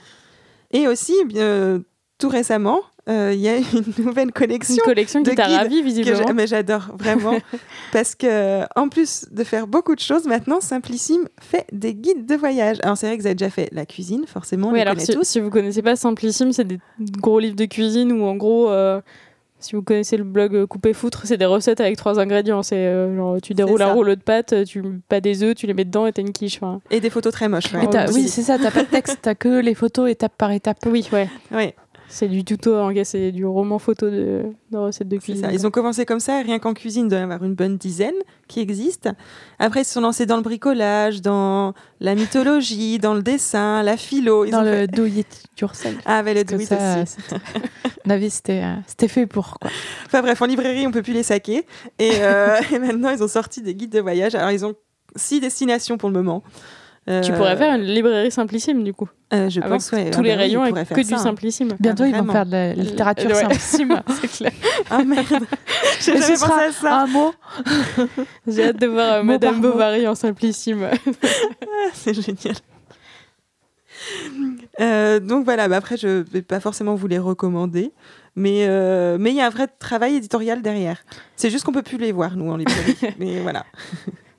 Et 0.71 0.87
aussi, 0.87 1.13
euh, 1.35 1.79
tout 2.17 2.29
récemment, 2.29 2.79
euh, 3.09 3.31
il 3.33 3.39
y 3.41 3.49
a 3.49 3.57
une 3.73 4.05
nouvelle 4.05 4.31
collection. 4.31 4.75
Une 4.75 4.81
collection 4.81 5.23
qui 5.23 5.31
de 5.31 5.35
t'a 5.35 5.47
ravi 5.47 5.81
visiblement. 5.81 6.33
mais 6.35 6.45
j'adore 6.47 6.91
vraiment 6.97 7.33
parce 7.91 8.13
que 8.15 8.61
en 8.79 8.87
plus 8.89 9.25
de 9.31 9.43
faire 9.43 9.65
beaucoup 9.67 9.95
de 9.95 9.99
choses 9.99 10.27
maintenant 10.27 10.61
Simplissime 10.61 11.27
fait 11.41 11.65
des 11.73 11.95
guides 11.95 12.25
de 12.27 12.35
voyage. 12.35 12.77
Alors 12.83 12.95
c'est 12.97 13.07
vrai 13.07 13.17
que 13.17 13.21
vous 13.23 13.27
avez 13.27 13.35
déjà 13.35 13.49
fait 13.49 13.69
la 13.71 13.85
cuisine 13.87 14.25
forcément, 14.27 14.69
Oui, 14.71 14.79
alors 14.81 14.97
si, 14.99 15.11
tous. 15.13 15.23
si 15.23 15.39
vous 15.39 15.49
connaissez 15.49 15.81
pas 15.81 15.95
Simplissime, 15.95 16.53
c'est 16.53 16.63
des 16.67 16.79
gros 16.99 17.39
livres 17.39 17.55
de 17.55 17.65
cuisine 17.65 18.11
où 18.13 18.23
en 18.23 18.35
gros, 18.35 18.69
euh, 18.69 19.01
si 19.61 19.75
vous 19.75 19.81
connaissez 19.81 20.17
le 20.17 20.23
blog 20.23 20.55
euh, 20.55 20.67
Couper 20.67 20.93
Foutre, 20.93 21.21
c'est 21.25 21.37
des 21.37 21.45
recettes 21.45 21.79
avec 21.79 21.97
trois 21.97 22.19
ingrédients. 22.19 22.63
C'est 22.63 22.75
euh, 22.75 23.15
genre 23.15 23.37
tu 23.41 23.53
déroules 23.53 23.81
un 23.81 23.93
rouleau 23.93 24.15
de 24.15 24.21
pâtes, 24.21 24.65
tu 24.65 24.81
mets 24.81 24.99
pas 25.07 25.21
des 25.21 25.43
œufs, 25.43 25.55
tu 25.55 25.67
les 25.67 25.73
mets 25.73 25.85
dedans 25.85 26.07
et 26.07 26.11
t'as 26.11 26.21
une 26.21 26.33
quiche. 26.33 26.59
Et 26.89 26.99
des 26.99 27.09
photos 27.09 27.33
très 27.33 27.47
moches. 27.47 27.73
Ouais. 27.73 27.81
Oh, 27.83 27.89
oui, 28.09 28.13
oui. 28.13 28.27
c'est 28.27 28.41
ça, 28.41 28.57
t'as 28.57 28.71
pas 28.71 28.83
de 28.83 28.89
texte, 28.89 29.19
t'as 29.21 29.35
que 29.35 29.61
les 29.61 29.75
photos 29.75 30.09
étape 30.09 30.33
par 30.37 30.51
étape. 30.51 30.77
oui, 30.85 31.07
ouais. 31.11 31.29
Ouais, 31.51 31.75
C'est 32.13 32.27
du 32.27 32.43
tuto, 32.43 32.75
en 32.75 32.91
gars, 32.91 33.05
c'est 33.05 33.31
du 33.31 33.45
roman 33.45 33.79
photo 33.79 34.09
de, 34.09 34.43
de 34.71 34.77
recettes 34.77 35.07
de 35.07 35.17
cuisine. 35.17 35.45
ça. 35.45 35.53
Ils 35.53 35.65
ont 35.65 35.71
commencé 35.71 36.05
comme 36.05 36.19
ça, 36.19 36.41
rien 36.41 36.59
qu'en 36.59 36.73
cuisine, 36.73 37.05
il 37.05 37.09
doit 37.09 37.19
y 37.19 37.21
avoir 37.21 37.41
une 37.43 37.55
bonne 37.55 37.77
dizaine 37.77 38.13
qui 38.49 38.59
existent. 38.59 39.11
Après, 39.59 39.81
ils 39.81 39.85
se 39.85 39.93
sont 39.93 40.01
lancés 40.01 40.25
dans 40.25 40.35
le 40.35 40.41
bricolage, 40.41 41.21
dans 41.21 41.73
la 42.01 42.15
mythologie, 42.15 42.99
dans 42.99 43.13
le 43.13 43.21
dessin, 43.23 43.81
la 43.81 43.95
philo. 43.95 44.43
Ils 44.43 44.51
Dans 44.51 44.59
ont 44.59 44.63
le 44.63 44.71
fait- 44.71 44.87
do 44.87 45.05
it 45.05 45.45
yourself. 45.59 45.95
Ah, 46.05 46.21
mais 46.21 46.33
le 46.33 46.43
do 46.43 46.57
it 46.59 46.67
ça, 46.67 47.01
aussi. 47.01 47.15
c'était- 47.29 47.41
on 48.05 48.09
avait, 48.09 48.29
c'était, 48.29 48.63
c'était 48.87 49.07
fait 49.07 49.25
pour 49.25 49.57
quoi. 49.59 49.71
Enfin 50.05 50.21
bref, 50.21 50.41
en 50.41 50.45
librairie, 50.47 50.85
on 50.85 50.91
peut 50.91 51.03
plus 51.03 51.13
les 51.13 51.23
saquer. 51.23 51.65
Et, 51.97 52.11
euh, 52.19 52.57
et 52.73 52.79
maintenant, 52.79 53.09
ils 53.11 53.23
ont 53.23 53.27
sorti 53.29 53.61
des 53.61 53.73
guides 53.73 53.91
de 53.93 54.01
voyage. 54.01 54.35
Alors, 54.35 54.51
ils 54.51 54.65
ont 54.65 54.73
six 55.15 55.39
destinations 55.39 55.97
pour 55.97 56.09
le 56.09 56.15
moment. 56.15 56.43
Euh, 57.09 57.21
Tu 57.21 57.31
pourrais 57.33 57.57
faire 57.57 57.73
une 57.75 57.81
librairie 57.81 58.29
Simplissime 58.31 58.83
du 58.83 58.93
coup. 58.93 59.09
euh, 59.33 59.49
je 59.49 59.59
avec 59.59 59.71
pense, 59.71 59.91
ouais. 59.91 60.11
tous 60.11 60.19
Ah 60.19 60.21
les 60.21 60.29
bah 60.29 60.35
rayons 60.37 60.63
faire 60.75 60.87
que 60.95 61.01
ça, 61.03 61.07
du 61.07 61.13
hein. 61.15 61.17
Simplissime. 61.17 61.69
Bientôt, 61.79 62.05
ils 62.05 62.13
vont 62.15 62.31
faire 62.31 62.45
de 62.45 62.51
la 62.51 62.73
littérature 62.75 63.29
Ouais. 63.31 63.35
simplissime. 63.35 64.01
c'est 64.21 64.27
clair. 64.27 64.51
Ah 64.89 65.03
merde, 65.03 65.25
j'ai 65.99 66.13
jamais 66.21 66.33
pensé 66.37 66.63
à 66.67 66.71
ça. 66.71 67.01
Un 67.01 67.07
mot. 67.07 67.33
J'ai 68.47 68.65
hâte 68.65 68.77
de 68.79 68.85
voir 68.87 69.13
euh, 69.13 69.23
Madame. 69.23 69.61
Bovary 69.61 70.07
en 70.07 70.13
Simplissime. 70.15 70.89
C'est 71.93 72.13
génial. 72.13 72.55
Euh, 74.79 75.19
donc 75.19 75.45
voilà, 75.45 75.67
bah 75.67 75.77
après 75.77 75.97
je 75.97 76.07
vais 76.31 76.41
pas 76.41 76.59
forcément 76.59 76.95
vous 76.95 77.07
les 77.07 77.19
recommander, 77.19 77.91
mais 78.35 78.65
euh, 78.67 79.17
mais 79.19 79.29
il 79.31 79.35
y 79.35 79.41
a 79.41 79.45
un 79.45 79.49
vrai 79.49 79.67
travail 79.67 80.15
éditorial 80.15 80.61
derrière. 80.61 81.03
C'est 81.35 81.49
juste 81.49 81.65
qu'on 81.65 81.71
peut 81.71 81.83
plus 81.83 81.97
les 81.97 82.11
voir 82.11 82.35
nous 82.35 82.49
en 82.51 82.57
librairie, 82.57 82.97
mais 83.19 83.39
voilà. 83.41 83.65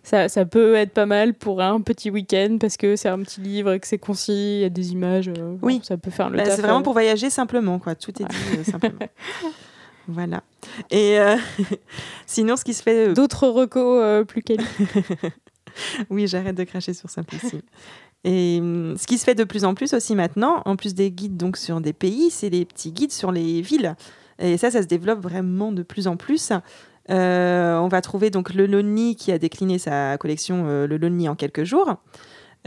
Ça, 0.04 0.28
ça 0.28 0.44
peut 0.44 0.74
être 0.74 0.92
pas 0.92 1.06
mal 1.06 1.32
pour 1.32 1.60
un 1.62 1.80
petit 1.80 2.10
week-end 2.10 2.56
parce 2.60 2.76
que 2.76 2.96
c'est 2.96 3.08
un 3.08 3.20
petit 3.20 3.40
livre 3.40 3.72
et 3.72 3.78
que 3.80 3.86
c'est 3.86 3.98
concis, 3.98 4.56
il 4.56 4.60
y 4.62 4.64
a 4.64 4.68
des 4.68 4.90
images. 4.92 5.28
euh, 5.28 5.56
Oui. 5.62 5.80
ça 5.84 5.96
peut 5.96 6.10
faire 6.10 6.28
le 6.28 6.38
Bah, 6.38 6.44
taf. 6.44 6.56
c'est 6.56 6.62
vraiment 6.62 6.80
euh. 6.80 6.82
pour 6.82 6.92
voyager 6.92 7.30
simplement 7.30 7.78
quoi. 7.78 7.94
Tout 7.94 8.10
est 8.20 8.24
dit 8.28 8.36
euh, 8.58 8.64
simplement. 8.64 8.98
voilà. 10.08 10.42
Et 10.90 11.20
euh, 11.20 11.36
sinon 12.26 12.56
ce 12.56 12.64
qui 12.64 12.74
se 12.74 12.82
fait, 12.82 13.12
D'autres 13.14 13.46
recos 13.46 14.26
plus 14.26 14.42
quali. 14.42 14.64
oui 16.10 16.26
j'arrête 16.26 16.56
de 16.56 16.64
cracher 16.64 16.94
sur 16.94 17.08
Simplissime. 17.08 17.62
Et 18.24 18.58
hum, 18.60 18.96
ce 18.98 19.06
qui 19.06 19.18
se 19.18 19.24
fait 19.24 19.34
de 19.34 19.44
plus 19.44 19.64
en 19.64 19.74
plus 19.74 19.94
aussi 19.94 20.14
maintenant, 20.14 20.62
en 20.64 20.76
plus 20.76 20.94
des 20.94 21.10
guides 21.10 21.36
donc 21.36 21.56
sur 21.56 21.80
des 21.80 21.92
pays, 21.92 22.30
c'est 22.30 22.50
les 22.50 22.64
petits 22.64 22.92
guides 22.92 23.12
sur 23.12 23.32
les 23.32 23.62
villes. 23.62 23.94
Et 24.38 24.56
ça, 24.56 24.70
ça 24.70 24.82
se 24.82 24.86
développe 24.88 25.20
vraiment 25.20 25.70
de 25.72 25.82
plus 25.82 26.06
en 26.08 26.16
plus. 26.16 26.52
Euh, 27.10 27.78
on 27.78 27.88
va 27.88 28.00
trouver 28.00 28.30
donc 28.30 28.54
le 28.54 28.66
Lonely 28.66 29.16
qui 29.16 29.32
a 29.32 29.38
décliné 29.38 29.78
sa 29.78 30.16
collection 30.18 30.64
euh, 30.66 30.86
le 30.86 30.96
Lonely 30.98 31.28
en 31.28 31.34
quelques 31.34 31.64
jours. 31.64 31.96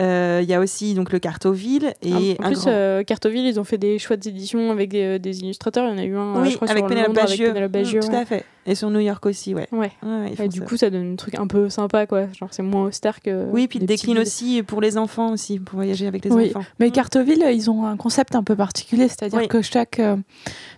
Euh, 0.02 0.42
Il 0.44 0.50
y 0.50 0.54
a 0.54 0.60
aussi 0.60 0.94
donc 0.94 1.12
le 1.14 1.20
Cartoville 1.20 1.94
et 2.02 2.36
en 2.40 2.46
un 2.46 2.48
plus, 2.52 2.66
grand- 2.66 3.04
Cartoville, 3.06 3.46
ils 3.46 3.60
ont 3.62 3.64
fait 3.64 3.78
des 3.78 3.98
chouettes 3.98 4.28
éditions 4.28 4.72
avec 4.72 4.90
des, 4.90 5.20
des 5.20 5.40
illustrateurs. 5.40 5.86
Il 5.88 5.92
y 5.92 5.94
en 5.94 5.98
a 5.98 6.04
eu 6.06 6.16
un, 6.18 6.42
oui, 6.42 6.52
je 6.52 6.56
crois, 6.58 6.70
avec 6.70 6.86
Pénélope 6.86 7.18
avec 7.18 7.40
Mm, 7.40 7.68
Bagieux, 7.68 8.00
tout 8.02 8.08
ouais. 8.10 8.16
à 8.18 8.26
fait. 8.26 8.44
Et 8.68 8.74
sur 8.76 8.90
New 8.90 9.00
York 9.00 9.24
aussi, 9.28 9.54
ouais. 9.54 9.68
Ouais. 9.72 9.92
Ouais, 10.02 10.34
Et 10.44 10.48
du 10.48 10.60
ça. 10.60 10.66
coup, 10.66 10.76
ça 10.78 10.90
donne 10.90 11.14
un 11.14 11.16
truc 11.16 11.36
un 11.36 11.46
peu 11.48 11.70
sympa, 11.70 12.08
quoi. 12.08 12.28
Genre, 12.34 12.50
c'est 12.52 12.64
moins 12.64 12.86
austère 12.86 13.22
que. 13.22 13.46
oui, 13.52 13.68
puis 13.68 13.80
il 13.80 13.86
décline 13.86 14.18
aussi 14.18 14.64
pour 14.64 14.82
les 14.82 14.98
enfants 14.98 15.32
aussi, 15.32 15.60
pour 15.60 15.76
voyager 15.76 16.08
avec 16.08 16.26
les 16.26 16.32
Oui, 16.32 16.50
enfants. 16.50 16.66
Mais 16.80 16.88
Mm. 16.88 16.92
Cartoville, 16.92 17.46
ils 17.54 17.70
ont 17.70 17.86
un 17.86 17.96
concept 17.98 18.36
un 18.36 18.44
peu 18.44 18.56
particulier, 18.56 19.08
c'est-à-dire 19.08 19.40
Oui. 19.40 19.48
que 19.48 19.62
chaque. 19.62 20.00
euh, 20.00 20.18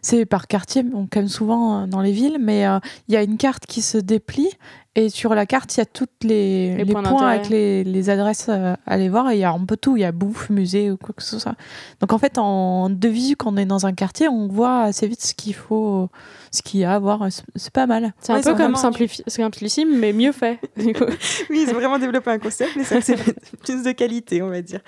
c'est 0.01 0.25
par 0.25 0.47
quartier, 0.47 0.83
on 0.93 1.05
comme 1.07 1.27
souvent 1.29 1.83
euh, 1.83 1.87
dans 1.87 2.01
les 2.01 2.11
villes, 2.11 2.37
mais 2.41 2.67
euh, 2.67 2.79
il 3.07 3.13
y 3.13 3.17
a 3.17 3.23
une 3.23 3.37
carte 3.37 3.65
qui 3.65 3.81
se 3.81 3.97
déplie 3.97 4.49
et 4.95 5.09
sur 5.09 5.35
la 5.35 5.45
carte, 5.45 5.75
il 5.75 5.79
y 5.79 5.81
a 5.81 5.85
tous 5.85 6.07
les, 6.23 6.75
Les 6.77 6.83
les 6.85 6.91
points 6.93 7.27
avec 7.27 7.49
les, 7.49 7.83
les 7.83 8.09
adresses 8.09 8.49
à 8.49 8.77
aller 8.87 9.09
voir 9.09 9.29
et 9.29 9.35
il 9.35 9.39
y 9.39 9.43
a 9.43 9.51
un 9.51 9.63
peu 9.63 9.77
tout. 9.77 9.95
Il 9.95 9.99
y 9.99 10.03
a 10.03 10.11
bouffe, 10.11 10.49
musée 10.49 10.89
ou 10.89 10.97
quoi 10.97 11.13
que 11.15 11.21
ce 11.21 11.37
soit. 11.37 11.53
Donc 12.01 12.13
en 12.13 12.17
fait, 12.17 12.39
en 12.39 12.89
de 12.89 13.07
visu, 13.07 13.35
quand 13.35 13.53
on 13.53 13.57
est 13.57 13.65
dans 13.67 13.85
un 13.85 13.93
quartier, 13.93 14.27
on 14.27 14.47
voit 14.47 14.81
assez 14.81 15.05
vite 15.07 15.21
ce 15.21 15.35
qu'il 15.35 15.53
faut, 15.53 16.09
ce 16.57 16.61
qu'il 16.63 16.79
y 16.81 16.83
a 16.83 16.93
à 16.95 16.99
voir. 16.99 17.21
C'est- 17.55 17.69
pas 17.71 17.85
mal. 17.87 18.13
C'est 18.19 18.31
un 18.31 18.35
Ouais, 18.35 18.41
peu 18.43 18.51
c'est 18.51 18.57
comme 18.57 18.73
Simplifi- 18.75 19.23
Simplissime, 19.27 19.97
mais 19.97 20.13
mieux 20.13 20.31
fait. 20.31 20.59
du 20.77 20.93
coup. 20.93 21.05
Oui, 21.49 21.65
ils 21.65 21.69
ont 21.71 21.75
vraiment 21.75 21.97
développé 21.99 22.31
un 22.31 22.39
concept, 22.39 22.71
mais 22.75 22.83
ça, 22.83 22.99
c'est 23.01 23.15
plus 23.63 23.83
de 23.83 23.91
qualité, 23.91 24.41
on 24.41 24.49
va 24.49 24.61
dire. 24.61 24.81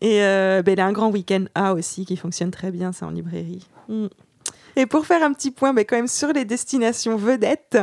Et 0.00 0.22
euh, 0.22 0.62
ben, 0.62 0.72
il 0.72 0.78
y 0.78 0.80
a 0.80 0.86
un 0.86 0.92
grand 0.92 1.10
week-end 1.10 1.44
A 1.54 1.74
aussi 1.74 2.04
qui 2.06 2.16
fonctionne 2.16 2.50
très 2.50 2.70
bien, 2.70 2.92
ça, 2.92 3.06
en 3.06 3.10
librairie. 3.10 3.66
Mm. 3.88 4.06
Et 4.76 4.86
pour 4.86 5.06
faire 5.06 5.22
un 5.24 5.32
petit 5.32 5.50
point, 5.50 5.72
ben, 5.74 5.84
quand 5.84 5.96
même, 5.96 6.06
sur 6.06 6.28
les 6.32 6.44
destinations 6.44 7.16
vedettes, 7.16 7.78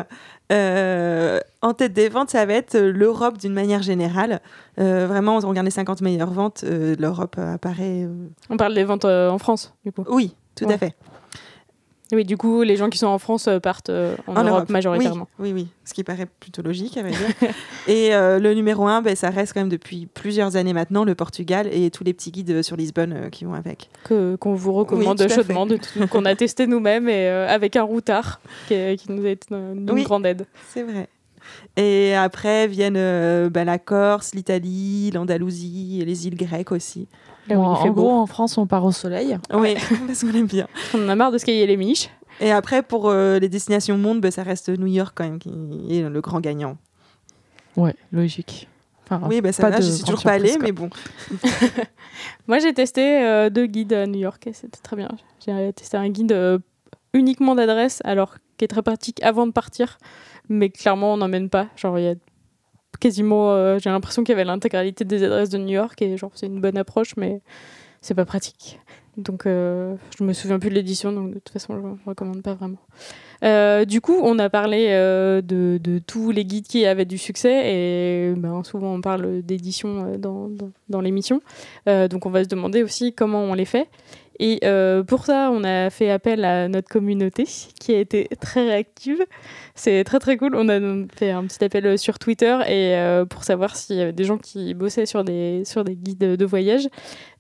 euh, 0.52 1.40
en 1.62 1.74
tête 1.74 1.94
des 1.94 2.08
ventes, 2.08 2.30
ça 2.30 2.46
va 2.46 2.54
être 2.54 2.76
euh, 2.76 2.92
l'Europe 2.92 3.38
d'une 3.38 3.54
manière 3.54 3.82
générale. 3.82 4.40
Euh, 4.80 5.08
vraiment, 5.08 5.38
on 5.38 5.50
regarde 5.50 5.66
les 5.66 5.72
50 5.72 6.02
meilleures 6.02 6.32
ventes, 6.32 6.64
euh, 6.64 6.96
l'Europe 7.00 7.38
apparaît. 7.38 8.04
euh, 8.06 8.28
On 8.50 8.58
parle 8.58 8.76
des 8.76 8.84
ventes 8.84 9.06
euh, 9.06 9.30
en 9.30 9.40
France, 9.40 9.74
du 9.84 9.92
coup. 9.92 10.06
Oui, 10.08 10.36
tout 10.56 10.66
Ouais. 10.66 10.76
à 10.76 10.78
fait. 10.78 10.94
Oui, 12.12 12.24
du 12.24 12.38
coup, 12.38 12.62
les 12.62 12.78
gens 12.78 12.90
qui 12.90 13.00
sont 13.00 13.08
en 13.08 13.18
France 13.18 13.48
euh, 13.48 13.60
partent 13.60 13.90
euh, 13.90 14.16
en, 14.28 14.44
Europe, 14.44 14.70
majoritairement. 14.70 15.28
Oui, 15.40 15.52
oui, 15.52 15.64
oui, 15.64 15.68
ce 15.86 15.94
qui 15.94 16.04
paraît 16.04 16.28
plutôt 16.40 16.62
logique, 16.62 16.98
à 16.98 17.02
vrai 17.02 17.10
dire. 17.12 17.50
et 17.88 18.14
euh, 18.14 18.38
le 18.38 18.54
numéro 18.54 18.86
un, 18.88 19.02
ben, 19.02 19.16
ça 19.16 19.32
reste 19.32 19.54
quand 19.54 19.62
même 19.62 19.70
depuis 19.70 20.06
plusieurs 20.14 20.56
années 20.56 20.74
maintenant 20.74 21.04
le 21.04 21.16
Portugal 21.16 21.68
et 21.72 21.90
tous 21.90 22.04
les 22.04 22.14
petits 22.14 22.32
guides 22.32 22.62
sur 22.62 22.76
Lisbonne 22.78 23.14
euh, 23.14 23.30
qui 23.30 23.44
vont 23.46 23.56
avec. 23.56 23.90
Que, 24.04 24.36
qu'on 24.36 24.54
vous 24.54 24.74
recommande 24.74 25.20
Oui, 25.20 25.30
chaudement, 25.30 25.66
de 25.66 25.78
tout- 25.78 26.08
qu'on 26.08 26.26
a 26.26 26.36
testé 26.36 26.68
nous-mêmes 26.68 27.10
et 27.10 27.28
avec 27.28 27.76
un 27.76 27.84
routard 27.84 28.40
qui, 28.68 28.76
est- 28.76 28.98
qui 28.98 29.12
nous 29.12 29.26
a 29.26 29.30
été 29.30 29.48
euh, 29.52 29.74
d'une 29.74 29.90
Oui. 29.92 30.04
grande 30.04 30.28
aide. 30.28 30.46
C'est 30.70 30.84
vrai. 30.84 31.10
Et 31.76 32.16
après 32.16 32.68
viennent 32.68 33.50
ben, 33.50 33.66
la 33.66 33.78
Corse, 33.80 34.34
l'Italie, 34.36 35.12
l'Andalousie 35.12 36.00
et 36.02 36.06
les 36.06 36.28
îles 36.28 36.36
grecques 36.38 36.72
aussi. 36.72 37.08
Là 37.48 37.58
où 37.58 37.62
Bon, 37.62 37.74
il 37.76 37.82
fait 37.84 37.90
en 37.90 37.94
beau. 37.94 38.02
gros, 38.02 38.12
en 38.12 38.26
France, 38.26 38.58
on 38.58 38.66
part 38.66 38.86
au 38.86 38.92
soleil. 38.92 39.38
Oui, 39.54 39.76
parce 40.08 40.22
qu'on 40.24 40.34
aime 40.34 40.48
bien. 40.48 40.68
On 40.94 41.06
en 41.06 41.10
a 41.10 41.16
marre 41.16 41.32
de 41.32 41.38
skier 41.38 41.66
les 41.68 41.78
miches. 41.78 42.10
Et 42.42 42.52
après, 42.52 42.82
pour 42.84 43.10
euh, 43.10 43.40
les 43.40 43.48
destinations 43.50 43.98
monde, 43.98 44.20
ben, 44.20 44.32
ça 44.32 44.44
reste 44.44 44.70
New 44.70 44.88
York 44.88 45.14
quand 45.16 45.24
même 45.24 45.40
qui 45.40 45.50
est 45.90 46.02
le 46.10 46.22
grand 46.22 46.40
gagnant. 46.42 46.78
Ouais, 47.78 47.96
logique. 48.12 48.68
Enfin, 49.04 49.22
oui, 49.30 49.40
ben, 49.42 49.52
ça 49.52 49.64
pas 49.64 49.70
va, 49.70 49.78
de 49.78 49.84
je 49.84 49.92
suis 49.92 50.04
toujours 50.04 50.24
pas 50.24 50.32
allée, 50.34 50.58
mais 50.60 50.72
bon. 50.72 50.90
Moi, 52.48 52.60
j'ai 52.60 52.74
testé 52.74 53.24
euh, 53.24 53.50
deux 53.50 53.68
guides 53.68 53.94
à 53.94 54.08
New 54.08 54.20
York 54.20 54.46
et 54.48 54.54
c'était 54.54 54.80
très 54.82 54.96
bien. 54.96 55.10
J'ai 55.46 55.72
testé 55.74 55.98
un 55.98 56.10
guide 56.10 56.32
euh, 56.32 56.58
uniquement 57.14 57.56
d'adresse, 57.56 58.02
alors 58.04 58.36
qui 58.58 58.66
est 58.66 58.68
très 58.70 58.82
pratique 58.82 59.22
avant 59.24 59.46
de 59.48 59.52
partir, 59.52 59.98
mais 60.50 60.70
clairement, 60.70 61.14
on 61.14 61.18
n'emmène 61.18 61.50
pas. 61.50 61.68
Genre, 61.76 62.00
il 62.00 62.06
y 62.06 62.08
a 62.08 62.16
quasiment, 63.00 63.52
euh, 63.52 63.80
j'ai 63.80 63.90
l'impression 63.90 64.24
qu'il 64.24 64.34
y 64.34 64.36
avait 64.36 64.46
l'intégralité 64.46 65.06
des 65.06 65.24
adresses 65.24 65.50
de 65.50 65.58
New 65.58 65.74
York 65.74 66.02
et 66.02 66.18
genre, 66.18 66.32
c'est 66.36 66.48
une 66.48 66.62
bonne 66.62 66.78
approche, 66.78 67.16
mais 67.18 67.42
c'est 68.02 68.16
pas 68.16 68.26
pratique. 68.26 68.80
Donc, 69.18 69.46
euh, 69.46 69.96
je 70.18 70.24
me 70.24 70.34
souviens 70.34 70.60
plus 70.60 70.70
de 70.70 70.76
l'édition, 70.76 71.12
donc 71.12 71.30
de 71.30 71.34
toute 71.36 71.50
façon, 71.50 71.76
je 71.76 71.88
ne 71.88 71.96
recommande 72.06 72.42
pas 72.42 72.54
vraiment. 72.54 72.78
Euh, 73.44 73.86
du 73.86 74.02
coup, 74.02 74.20
on 74.22 74.38
a 74.40 74.50
parlé 74.50 74.88
euh, 74.90 75.42
de, 75.42 76.02
tous 76.06 76.32
les 76.32 76.44
guides 76.44 76.68
qui 76.68 76.86
avaient 76.86 77.06
du 77.06 77.18
succès 77.18 77.74
et 77.74 78.34
ben, 78.36 78.64
souvent 78.64 78.94
on 78.94 79.02
parle 79.02 79.42
d'édition 79.42 80.18
dans, 80.18 80.50
dans, 80.90 81.02
l'émission. 81.02 81.42
Donc 81.86 82.26
on 82.26 82.30
va 82.30 82.44
se 82.44 82.50
demander 82.50 82.84
aussi 82.84 83.14
comment 83.14 83.44
on 83.44 83.54
les 83.54 83.66
fait. 83.66 83.88
Et 84.40 84.60
euh, 84.64 85.04
pour 85.04 85.26
ça, 85.26 85.50
on 85.52 85.64
a 85.64 85.90
fait 85.90 86.10
appel 86.10 86.44
à 86.44 86.68
notre 86.68 86.90
communauté 86.90 87.46
qui 87.80 87.94
a 87.94 88.00
été 88.00 88.28
très 88.40 88.66
réactive. 88.68 89.24
C'est 89.76 90.04
très 90.04 90.20
très 90.20 90.38
cool. 90.38 90.56
On 90.56 90.70
a 90.70 90.80
fait 91.16 91.32
un 91.32 91.44
petit 91.46 91.64
appel 91.64 91.98
sur 91.98 92.20
Twitter 92.20 92.58
et 92.68 92.96
euh, 92.96 93.26
pour 93.26 93.44
savoir 93.44 93.76
s'il 93.76 93.98
y 93.98 94.02
avait 94.02 94.14
des 94.14 94.24
gens 94.24 94.38
qui 94.38 94.74
bossaient 94.74 95.06
sur 95.06 95.24
des, 95.24 95.64
sur 95.66 95.84
des 95.84 95.96
guides 95.96 96.20
de 96.20 96.46
voyage. 96.46 96.88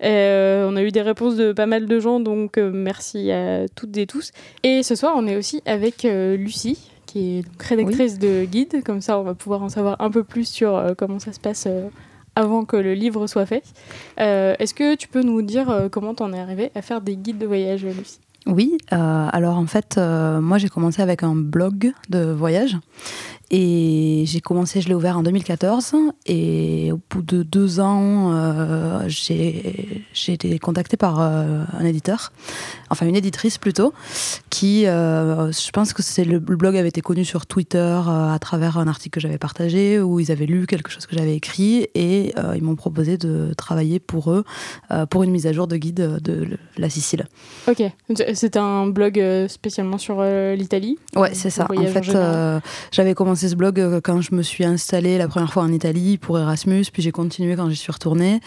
Euh, 0.03 0.69
on 0.69 0.75
a 0.75 0.83
eu 0.83 0.91
des 0.91 1.01
réponses 1.01 1.35
de 1.35 1.53
pas 1.53 1.65
mal 1.65 1.85
de 1.85 1.99
gens, 1.99 2.19
donc 2.19 2.57
euh, 2.57 2.71
merci 2.73 3.31
à 3.31 3.67
toutes 3.67 3.97
et 3.97 4.07
tous. 4.07 4.31
Et 4.63 4.83
ce 4.83 4.95
soir, 4.95 5.13
on 5.15 5.27
est 5.27 5.35
aussi 5.35 5.61
avec 5.65 6.05
euh, 6.05 6.35
Lucie, 6.35 6.91
qui 7.05 7.37
est 7.37 7.41
donc 7.43 7.61
rédactrice 7.61 8.19
de 8.19 8.45
guide. 8.45 8.83
Comme 8.83 9.01
ça, 9.01 9.19
on 9.19 9.23
va 9.23 9.33
pouvoir 9.35 9.63
en 9.63 9.69
savoir 9.69 9.95
un 10.01 10.09
peu 10.09 10.23
plus 10.23 10.47
sur 10.47 10.75
euh, 10.75 10.93
comment 10.97 11.19
ça 11.19 11.33
se 11.33 11.39
passe 11.39 11.65
euh, 11.67 11.87
avant 12.35 12.65
que 12.65 12.75
le 12.77 12.93
livre 12.93 13.27
soit 13.27 13.45
fait. 13.45 13.63
Euh, 14.19 14.55
Est-ce 14.59 14.73
que 14.73 14.95
tu 14.95 15.07
peux 15.07 15.21
nous 15.21 15.41
dire 15.41 15.69
euh, 15.69 15.89
comment 15.89 16.13
t'en 16.13 16.33
es 16.33 16.39
arrivée 16.39 16.71
à 16.75 16.81
faire 16.81 17.01
des 17.01 17.15
guides 17.15 17.37
de 17.37 17.45
voyage, 17.45 17.85
Lucie? 17.85 18.19
Oui, 18.47 18.77
euh, 18.93 19.27
alors 19.31 19.57
en 19.57 19.65
fait, 19.65 19.97
moi 19.97 20.59
j'ai 20.59 20.69
commencé 20.69 21.01
avec 21.01 21.23
un 21.23 21.35
blog 21.35 21.93
de 22.09 22.31
voyage 22.31 22.77
Et 23.51 24.23
j'ai 24.25 24.41
commencé, 24.41 24.81
je 24.81 24.87
l'ai 24.87 24.95
ouvert 24.95 25.17
en 25.17 25.23
2014. 25.23 25.93
Et 26.25 26.91
au 26.91 26.99
bout 27.09 27.21
de 27.21 27.43
deux 27.43 27.79
ans, 27.79 28.33
euh, 28.33 29.03
j'ai 29.07 29.93
été 30.27 30.57
contactée 30.57 30.97
par 30.97 31.21
euh, 31.21 31.63
un 31.77 31.85
éditeur, 31.85 32.31
enfin 32.89 33.05
une 33.05 33.15
éditrice 33.15 33.59
plutôt, 33.59 33.93
qui, 34.49 34.87
euh, 34.87 35.51
je 35.51 35.69
pense 35.71 35.93
que 35.93 36.01
c'est 36.01 36.25
le, 36.25 36.33
le, 36.39 36.55
blog 36.55 36.75
avait 36.75 36.87
été 36.87 37.01
connu 37.01 37.23
sur 37.23 37.45
Twitter 37.45 37.99
à 38.07 38.37
travers 38.39 38.77
un 38.79 38.87
article 38.87 39.15
que 39.15 39.19
j'avais 39.19 39.37
partagé, 39.37 39.99
où 39.99 40.19
ils 40.19 40.31
avaient 40.31 40.47
lu 40.47 40.65
quelque 40.65 40.89
chose 40.89 41.05
que 41.05 41.15
j'avais 41.15 41.35
écrit, 41.35 41.87
et 41.93 42.33
ils 42.55 42.63
m'ont 42.63 42.75
proposé 42.75 43.17
de 43.17 43.53
travailler 43.55 43.99
pour 43.99 44.31
eux, 44.31 44.43
pour 45.09 45.23
une 45.23 45.31
mise 45.31 45.45
à 45.45 45.53
jour 45.53 45.67
de 45.67 45.77
guide 45.77 46.19
de 46.21 46.57
la 46.77 46.89
Sicile. 46.89 47.27
Ok, 47.67 47.83
c'est 48.33 48.57
un 48.57 48.87
blog 48.87 49.21
spécialement 49.47 49.97
sur 49.97 50.23
l'Italie? 50.23 50.97
Ouais, 51.15 51.33
c'est 51.33 51.49
ça. 51.49 51.67
En 51.69 51.85
fait, 51.85 52.61
j'avais 52.91 53.13
commencé 53.13 53.34
ce 53.35 53.55
blog 53.55 53.99
quand 54.03 54.21
je 54.21 54.33
me 54.33 54.41
suis 54.41 54.65
installée 54.65 55.17
la 55.17 55.27
première 55.27 55.51
fois 55.51 55.63
en 55.63 55.71
Italie 55.71 56.17
pour 56.17 56.39
Erasmus, 56.39 56.85
puis 56.91 57.01
j'ai 57.01 57.11
continué 57.11 57.55
quand 57.55 57.69
j'y 57.69 57.75
suis 57.75 57.91
retournée. 57.91 58.39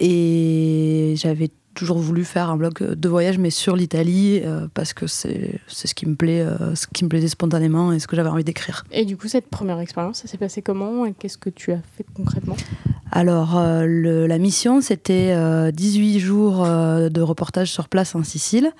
Et 0.00 1.14
j'avais 1.16 1.50
toujours 1.74 1.98
voulu 1.98 2.24
faire 2.24 2.50
un 2.50 2.56
blog 2.56 2.80
de 2.82 3.08
voyage, 3.08 3.38
mais 3.38 3.50
sur 3.50 3.76
l'Italie, 3.76 4.40
euh, 4.44 4.68
parce 4.72 4.92
que 4.92 5.06
c'est 5.06 5.60
ce 5.66 5.94
qui 5.94 6.06
me 6.06 6.16
euh, 6.22 6.74
ce 6.74 6.86
qui 6.86 7.04
me 7.04 7.08
plaisait 7.08 7.28
spontanément 7.28 7.92
et 7.92 7.98
ce 7.98 8.06
que 8.06 8.16
j'avais 8.16 8.28
envie 8.28 8.44
d'écrire. 8.44 8.84
Et 8.92 9.04
du 9.04 9.16
coup, 9.16 9.28
cette 9.28 9.48
première 9.48 9.80
expérience, 9.80 10.22
ça 10.22 10.28
s'est 10.28 10.38
passé 10.38 10.62
comment 10.62 11.04
et 11.04 11.12
qu'est-ce 11.12 11.38
que 11.38 11.50
tu 11.50 11.72
as 11.72 11.80
fait 11.96 12.06
concrètement? 12.14 12.56
Alors, 13.16 13.56
euh, 13.56 13.86
le, 13.86 14.26
la 14.26 14.38
mission, 14.38 14.80
c'était 14.80 15.36
18 15.72 16.18
jours 16.18 16.66
de 16.66 17.20
reportage 17.20 17.70
sur 17.70 17.88
place 17.88 18.16
en 18.16 18.24
Sicile 18.24 18.72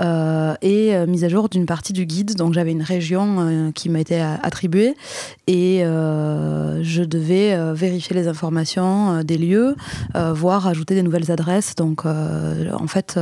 et 0.00 1.06
mise 1.06 1.24
à 1.24 1.28
jour 1.28 1.50
d'une 1.50 1.66
partie 1.66 1.92
du 1.92 2.06
guide. 2.06 2.36
Donc, 2.36 2.54
j'avais 2.54 2.72
une 2.72 2.82
région 2.82 3.70
qui 3.74 3.90
m'a 3.90 4.00
été 4.00 4.18
attribuée 4.20 4.94
et 5.46 5.80
je 5.82 7.02
devais 7.02 7.74
vérifier 7.74 8.16
les 8.16 8.28
informations 8.28 9.22
des 9.22 9.36
lieux, 9.36 9.76
voire 10.14 10.66
ajouter 10.66 10.94
des 10.94 11.02
nouvelles 11.02 11.30
adresses. 11.30 11.74
Donc, 11.74 12.06
en 12.06 12.86
fait, 12.86 13.20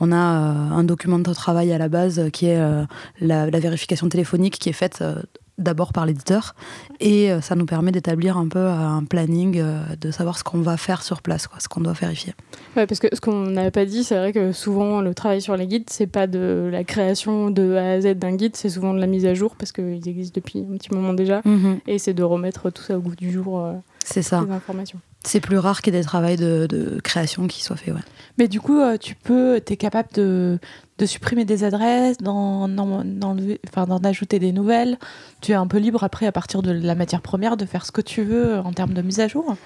on 0.00 0.10
a 0.10 0.16
un 0.16 0.82
document 0.82 1.20
de 1.20 1.32
travail 1.32 1.72
à 1.72 1.78
la 1.78 1.88
base 1.88 2.30
qui 2.32 2.46
est 2.46 2.60
la, 3.20 3.46
vérification 3.50 4.08
téléphonique 4.08 4.58
qui 4.58 4.68
est 4.70 4.72
faite 4.72 5.04
d'abord 5.58 5.92
par 5.92 6.04
l'éditeur 6.06 6.54
et 7.00 7.30
euh, 7.30 7.40
ça 7.40 7.54
nous 7.54 7.66
permet 7.66 7.92
d'établir 7.92 8.36
un 8.36 8.48
peu 8.48 8.58
euh, 8.58 8.72
un 8.72 9.04
planning 9.04 9.58
euh, 9.58 9.82
de 10.00 10.10
savoir 10.10 10.36
ce 10.38 10.44
qu'on 10.44 10.60
va 10.60 10.76
faire 10.76 11.02
sur 11.02 11.22
place 11.22 11.46
quoi, 11.46 11.60
ce 11.60 11.68
qu'on 11.68 11.80
doit 11.80 11.92
vérifier. 11.92 12.34
Ouais, 12.76 12.86
parce 12.86 12.98
que 12.98 13.06
ce 13.12 13.20
qu'on 13.20 13.46
n'avait 13.46 13.70
pas 13.70 13.84
dit, 13.84 14.04
c'est 14.04 14.16
vrai 14.16 14.32
que 14.32 14.52
souvent 14.52 15.00
le 15.00 15.14
travail 15.14 15.40
sur 15.40 15.56
les 15.56 15.66
guides, 15.66 15.88
c'est 15.90 16.06
pas 16.06 16.26
de 16.26 16.68
la 16.72 16.82
création 16.82 17.50
de 17.50 17.74
A 17.74 17.92
à 17.92 18.00
Z 18.00 18.14
d'un 18.14 18.34
guide, 18.34 18.56
c'est 18.56 18.68
souvent 18.68 18.94
de 18.94 19.00
la 19.00 19.06
mise 19.06 19.26
à 19.26 19.34
jour 19.34 19.54
parce 19.56 19.70
qu'ils 19.70 20.08
existent 20.08 20.34
depuis 20.34 20.60
un 20.60 20.76
petit 20.76 20.92
moment 20.92 21.14
déjà 21.14 21.40
mhm. 21.44 21.78
et 21.86 21.98
c'est 21.98 22.14
de 22.14 22.22
remettre 22.22 22.70
tout 22.70 22.82
ça 22.82 22.98
au 22.98 23.00
goût 23.00 23.16
du 23.16 23.30
jour. 23.30 23.64
c'est 24.04 24.22
ça. 24.22 24.44
C'est 25.26 25.40
plus 25.40 25.56
rare 25.56 25.80
qu'il 25.80 25.94
y 25.94 25.96
ait 25.96 26.00
des 26.00 26.04
travaux 26.04 26.36
de, 26.36 26.66
de, 26.66 27.00
création 27.00 27.46
qui 27.46 27.62
soient 27.62 27.76
faits, 27.76 27.94
ouais. 27.94 28.00
Mais 28.36 28.46
du 28.46 28.60
coup, 28.60 28.78
tu 29.00 29.14
peux, 29.14 29.58
tu 29.64 29.72
es 29.72 29.76
capable 29.78 30.10
de, 30.14 30.58
de 30.98 31.06
supprimer 31.06 31.44
des 31.44 31.64
adresses, 31.64 32.18
d'en, 32.18 32.68
ajouter 34.04 34.38
des 34.38 34.52
nouvelles. 34.52 34.98
Tu 35.40 35.52
es 35.52 35.54
un 35.54 35.66
peu 35.66 35.78
libre 35.78 36.04
après, 36.04 36.26
à 36.26 36.32
partir 36.32 36.62
de 36.62 36.70
la 36.70 36.94
matière 36.94 37.20
première, 37.20 37.56
de 37.56 37.66
faire 37.66 37.84
ce 37.84 37.92
que 37.92 38.00
tu 38.00 38.22
veux 38.22 38.58
en 38.58 38.72
termes 38.72 38.94
de 38.94 39.02
mise 39.02 39.20
à 39.20 39.28
jour 39.28 39.56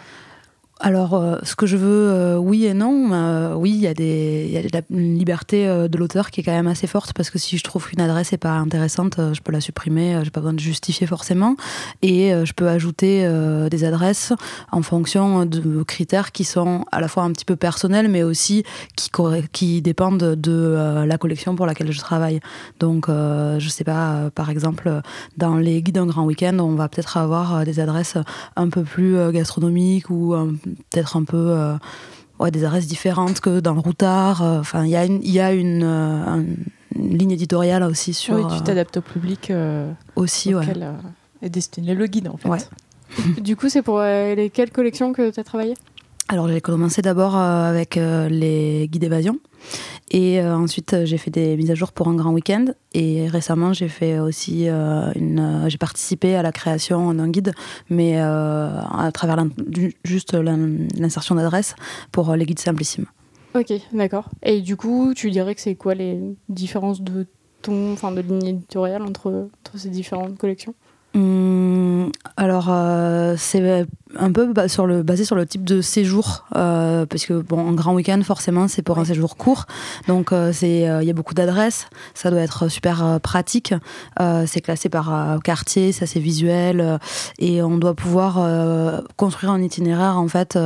alors, 0.80 1.14
euh, 1.14 1.38
ce 1.42 1.56
que 1.56 1.66
je 1.66 1.76
veux, 1.76 2.10
euh, 2.10 2.36
oui 2.36 2.64
et 2.64 2.74
non. 2.74 3.10
Euh, 3.12 3.54
oui, 3.54 3.70
il 3.70 3.80
y, 3.80 3.88
a 3.88 3.94
des, 3.94 4.48
y 4.48 4.68
la 4.72 4.82
liberté 4.90 5.66
de 5.66 5.98
l'auteur 5.98 6.30
qui 6.30 6.40
est 6.40 6.44
quand 6.44 6.52
même 6.52 6.68
assez 6.68 6.86
forte 6.86 7.12
parce 7.14 7.30
que 7.30 7.38
si 7.38 7.58
je 7.58 7.64
trouve 7.64 7.88
qu'une 7.88 8.00
adresse 8.00 8.30
n'est 8.30 8.38
pas 8.38 8.52
intéressante, 8.52 9.18
je 9.32 9.40
peux 9.40 9.50
la 9.50 9.60
supprimer, 9.60 10.20
j'ai 10.22 10.30
pas 10.30 10.40
besoin 10.40 10.52
de 10.52 10.60
justifier 10.60 11.06
forcément. 11.06 11.56
Et 12.02 12.30
je 12.30 12.52
peux 12.52 12.68
ajouter 12.68 13.28
des 13.70 13.84
adresses 13.84 14.32
en 14.70 14.82
fonction 14.82 15.46
de 15.46 15.82
critères 15.82 16.32
qui 16.32 16.44
sont 16.44 16.84
à 16.92 17.00
la 17.00 17.08
fois 17.08 17.24
un 17.24 17.32
petit 17.32 17.44
peu 17.44 17.56
personnels, 17.56 18.08
mais 18.08 18.22
aussi 18.22 18.64
qui, 18.96 19.10
qui 19.52 19.82
dépendent 19.82 20.34
de 20.34 21.04
la 21.06 21.18
collection 21.18 21.56
pour 21.56 21.66
laquelle 21.66 21.90
je 21.92 21.98
travaille. 21.98 22.40
Donc, 22.78 23.06
je 23.08 23.68
sais 23.68 23.84
pas, 23.84 24.30
par 24.34 24.50
exemple, 24.50 25.00
dans 25.36 25.56
les 25.56 25.82
guides 25.82 25.96
d'un 25.96 26.06
grand 26.06 26.24
week-end, 26.24 26.56
on 26.60 26.74
va 26.74 26.88
peut-être 26.88 27.16
avoir 27.16 27.64
des 27.64 27.80
adresses 27.80 28.16
un 28.56 28.68
peu 28.68 28.82
plus 28.82 29.16
gastronomiques 29.32 30.10
ou 30.10 30.34
peut-être 30.90 31.16
un 31.16 31.24
peu 31.24 31.36
euh, 31.36 31.74
ouais, 32.38 32.50
des 32.50 32.64
adresses 32.64 32.86
différentes 32.86 33.40
que 33.40 33.60
dans 33.60 33.74
le 33.74 33.80
routard. 33.80 34.42
Euh, 34.42 34.60
enfin, 34.60 34.84
il 34.84 34.90
y 34.90 34.96
a 34.96 35.04
une, 35.04 35.20
y 35.22 35.40
a 35.40 35.52
une, 35.52 35.82
euh, 35.84 36.42
ligne 36.96 37.32
éditoriale 37.32 37.82
aussi 37.82 38.14
sur. 38.14 38.34
Oui, 38.34 38.42
tu 38.56 38.62
t'adaptes 38.62 38.96
au 38.96 39.02
public 39.02 39.52
aussi, 40.16 40.54
ouais. 40.54 40.66
est 41.42 41.50
destiné 41.50 41.94
le 41.94 42.06
guide 42.06 42.28
en 42.28 42.36
fait. 42.36 42.70
du 43.40 43.56
coup, 43.56 43.68
c'est 43.68 43.82
pour 43.82 44.00
les 44.00 44.50
quelles 44.52 44.70
collections 44.70 45.12
que 45.12 45.30
tu 45.30 45.40
as 45.40 45.44
travaillé 45.44 45.74
alors 46.30 46.46
j'ai 46.46 46.60
commencé 46.60 47.00
d'abord 47.00 47.36
avec 47.36 47.94
les 47.94 48.86
guides 48.92 49.04
évasion 49.04 49.38
et 50.10 50.40
euh, 50.40 50.56
ensuite, 50.56 50.94
euh, 50.94 51.04
j'ai 51.04 51.18
fait 51.18 51.30
des 51.30 51.56
mises 51.56 51.70
à 51.70 51.74
jour 51.74 51.92
pour 51.92 52.08
un 52.08 52.14
grand 52.14 52.32
week-end. 52.32 52.66
Et 52.94 53.28
récemment, 53.28 53.72
j'ai 53.72 53.88
fait 53.88 54.18
aussi 54.18 54.68
euh, 54.68 55.12
une. 55.14 55.64
j'ai 55.68 55.78
participé 55.78 56.34
à 56.34 56.42
la 56.42 56.52
création 56.52 57.12
d'un 57.12 57.28
guide, 57.28 57.52
mais 57.90 58.18
à 58.18 59.10
travers 59.12 59.44
juste 60.04 60.34
l'insertion 60.34 61.34
d'adresse 61.34 61.74
pour 62.12 62.34
les 62.34 62.46
guides 62.46 62.58
simplissimes. 62.58 63.06
Ok, 63.54 63.72
d'accord. 63.92 64.28
Et 64.42 64.60
du 64.60 64.76
coup, 64.76 65.12
tu 65.14 65.30
dirais 65.30 65.54
que 65.54 65.60
c'est 65.60 65.74
quoi 65.74 65.94
les 65.94 66.18
différences 66.48 67.02
de 67.02 67.26
ton, 67.62 67.92
enfin 67.92 68.12
de 68.12 68.20
ligne 68.20 68.46
éditoriale 68.46 69.02
entre, 69.02 69.48
entre 69.60 69.78
ces 69.78 69.90
différentes 69.90 70.38
collections? 70.38 70.74
Hum, 71.14 72.12
alors, 72.36 72.68
euh, 72.70 73.34
c'est 73.38 73.86
un 74.16 74.32
peu 74.32 74.52
sur 74.68 74.86
le, 74.86 75.02
basé 75.02 75.24
sur 75.24 75.36
le 75.36 75.46
type 75.46 75.64
de 75.64 75.80
séjour, 75.80 76.44
euh, 76.54 77.06
parce 77.06 77.24
que 77.24 77.40
bon, 77.40 77.68
un 77.68 77.72
grand 77.72 77.94
week-end, 77.94 78.20
forcément, 78.22 78.68
c'est 78.68 78.82
pour 78.82 78.98
un 78.98 79.04
séjour 79.04 79.36
court. 79.36 79.66
Donc, 80.06 80.32
euh, 80.32 80.52
c'est 80.52 80.80
il 80.80 81.04
y 81.04 81.10
a 81.10 81.12
beaucoup 81.12 81.34
d'adresses, 81.34 81.86
ça 82.14 82.30
doit 82.30 82.40
être 82.40 82.68
super 82.68 83.18
pratique. 83.22 83.74
c'est 84.46 84.60
classé 84.60 84.88
par 84.88 85.38
quartier, 85.42 85.92
ça 85.92 86.06
c'est 86.06 86.20
visuel, 86.20 86.98
et 87.38 87.62
on 87.62 87.78
doit 87.78 87.94
pouvoir 87.94 89.02
construire 89.16 89.52
un 89.52 89.62
itinéraire 89.62 90.18
en 90.18 90.28
fait 90.28 90.56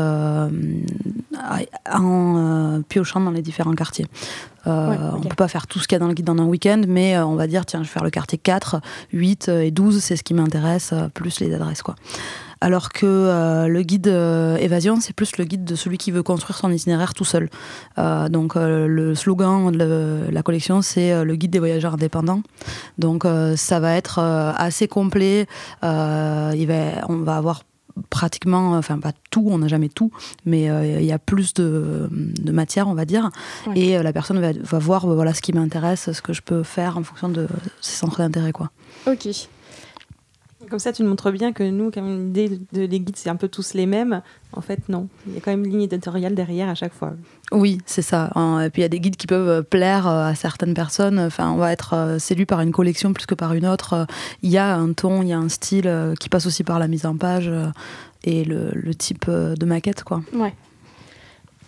en 1.90 2.82
piochant 2.88 3.20
dans 3.20 3.30
les 3.30 3.42
différents 3.42 3.74
quartiers. 3.74 4.06
Euh, 4.66 5.10
on 5.12 5.18
ne 5.18 5.28
peut 5.28 5.36
pas 5.36 5.48
faire 5.48 5.66
tout 5.66 5.78
ce 5.78 5.88
qu'il 5.88 5.96
y 5.96 5.96
a 5.96 5.98
dans 5.98 6.08
le 6.08 6.14
guide 6.14 6.26
dans 6.26 6.38
un 6.38 6.46
week-end, 6.46 6.82
mais 6.86 7.16
euh, 7.16 7.26
on 7.26 7.34
va 7.34 7.46
dire, 7.46 7.66
tiens, 7.66 7.82
je 7.82 7.88
vais 7.88 7.92
faire 7.92 8.04
le 8.04 8.10
quartier 8.10 8.38
4, 8.38 8.80
8 9.12 9.48
et 9.48 9.70
12, 9.70 10.00
c'est 10.00 10.16
ce 10.16 10.22
qui 10.22 10.34
m'intéresse, 10.34 10.90
euh, 10.92 11.08
plus 11.08 11.40
les 11.40 11.52
adresses. 11.54 11.82
quoi. 11.82 11.96
Alors 12.60 12.90
que 12.90 13.66
le 13.66 13.82
guide 13.82 14.06
évasion, 14.06 15.00
c'est 15.00 15.16
plus 15.16 15.36
le 15.36 15.42
guide 15.42 15.64
de 15.64 15.74
celui 15.74 15.98
qui 15.98 16.12
veut 16.12 16.22
construire 16.22 16.56
son 16.56 16.70
itinéraire 16.70 17.12
tout 17.12 17.24
seul. 17.24 17.50
donc 18.30 18.54
le 18.54 19.16
slogan 19.16 19.72
de 19.72 20.28
la 20.30 20.42
collection, 20.44 20.80
c'est 20.80 21.24
le 21.24 21.34
guide 21.34 21.50
des 21.50 21.58
voyageurs 21.58 21.94
indépendants. 21.94 22.40
Donc 22.98 23.26
ça 23.56 23.80
va 23.80 23.96
être 23.96 24.20
assez 24.20 24.86
complet. 24.86 25.48
il 25.82 26.66
va, 26.68 27.04
on 27.08 27.16
va 27.16 27.36
avoir 27.36 27.64
pratiquement, 28.10 28.72
enfin 28.72 28.98
pas 28.98 29.12
tout, 29.30 29.46
on 29.48 29.58
n'a 29.58 29.68
jamais 29.68 29.88
tout, 29.88 30.10
mais 30.44 30.70
euh, 30.70 31.00
il 31.00 31.06
y 31.06 31.12
a 31.12 31.18
plus 31.18 31.54
de, 31.54 32.08
matière, 32.50 32.88
on 32.88 32.94
va 32.94 33.04
dire. 33.04 33.30
Et 33.74 33.96
euh, 33.96 34.02
la 34.02 34.12
personne 34.12 34.40
va, 34.40 34.52
va 34.52 34.78
voir 34.78 35.06
voilà, 35.06 35.34
ce 35.34 35.42
qui 35.42 35.52
m'intéresse, 35.52 36.12
ce 36.12 36.22
que 36.22 36.32
je 36.32 36.42
peux 36.42 36.62
faire 36.62 36.98
en 36.98 37.02
fonction 37.02 37.28
de 37.28 37.46
ses 37.80 37.96
centres 37.96 38.18
d'intérêt. 38.18 38.52
Quoi. 38.52 38.70
Ok. 39.06 39.28
Comme 40.72 40.78
ça, 40.78 40.90
tu 40.90 41.02
nous 41.02 41.10
montres 41.10 41.30
bien 41.32 41.52
que 41.52 41.64
nous, 41.64 41.90
comme 41.90 42.28
l'idée 42.28 42.58
de 42.72 42.86
les 42.86 42.98
guides, 42.98 43.18
c'est 43.18 43.28
un 43.28 43.36
peu 43.36 43.48
tous 43.48 43.74
les 43.74 43.84
mêmes. 43.84 44.22
En 44.54 44.62
fait, 44.62 44.88
non. 44.88 45.08
Il 45.26 45.34
y 45.34 45.36
a 45.36 45.40
quand 45.42 45.50
même 45.50 45.66
une 45.66 45.72
ligne 45.72 45.82
éditoriale 45.82 46.34
derrière 46.34 46.70
à 46.70 46.74
chaque 46.74 46.94
fois. 46.94 47.12
Oui, 47.50 47.76
c'est 47.84 48.00
ça. 48.00 48.30
Et 48.64 48.70
puis 48.70 48.80
il 48.80 48.84
y 48.84 48.86
a 48.86 48.88
des 48.88 48.98
guides 48.98 49.16
qui 49.16 49.26
peuvent 49.26 49.50
euh, 49.50 49.60
plaire 49.60 50.08
euh, 50.08 50.28
à 50.28 50.34
certaines 50.34 50.72
personnes. 50.72 51.18
Enfin, 51.18 51.50
on 51.50 51.56
va 51.56 51.72
être 51.72 51.92
euh, 51.92 52.18
séduit 52.18 52.46
par 52.46 52.62
une 52.62 52.72
collection 52.72 53.12
plus 53.12 53.26
que 53.26 53.34
par 53.34 53.52
une 53.52 53.66
autre. 53.66 54.06
Il 54.40 54.48
y 54.48 54.56
a 54.56 54.74
un 54.74 54.94
ton, 54.94 55.20
il 55.20 55.28
y 55.28 55.34
a 55.34 55.38
un 55.38 55.50
style 55.50 56.14
qui 56.18 56.30
passe 56.30 56.46
aussi 56.46 56.64
par 56.64 56.78
la 56.78 56.88
mise 56.88 57.04
en 57.04 57.18
page 57.18 57.50
et 58.24 58.42
le, 58.42 58.94
type 58.94 59.28
de 59.28 59.66
maquette, 59.66 60.04
quoi. 60.04 60.22
Ouais. 60.32 60.54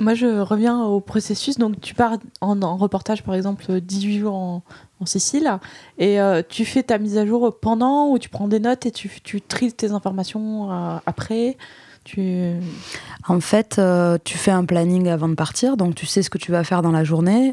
Moi, 0.01 0.15
je 0.15 0.41
reviens 0.41 0.83
au 0.83 1.01
processus. 1.01 1.59
Donc, 1.59 1.79
tu 1.83 1.95
pars 1.95 2.17
en, 2.41 2.77
reportage, 2.79 3.23
par 3.23 3.35
exemple, 3.35 3.81
18 3.83 4.19
jours 4.19 4.35
en, 4.35 4.63
Sicile, 5.07 5.59
et 5.99 6.19
euh, 6.19 6.41
tu 6.49 6.65
fais 6.65 6.83
ta 6.83 6.97
mise 6.97 7.19
à 7.19 7.27
jour 7.27 7.59
pendant, 7.61 8.09
ou 8.09 8.19
tu 8.19 8.31
prends 8.31 8.49
des 8.49 8.59
notes 8.59 8.87
et 8.87 8.91
tu, 8.91 9.11
tu 9.23 9.43
tries 9.43 9.71
tes 9.71 9.91
informations 9.91 10.73
euh, 10.73 10.97
après? 11.05 11.59
En 13.29 13.41
fait, 13.41 13.79
euh, 13.79 14.17
tu 14.25 14.39
fais 14.39 14.51
un 14.51 14.65
planning 14.65 15.09
avant 15.09 15.29
de 15.29 15.35
partir, 15.35 15.77
donc 15.77 15.95
tu 15.95 16.07
sais 16.07 16.23
ce 16.23 16.31
que 16.31 16.39
tu 16.39 16.53
vas 16.53 16.65
faire 16.65 16.81
dans 16.81 16.91
la 16.91 17.05
journée, 17.05 17.53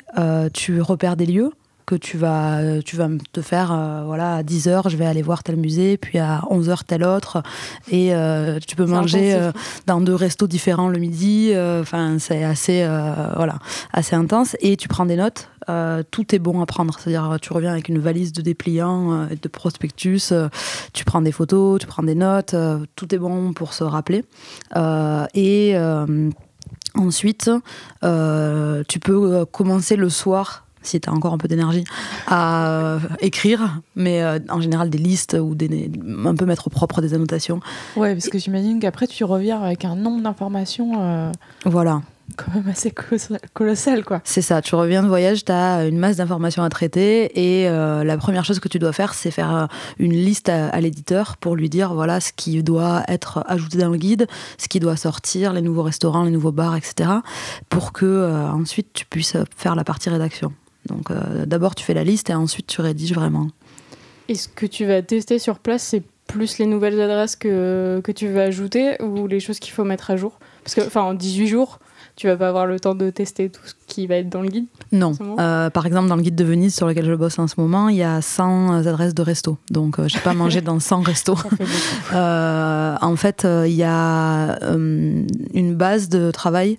tu 0.53 0.79
repères 0.79 1.17
des 1.17 1.25
lieux. 1.25 1.51
Que 1.85 1.95
tu 1.95 2.17
vas, 2.17 2.81
tu 2.83 2.95
vas 2.95 3.09
te 3.31 3.41
faire, 3.41 3.71
euh, 3.71 4.03
voilà, 4.05 4.35
à 4.35 4.43
10h, 4.43 4.89
je 4.89 4.97
vais 4.97 5.05
aller 5.05 5.21
voir 5.21 5.43
tel 5.43 5.55
musée, 5.55 5.97
puis 5.97 6.19
à 6.19 6.41
11h, 6.49 6.83
tel 6.85 7.03
autre. 7.03 7.43
Et 7.89 8.13
euh, 8.13 8.59
tu 8.65 8.75
peux 8.75 8.85
manger 8.85 9.33
euh, 9.33 9.51
dans 9.87 10.01
deux 10.01 10.15
restos 10.15 10.47
différents 10.47 10.89
le 10.89 10.99
midi. 10.99 11.53
Enfin, 11.55 12.17
c'est 12.19 12.43
assez, 12.43 12.87
voilà, 13.35 13.59
assez 13.93 14.15
intense. 14.15 14.55
Et 14.59 14.77
tu 14.77 14.87
prends 14.87 15.05
des 15.05 15.15
notes. 15.15 15.49
tout 16.11 16.35
est 16.35 16.39
bon 16.39 16.61
à 16.61 16.65
prendre. 16.65 16.97
C'est-à-dire, 16.99 17.37
tu 17.41 17.53
reviens 17.53 17.71
avec 17.71 17.89
une 17.89 17.99
valise 17.99 18.33
de 18.33 18.41
dépliants, 18.41 19.27
de 19.29 19.47
prospectus, 19.47 20.33
tu 20.93 21.05
prends 21.05 21.21
des 21.21 21.31
photos, 21.31 21.79
tu 21.79 21.87
prends 21.87 22.03
des 22.03 22.15
notes. 22.15 22.55
tout 22.95 23.15
est 23.15 23.19
bon 23.19 23.53
pour 23.53 23.73
se 23.73 23.83
rappeler. 23.83 24.23
et 25.33 25.75
ensuite, 26.95 27.49
tu 28.01 28.99
peux 28.99 29.45
commencer 29.45 29.95
le 29.95 30.09
soir 30.09 30.65
si 30.83 30.99
tu 30.99 31.09
as 31.09 31.13
encore 31.13 31.33
un 31.33 31.37
peu 31.37 31.47
d'énergie, 31.47 31.83
à 32.27 32.69
euh, 32.69 32.99
écrire, 33.19 33.81
mais 33.95 34.21
euh, 34.21 34.39
en 34.49 34.61
général 34.61 34.89
des 34.89 34.97
listes 34.97 35.37
ou 35.39 35.55
des, 35.55 35.91
un 36.25 36.35
peu 36.35 36.45
mettre 36.45 36.67
au 36.67 36.69
propre 36.69 37.01
des 37.01 37.13
annotations. 37.13 37.59
Ouais, 37.95 38.13
parce 38.13 38.29
que 38.29 38.37
j'imagine 38.37 38.79
qu'après 38.79 39.07
tu 39.07 39.23
reviens 39.23 39.61
avec 39.61 39.85
un 39.85 39.95
nombre 39.95 40.23
d'informations. 40.23 40.93
Euh, 41.01 41.31
voilà. 41.65 42.01
Quand 42.37 42.53
même 42.55 42.69
assez 42.69 42.93
colossal, 43.53 44.05
quoi. 44.05 44.21
C'est 44.23 44.41
ça, 44.41 44.61
tu 44.61 44.75
reviens 44.75 45.03
de 45.03 45.07
voyage, 45.09 45.43
tu 45.43 45.51
as 45.51 45.85
une 45.85 45.97
masse 45.97 46.15
d'informations 46.15 46.63
à 46.63 46.69
traiter 46.69 47.29
et 47.37 47.69
la 47.69 48.15
première 48.15 48.45
chose 48.45 48.61
que 48.61 48.69
tu 48.69 48.79
dois 48.79 48.93
faire, 48.93 49.13
c'est 49.13 49.31
faire 49.31 49.67
une 49.99 50.13
liste 50.13 50.47
à, 50.47 50.79
l'éditeur 50.79 51.35
pour 51.35 51.57
lui 51.57 51.67
dire 51.67 51.93
voilà 51.93 52.21
ce 52.21 52.31
qui 52.31 52.63
doit 52.63 53.03
être 53.09 53.43
ajouté 53.47 53.79
dans 53.79 53.89
le 53.89 53.97
guide, 53.97 54.27
ce 54.57 54.69
qui 54.69 54.79
doit 54.79 54.95
sortir, 54.95 55.51
les 55.51 55.61
nouveaux 55.61 55.83
restaurants, 55.83 56.23
les 56.23 56.31
nouveaux 56.31 56.53
bars, 56.53 56.77
etc. 56.77 57.09
pour 57.67 57.91
que 57.91 58.31
ensuite 58.53 58.93
tu 58.93 59.05
puisses 59.05 59.35
faire 59.57 59.75
la 59.75 59.83
partie 59.83 60.09
rédaction. 60.09 60.53
Donc 60.91 61.11
euh, 61.11 61.45
d'abord 61.45 61.75
tu 61.75 61.83
fais 61.83 61.93
la 61.93 62.03
liste 62.03 62.29
et 62.29 62.33
ensuite 62.33 62.67
tu 62.67 62.81
rédiges 62.81 63.13
vraiment. 63.13 63.47
Et 64.27 64.35
ce 64.35 64.47
que 64.47 64.65
tu 64.65 64.85
vas 64.85 65.01
tester 65.01 65.39
sur 65.39 65.59
place, 65.59 65.83
c'est 65.83 66.03
plus 66.27 66.57
les 66.59 66.65
nouvelles 66.65 66.99
adresses 67.01 67.35
que, 67.35 68.01
que 68.03 68.11
tu 68.11 68.27
veux 68.27 68.41
ajouter 68.41 69.01
ou 69.01 69.27
les 69.27 69.39
choses 69.39 69.59
qu'il 69.59 69.73
faut 69.73 69.83
mettre 69.83 70.11
à 70.11 70.15
jour? 70.15 70.39
Parce 70.63 70.75
que, 70.75 70.81
enfin, 70.81 71.01
en 71.01 71.13
18 71.13 71.47
jours, 71.47 71.79
tu 72.15 72.27
vas 72.27 72.37
pas 72.37 72.47
avoir 72.47 72.65
le 72.65 72.79
temps 72.79 72.95
de 72.95 73.09
tester 73.09 73.49
tout 73.49 73.61
ce 73.65 73.73
qui 73.87 74.07
va 74.07 74.15
être 74.15 74.29
dans 74.29 74.41
le 74.41 74.47
guide 74.47 74.67
Non. 74.91 75.13
Euh, 75.39 75.69
par 75.69 75.85
exemple, 75.85 76.07
dans 76.07 76.15
le 76.15 76.21
guide 76.21 76.35
de 76.35 76.43
Venise 76.43 76.73
sur 76.75 76.87
lequel 76.87 77.05
je 77.05 77.13
bosse 77.13 77.39
en 77.39 77.47
ce 77.47 77.55
moment, 77.59 77.89
il 77.89 77.97
y 77.97 78.03
a 78.03 78.21
100 78.21 78.85
adresses 78.85 79.13
de 79.13 79.21
resto. 79.21 79.57
Donc, 79.69 79.97
je 79.97 80.03
euh, 80.03 80.07
j'ai 80.07 80.19
pas 80.19 80.33
mangé 80.33 80.61
dans 80.61 80.79
100 80.79 81.01
restos. 81.05 81.37
en 82.13 83.15
fait, 83.17 83.45
il 83.45 83.73
y 83.73 83.83
a 83.83 84.59
une 84.63 85.75
base 85.75 86.07
de 86.07 86.31
travail 86.31 86.77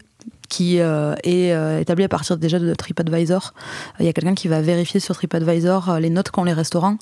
qui 0.53 0.80
euh, 0.80 1.14
est 1.24 1.50
euh, 1.53 1.80
établi 1.80 2.05
à 2.05 2.11
partir 2.11 2.36
déjà 2.36 2.59
de 2.59 2.74
TripAdvisor. 2.74 3.55
Il 4.00 4.05
y 4.05 4.09
a 4.11 4.12
quelqu'un 4.12 4.34
qui 4.34 4.48
va 4.48 4.61
vérifier 4.61 5.00
sur 5.00 5.16
TripAdvisor 5.16 5.88
euh, 5.88 5.98
les 5.98 6.11
notes 6.11 6.30
qu'ont 6.30 6.44
les 6.44 6.53
restaurants 6.53 6.98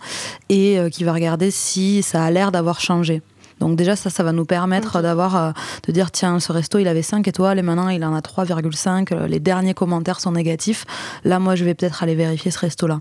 et 0.48 0.78
qui 0.92 1.02
va 1.02 1.12
regarder 1.12 1.50
si 1.50 2.02
ça 2.02 2.22
a 2.22 2.30
l'air 2.30 2.52
d'avoir 2.52 2.80
changé. 2.80 3.22
Donc 3.60 3.76
déjà 3.76 3.96
ça, 3.96 4.10
ça 4.10 4.22
va 4.22 4.32
nous 4.32 4.44
permettre 4.44 5.02
d'avoir, 5.02 5.54
de 5.86 5.92
dire 5.92 6.10
tiens, 6.10 6.40
ce 6.40 6.52
resto 6.52 6.78
il 6.78 6.88
avait 6.88 7.02
5 7.02 7.26
étoiles 7.28 7.58
et 7.58 7.62
maintenant 7.62 7.88
il 7.88 8.04
en 8.04 8.14
a 8.14 8.20
3,5. 8.20 9.26
Les 9.26 9.40
derniers 9.40 9.74
commentaires 9.74 10.20
sont 10.20 10.32
négatifs. 10.32 10.84
Là, 11.24 11.38
moi, 11.38 11.54
je 11.54 11.64
vais 11.64 11.74
peut-être 11.74 12.02
aller 12.02 12.14
vérifier 12.14 12.50
ce 12.50 12.58
resto-là. 12.58 13.00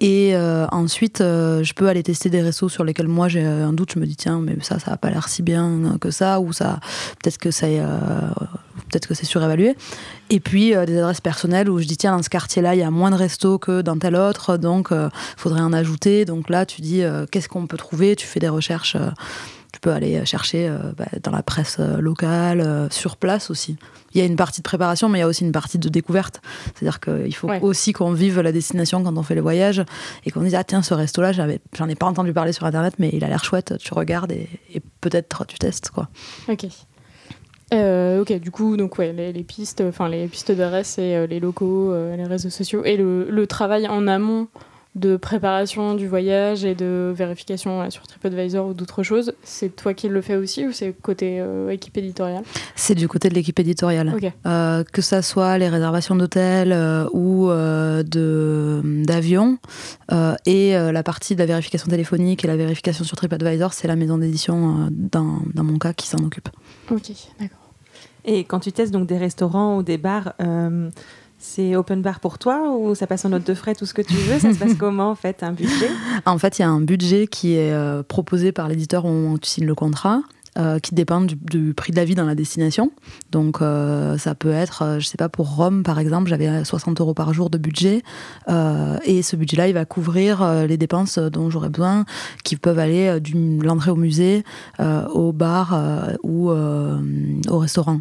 Et 0.00 0.36
ensuite, 0.70 1.18
je 1.18 1.72
peux 1.74 1.88
aller 1.88 2.02
tester 2.02 2.30
des 2.30 2.42
restos 2.42 2.68
sur 2.68 2.84
lesquels 2.84 3.08
moi 3.08 3.28
j'ai 3.28 3.44
un 3.44 3.72
doute. 3.72 3.92
Je 3.94 3.98
me 3.98 4.06
dis 4.06 4.16
tiens, 4.16 4.40
mais 4.40 4.56
ça, 4.62 4.78
ça 4.78 4.92
a 4.92 4.96
pas 4.96 5.10
l'air 5.10 5.28
si 5.28 5.42
bien 5.42 5.98
que 6.00 6.10
ça, 6.10 6.40
ou 6.40 6.52
ça, 6.52 6.78
peut-être 7.20 7.38
que 7.38 7.50
ça, 7.50 7.66
peut-être 8.88 9.06
que 9.06 9.14
c'est 9.14 9.26
surévalué. 9.26 9.76
Et 10.30 10.40
puis 10.40 10.74
euh, 10.74 10.86
des 10.86 10.98
adresses 10.98 11.20
personnelles 11.20 11.70
où 11.70 11.78
je 11.78 11.86
dis 11.86 11.96
tiens 11.96 12.16
dans 12.16 12.22
ce 12.22 12.30
quartier-là 12.30 12.74
il 12.74 12.80
y 12.80 12.82
a 12.82 12.90
moins 12.90 13.10
de 13.10 13.16
restos 13.16 13.58
que 13.58 13.82
dans 13.82 13.98
tel 13.98 14.16
autre, 14.16 14.56
donc 14.56 14.88
il 14.90 14.96
euh, 14.96 15.08
faudrait 15.36 15.60
en 15.60 15.72
ajouter. 15.72 16.24
Donc 16.24 16.48
là 16.48 16.66
tu 16.66 16.80
dis 16.80 17.02
euh, 17.02 17.26
qu'est-ce 17.30 17.48
qu'on 17.48 17.66
peut 17.66 17.76
trouver, 17.76 18.16
tu 18.16 18.26
fais 18.26 18.40
des 18.40 18.48
recherches. 18.48 18.96
Tu 19.72 19.80
peux 19.80 19.92
aller 19.92 20.24
chercher 20.24 20.74
bah, 20.96 21.06
dans 21.22 21.30
la 21.30 21.42
presse 21.42 21.78
locale, 21.78 22.88
sur 22.90 23.16
place 23.16 23.50
aussi. 23.50 23.76
Il 24.14 24.20
y 24.20 24.22
a 24.22 24.26
une 24.26 24.36
partie 24.36 24.60
de 24.60 24.64
préparation, 24.64 25.08
mais 25.08 25.18
il 25.18 25.20
y 25.20 25.24
a 25.24 25.26
aussi 25.26 25.44
une 25.44 25.52
partie 25.52 25.78
de 25.78 25.88
découverte. 25.88 26.40
C'est-à-dire 26.74 27.00
qu'il 27.00 27.34
faut 27.34 27.50
aussi 27.60 27.92
qu'on 27.92 28.12
vive 28.12 28.40
la 28.40 28.52
destination 28.52 29.02
quand 29.02 29.16
on 29.16 29.22
fait 29.22 29.34
les 29.34 29.40
voyages 29.40 29.84
et 30.24 30.30
qu'on 30.30 30.40
dise 30.40 30.54
ah 30.54 30.64
tiens 30.64 30.82
ce 30.82 30.94
resto-là, 30.94 31.32
j'en 31.32 31.88
ai 31.88 31.94
pas 31.94 32.06
entendu 32.06 32.32
parler 32.32 32.52
sur 32.52 32.64
internet, 32.64 32.94
mais 32.98 33.10
il 33.12 33.24
a 33.24 33.28
l'air 33.28 33.44
chouette. 33.44 33.74
Tu 33.78 33.92
regardes 33.92 34.32
et, 34.32 34.48
et 34.72 34.80
peut-être 35.00 35.44
tu 35.46 35.58
testes 35.58 35.90
quoi. 35.90 36.08
Ok. 36.48 36.66
Euh, 37.74 38.22
ok, 38.22 38.32
du 38.40 38.50
coup, 38.50 38.76
donc 38.76 38.98
ouais, 38.98 39.12
les, 39.12 39.44
pistes, 39.44 39.82
enfin 39.86 40.08
les 40.08 40.26
pistes 40.26 40.52
d'adresse 40.52 40.98
et 40.98 41.14
euh, 41.14 41.26
les 41.26 41.38
locaux, 41.38 41.92
euh, 41.92 42.16
les 42.16 42.24
réseaux 42.24 42.48
sociaux 42.48 42.82
et 42.84 42.96
le, 42.96 43.46
travail 43.46 43.86
en 43.88 44.06
amont 44.06 44.48
de 44.94 45.16
préparation 45.16 45.94
du 45.94 46.08
voyage 46.08 46.64
et 46.64 46.74
de 46.74 47.12
vérification 47.14 47.88
sur 47.90 48.06
TripAdvisor 48.06 48.68
ou 48.68 48.74
d'autres 48.74 49.02
choses, 49.02 49.32
c'est 49.42 49.76
toi 49.76 49.94
qui 49.94 50.08
le 50.08 50.20
fais 50.22 50.34
aussi 50.36 50.66
ou 50.66 50.72
c'est 50.72 50.92
côté 50.92 51.40
équipe 51.70 51.96
éditoriale 51.98 52.42
C'est 52.74 52.94
du 52.96 53.06
côté 53.06 53.28
de 53.28 53.34
l'équipe 53.34 53.58
éditoriale. 53.60 54.12
que 54.92 55.02
ça 55.02 55.22
soit 55.22 55.56
les 55.58 55.68
réservations 55.68 56.16
d'hôtels 56.16 56.72
ou 57.12 57.48
d'avions 59.04 59.58
et 60.46 60.72
la 60.72 61.02
partie 61.02 61.34
de 61.34 61.40
la 61.40 61.46
vérification 61.46 61.88
téléphonique 61.88 62.44
et 62.44 62.48
la 62.48 62.56
vérification 62.56 63.04
sur 63.04 63.16
TripAdvisor, 63.16 63.72
c'est 63.72 63.88
la 63.88 63.96
maison 63.96 64.18
d'édition 64.18 64.88
dans, 64.90 65.42
dans 65.54 65.64
mon 65.64 65.78
cas 65.78 65.92
qui 65.92 66.06
s'en 66.08 66.18
occupe. 66.18 66.48
Ok, 66.90 67.12
d'accord. 67.38 67.58
Et 68.24 68.44
quand 68.44 68.60
tu 68.60 68.72
testes 68.72 68.92
donc 68.92 69.06
des 69.06 69.16
restaurants 69.16 69.78
ou 69.78 69.82
des 69.82 69.96
bars, 69.96 70.34
euh, 70.42 70.90
c'est 71.38 71.76
open 71.76 72.02
bar 72.02 72.20
pour 72.20 72.38
toi 72.38 72.76
ou 72.76 72.94
ça 72.94 73.06
passe 73.06 73.24
en 73.24 73.30
note 73.30 73.46
de 73.46 73.54
frais, 73.54 73.74
tout 73.74 73.86
ce 73.86 73.94
que 73.94 74.02
tu 74.02 74.14
veux? 74.14 74.38
Ça 74.38 74.52
se 74.52 74.58
passe 74.58 74.74
comment 74.78 75.10
en 75.10 75.14
fait, 75.14 75.42
un 75.42 75.52
budget? 75.52 75.88
En 76.26 76.36
fait, 76.38 76.58
il 76.58 76.62
y 76.62 76.64
a 76.64 76.68
un 76.68 76.80
budget 76.80 77.28
qui 77.28 77.54
est 77.54 77.72
euh, 77.72 78.02
proposé 78.02 78.52
par 78.52 78.68
l'éditeur 78.68 79.04
au 79.04 79.08
moment 79.08 79.32
où 79.32 79.38
tu 79.38 79.48
signes 79.48 79.66
le 79.66 79.74
contrat. 79.74 80.20
Euh, 80.56 80.80
qui 80.80 80.92
dépend 80.92 81.20
du, 81.20 81.72
prix 81.72 81.92
de 81.92 81.96
la 81.96 82.04
vie 82.04 82.16
dans 82.16 82.24
la 82.24 82.34
destination. 82.34 82.90
Donc 83.30 83.58
ça 83.58 84.34
peut 84.34 84.50
être, 84.50 84.96
je 84.98 85.06
sais 85.06 85.18
pas, 85.18 85.28
pour 85.28 85.54
Rome 85.54 85.84
par 85.84 86.00
exemple, 86.00 86.30
j'avais 86.30 86.64
60 86.64 87.00
euros 87.00 87.14
par 87.14 87.32
jour 87.32 87.48
de 87.48 87.58
budget 87.58 88.02
et 88.48 89.22
ce 89.22 89.36
budget-là, 89.36 89.68
il 89.68 89.74
va 89.74 89.84
couvrir 89.84 90.66
les 90.66 90.76
dépenses 90.76 91.18
dont 91.18 91.48
j'aurais 91.48 91.68
besoin, 91.68 92.06
qui 92.42 92.56
peuvent 92.56 92.80
aller 92.80 93.20
de 93.20 93.62
l'entrée 93.62 93.92
au 93.92 93.96
musée, 93.96 94.42
au 94.80 95.32
bar 95.32 95.78
ou 96.24 96.50
au 96.50 97.58
restaurant. 97.58 98.00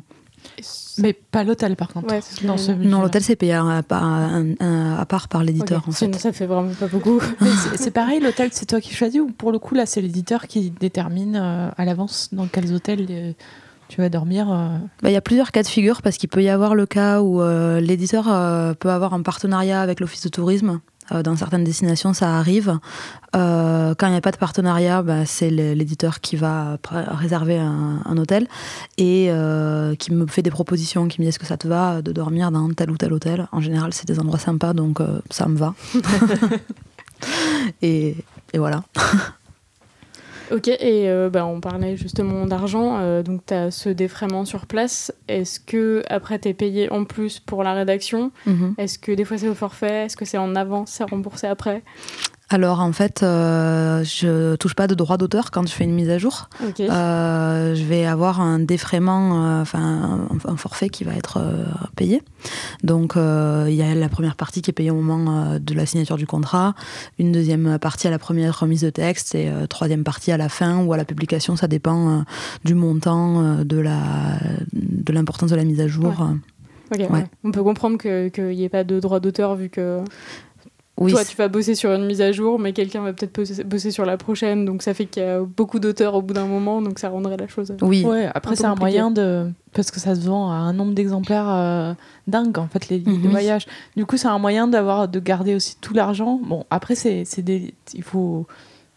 Mais 0.97 1.13
pas 1.13 1.43
l'hôtel 1.43 1.75
par 1.75 1.89
contre. 1.89 2.13
non, 2.43 3.01
l'hôtel 3.01 3.23
c'est 3.23 3.35
payé 3.35 3.53
à, 3.53 3.83
part 3.83 5.27
par 5.29 5.43
l'éditeur. 5.43 5.83
En 5.87 5.91
fait. 5.91 6.13
Ça 6.15 6.31
fait 6.31 6.45
vraiment 6.45 6.73
pas 6.73 6.87
beaucoup. 6.87 7.19
c'est 7.75 7.91
pareil, 7.91 8.19
l'hôtel 8.19 8.49
c'est 8.51 8.65
toi 8.65 8.81
qui 8.81 8.93
choisis 8.93 9.21
ou 9.21 9.27
pour 9.27 9.51
le 9.51 9.59
coup 9.59 9.75
là 9.75 9.85
c'est 9.85 10.01
l'éditeur 10.01 10.47
qui 10.47 10.71
détermine 10.71 11.35
euh, 11.35 11.69
à 11.77 11.85
l'avance 11.85 12.29
dans 12.31 12.47
quels 12.47 12.73
hôtels 12.73 13.05
euh, 13.09 13.31
tu 13.87 14.01
vas 14.01 14.09
dormir 14.09 14.51
euh 14.51 14.77
bah, 15.01 15.09
Il 15.09 15.13
y 15.13 15.17
a 15.17 15.21
plusieurs 15.21 15.51
cas 15.51 15.63
de 15.63 15.67
figure 15.67 16.01
parce 16.01 16.17
qu'il 16.17 16.29
peut 16.29 16.43
y 16.43 16.49
avoir 16.49 16.75
le 16.75 16.85
cas 16.85 17.21
où 17.21 17.41
l'éditeur 17.79 18.25
peut 18.77 18.89
avoir 18.89 19.13
un 19.13 19.21
partenariat 19.21 19.81
avec 19.81 19.99
l'office 19.99 20.23
de 20.23 20.29
tourisme 20.29 20.81
dans 21.23 21.35
certaines 21.35 21.63
destinations, 21.63 22.13
ça 22.13 22.37
arrive. 22.37 22.79
Euh, 23.35 23.93
quand 23.95 24.07
il 24.07 24.11
n'y 24.11 24.17
a 24.17 24.21
pas 24.21 24.31
de 24.31 24.37
partenariat, 24.37 25.01
bah, 25.01 25.25
c'est 25.25 25.49
l'éditeur 25.49 26.21
qui 26.21 26.35
va 26.35 26.77
réserver 26.91 27.57
un, 27.57 28.17
hôtel 28.17 28.47
et 28.97 29.27
euh, 29.29 29.95
qui 29.95 30.13
me 30.13 30.25
fait 30.27 30.41
des 30.41 30.49
propositions, 30.49 31.07
qui 31.07 31.21
me 31.21 31.25
dit 31.25 31.29
est-ce 31.29 31.39
que 31.39 31.45
ça 31.45 31.57
te 31.57 31.67
va 31.67 32.01
de 32.01 32.11
dormir 32.11 32.51
dans 32.51 32.69
tel 32.69 32.89
ou 32.91 32.97
tel 32.97 33.13
hôtel? 33.13 33.47
En 33.51 33.61
général, 33.61 33.93
c'est 33.93 34.07
des 34.07 34.19
endroits 34.19 34.39
sympas, 34.39 34.73
donc 34.73 34.99
ça 35.29 35.47
me 35.47 35.57
va. 35.57 35.75
et, 37.81 38.15
et 38.53 38.57
voilà. 38.57 38.83
Ok, 40.51 40.67
et 40.67 41.09
euh, 41.09 41.29
bah, 41.29 41.45
on 41.45 41.59
parlait 41.59 41.97
justement 41.97 42.45
d'argent, 42.45 42.99
euh, 42.99 43.21
donc 43.21 43.45
tu 43.45 43.53
as 43.53 43.71
ce 43.71 43.89
défraiement 43.89 44.45
sur 44.45 44.65
place. 44.65 45.13
Est-ce 45.27 45.59
que 45.59 46.03
après 46.09 46.39
tu 46.39 46.49
es 46.49 46.53
payé 46.53 46.89
en 46.91 47.03
plus 47.03 47.39
pour 47.39 47.63
la 47.63 47.73
rédaction 47.73 48.31
mhm. 48.45 48.75
Est-ce 48.77 48.97
que 48.97 49.11
des 49.11 49.25
fois 49.25 49.37
c'est 49.37 49.49
au 49.49 49.55
forfait 49.55 50.05
Est-ce 50.05 50.15
que 50.17 50.25
c'est 50.25 50.37
en 50.37 50.55
avance, 50.55 50.91
c'est 50.91 51.09
remboursé 51.09 51.47
après? 51.47 51.83
Alors 52.49 52.79
en 52.79 52.93
fait, 52.93 53.23
euh, 53.23 54.05
je 54.05 54.55
touche 54.55 54.73
pas 54.73 54.87
de 54.87 54.95
droit 54.95 55.17
d'auteur 55.17 55.51
quand 55.51 55.67
je 55.67 55.73
fais 55.73 55.83
une 55.83 55.93
mise 55.93 56.09
à 56.09 56.17
jour. 56.17 56.47
Euh, 56.79 57.75
je 57.75 57.83
vais 57.83 58.05
avoir 58.05 58.39
un 58.39 58.59
défraiement, 58.59 59.43
euh, 59.43 59.61
enfin 59.61 60.27
un, 60.45 60.55
forfait 60.55 60.87
qui 60.87 61.03
va 61.03 61.13
être 61.13 61.39
euh, 61.41 61.65
payé. 61.97 62.23
Donc 62.83 63.15
il 63.17 63.73
y 63.73 63.81
a 63.81 63.93
la 63.93 64.09
première 64.09 64.35
partie 64.35 64.61
qui 64.61 64.69
est 64.69 64.73
payée 64.73 64.91
au 64.91 65.01
moment 65.01 65.59
de 65.59 65.73
la 65.73 65.85
signature 65.85 66.15
du 66.15 66.25
contrat, 66.25 66.73
une 67.19 67.33
deuxième 67.33 67.79
partie 67.79 68.07
à 68.07 68.11
la 68.11 68.19
première 68.19 68.57
remise 68.57 68.81
de 68.81 68.89
texte 68.89 69.35
et 69.35 69.51
troisième 69.67 70.03
partie 70.03 70.31
à 70.31 70.37
la 70.37 70.47
fin 70.47 70.83
ou 70.83 70.93
à 70.93 70.97
la 70.97 71.03
publication. 71.03 71.57
Ça 71.57 71.67
dépend 71.67 72.23
du 72.63 72.75
montant, 72.75 73.63
de 73.63 73.77
la 73.77 73.99
de 74.73 75.11
l'importance 75.11 75.49
de 75.49 75.55
la 75.55 75.65
mise 75.65 75.81
à 75.81 75.87
jour. 75.87 76.13
On 77.43 77.51
peut 77.51 77.63
comprendre 77.63 77.97
qu'il 77.97 78.47
n'y 78.49 78.63
ait 78.63 78.69
pas 78.69 78.83
de 78.83 78.99
droit 78.99 79.19
d'auteur 79.19 79.55
vu 79.55 79.69
que 79.69 80.01
toi, 80.97 81.23
tu 81.23 81.35
vas 81.37 81.47
bosser 81.47 81.75
sur 81.75 81.91
une 81.91 82.05
mise 82.05 82.21
à 82.21 82.31
jour, 82.31 82.57
mais 82.59 82.73
quelqu'un 82.73 83.01
va 83.01 83.13
peut-être 83.13 83.63
bosser 83.67 83.91
sur 83.91 84.05
la 84.05 84.17
prochaine, 84.17 84.65
donc 84.65 84.81
ça 84.81 84.93
fait 84.93 85.05
qu'il 85.05 85.21
y 85.21 85.25
a 85.25 85.41
beaucoup 85.41 85.79
d'auteurs 85.79 86.15
au 86.15 86.21
bout 86.21 86.33
d'un 86.33 86.47
moment, 86.47 86.81
donc 86.81 86.97
ça 86.99 87.09
rendrait 87.09 87.37
la 87.37 87.47
chose. 87.47 87.73
Oui. 87.81 88.03
après, 88.33 88.55
c'est 88.55 88.65
un 88.65 88.75
moyen 88.75 89.11
de 89.11 89.49
parce 89.73 89.91
que 89.91 89.99
ça 89.99 90.15
se 90.15 90.21
vend 90.21 90.49
à 90.51 90.55
un 90.55 90.73
nombre 90.73 90.93
d'exemplaires 90.93 91.47
euh, 91.49 91.93
dingue 92.25 92.57
en 92.57 92.67
fait 92.67 92.89
les 92.89 92.99
guides 92.99 93.21
de 93.21 93.27
Mhm. 93.27 93.31
voyage. 93.31 93.67
Du 93.95 94.05
coup, 94.07 94.17
c'est 94.17 94.27
un 94.27 94.39
moyen 94.39 94.67
d'avoir 94.67 95.07
de 95.07 95.19
garder 95.19 95.53
aussi 95.53 95.75
tout 95.79 95.93
l'argent. 95.93 96.39
Bon, 96.43 96.65
après 96.71 96.95
c'est 96.95 97.25
c'est 97.25 97.43
des 97.43 97.75
il 97.93 98.01
faut 98.03 98.47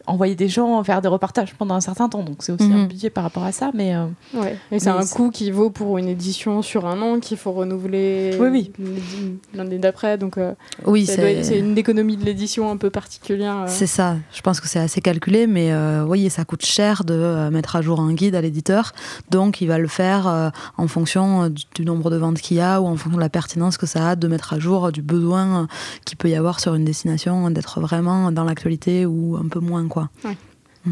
envoyer 0.07 0.35
des 0.35 0.49
gens 0.49 0.83
faire 0.85 1.03
des 1.03 1.09
reportages 1.09 1.55
pendant 1.55 1.75
un 1.75 1.81
certain 1.81 2.09
temps, 2.09 2.23
donc 2.23 2.37
c'est 2.41 2.53
aussi 2.53 2.65
un 2.65 2.79
Mhm. 2.83 2.89
budget 2.89 3.11
par 3.11 3.25
rapport 3.25 3.45
à 3.45 3.53
ça. 3.53 3.71
Mais 3.75 3.95
euh, 3.95 4.07
Ouais. 4.35 4.57
Et 4.73 4.79
c'est 4.81 4.89
un 4.91 5.03
c'est- 5.03 5.15
coût 5.17 5.31
qui 5.31 5.51
vaut 5.51 5.71
pour 5.71 5.99
une 5.99 6.09
édition 6.09 6.63
sur 6.63 6.87
un 6.87 7.01
an 7.03 7.21
qu'il 7.21 7.37
faut 7.37 7.53
renouveler 7.53 8.37
Oui, 8.41 8.49
oui. 8.51 8.73
l'édi- 8.79 9.39
l'année 9.55 9.79
d'après. 9.79 10.19
Donc 10.19 10.39
euh, 10.39 10.55
Oui, 10.87 11.07
ça 11.07 11.17
doit 11.17 11.31
être- 11.31 11.45
c'est 11.45 11.59
une 11.59 11.77
économie 11.79 12.17
de 12.17 12.25
l'édition 12.25 12.71
un 12.71 12.77
peu 12.77 12.91
particulière. 12.91 13.57
euh. 13.63 13.65
c'est 13.69 13.87
ça. 13.87 14.17
Je 14.33 14.41
pense 14.41 14.61
que 14.61 14.69
c'est 14.69 14.79
assez 14.79 15.01
calculé, 15.01 15.47
mais 15.47 15.73
euh, 15.73 16.05
oui, 16.05 16.29
ça 16.31 16.45
coûte 16.45 16.65
cher 16.65 17.05
de 17.05 17.49
mettre 17.51 17.77
à 17.77 17.83
jour 17.83 18.01
un 18.01 18.13
guide 18.13 18.35
à 18.35 18.41
l'éditeur. 18.41 18.93
Donc, 19.31 19.61
il 19.61 19.67
va 19.67 19.79
le 19.79 19.89
faire 19.89 20.27
euh, 20.27 20.51
en 20.77 20.89
fonction 20.89 21.49
du, 21.49 21.65
du 21.75 21.85
nombre 21.85 22.11
de 22.11 22.17
ventes 22.17 22.39
qu'il 22.41 22.57
y 22.57 22.61
a 22.61 22.81
ou 22.81 22.87
en 22.87 22.97
fonction 22.97 23.17
de 23.17 23.21
la 23.23 23.29
pertinence 23.29 23.77
que 23.77 23.87
ça 23.87 24.11
a 24.11 24.17
de 24.17 24.29
mettre 24.29 24.53
à 24.55 24.59
jour 24.59 24.91
du 24.93 25.03
besoin 25.03 25.69
qu'il 26.05 26.17
peut 26.19 26.29
y 26.29 26.35
avoir 26.35 26.61
sur 26.61 26.75
une 26.75 26.85
destination, 26.85 27.51
d'être 27.51 27.81
vraiment 27.81 28.33
dans 28.33 28.45
l'actualité 28.45 29.07
ou 29.07 29.37
un 29.37 29.49
peu 29.49 29.61
moins, 29.61 29.87
quoi. 29.91 30.09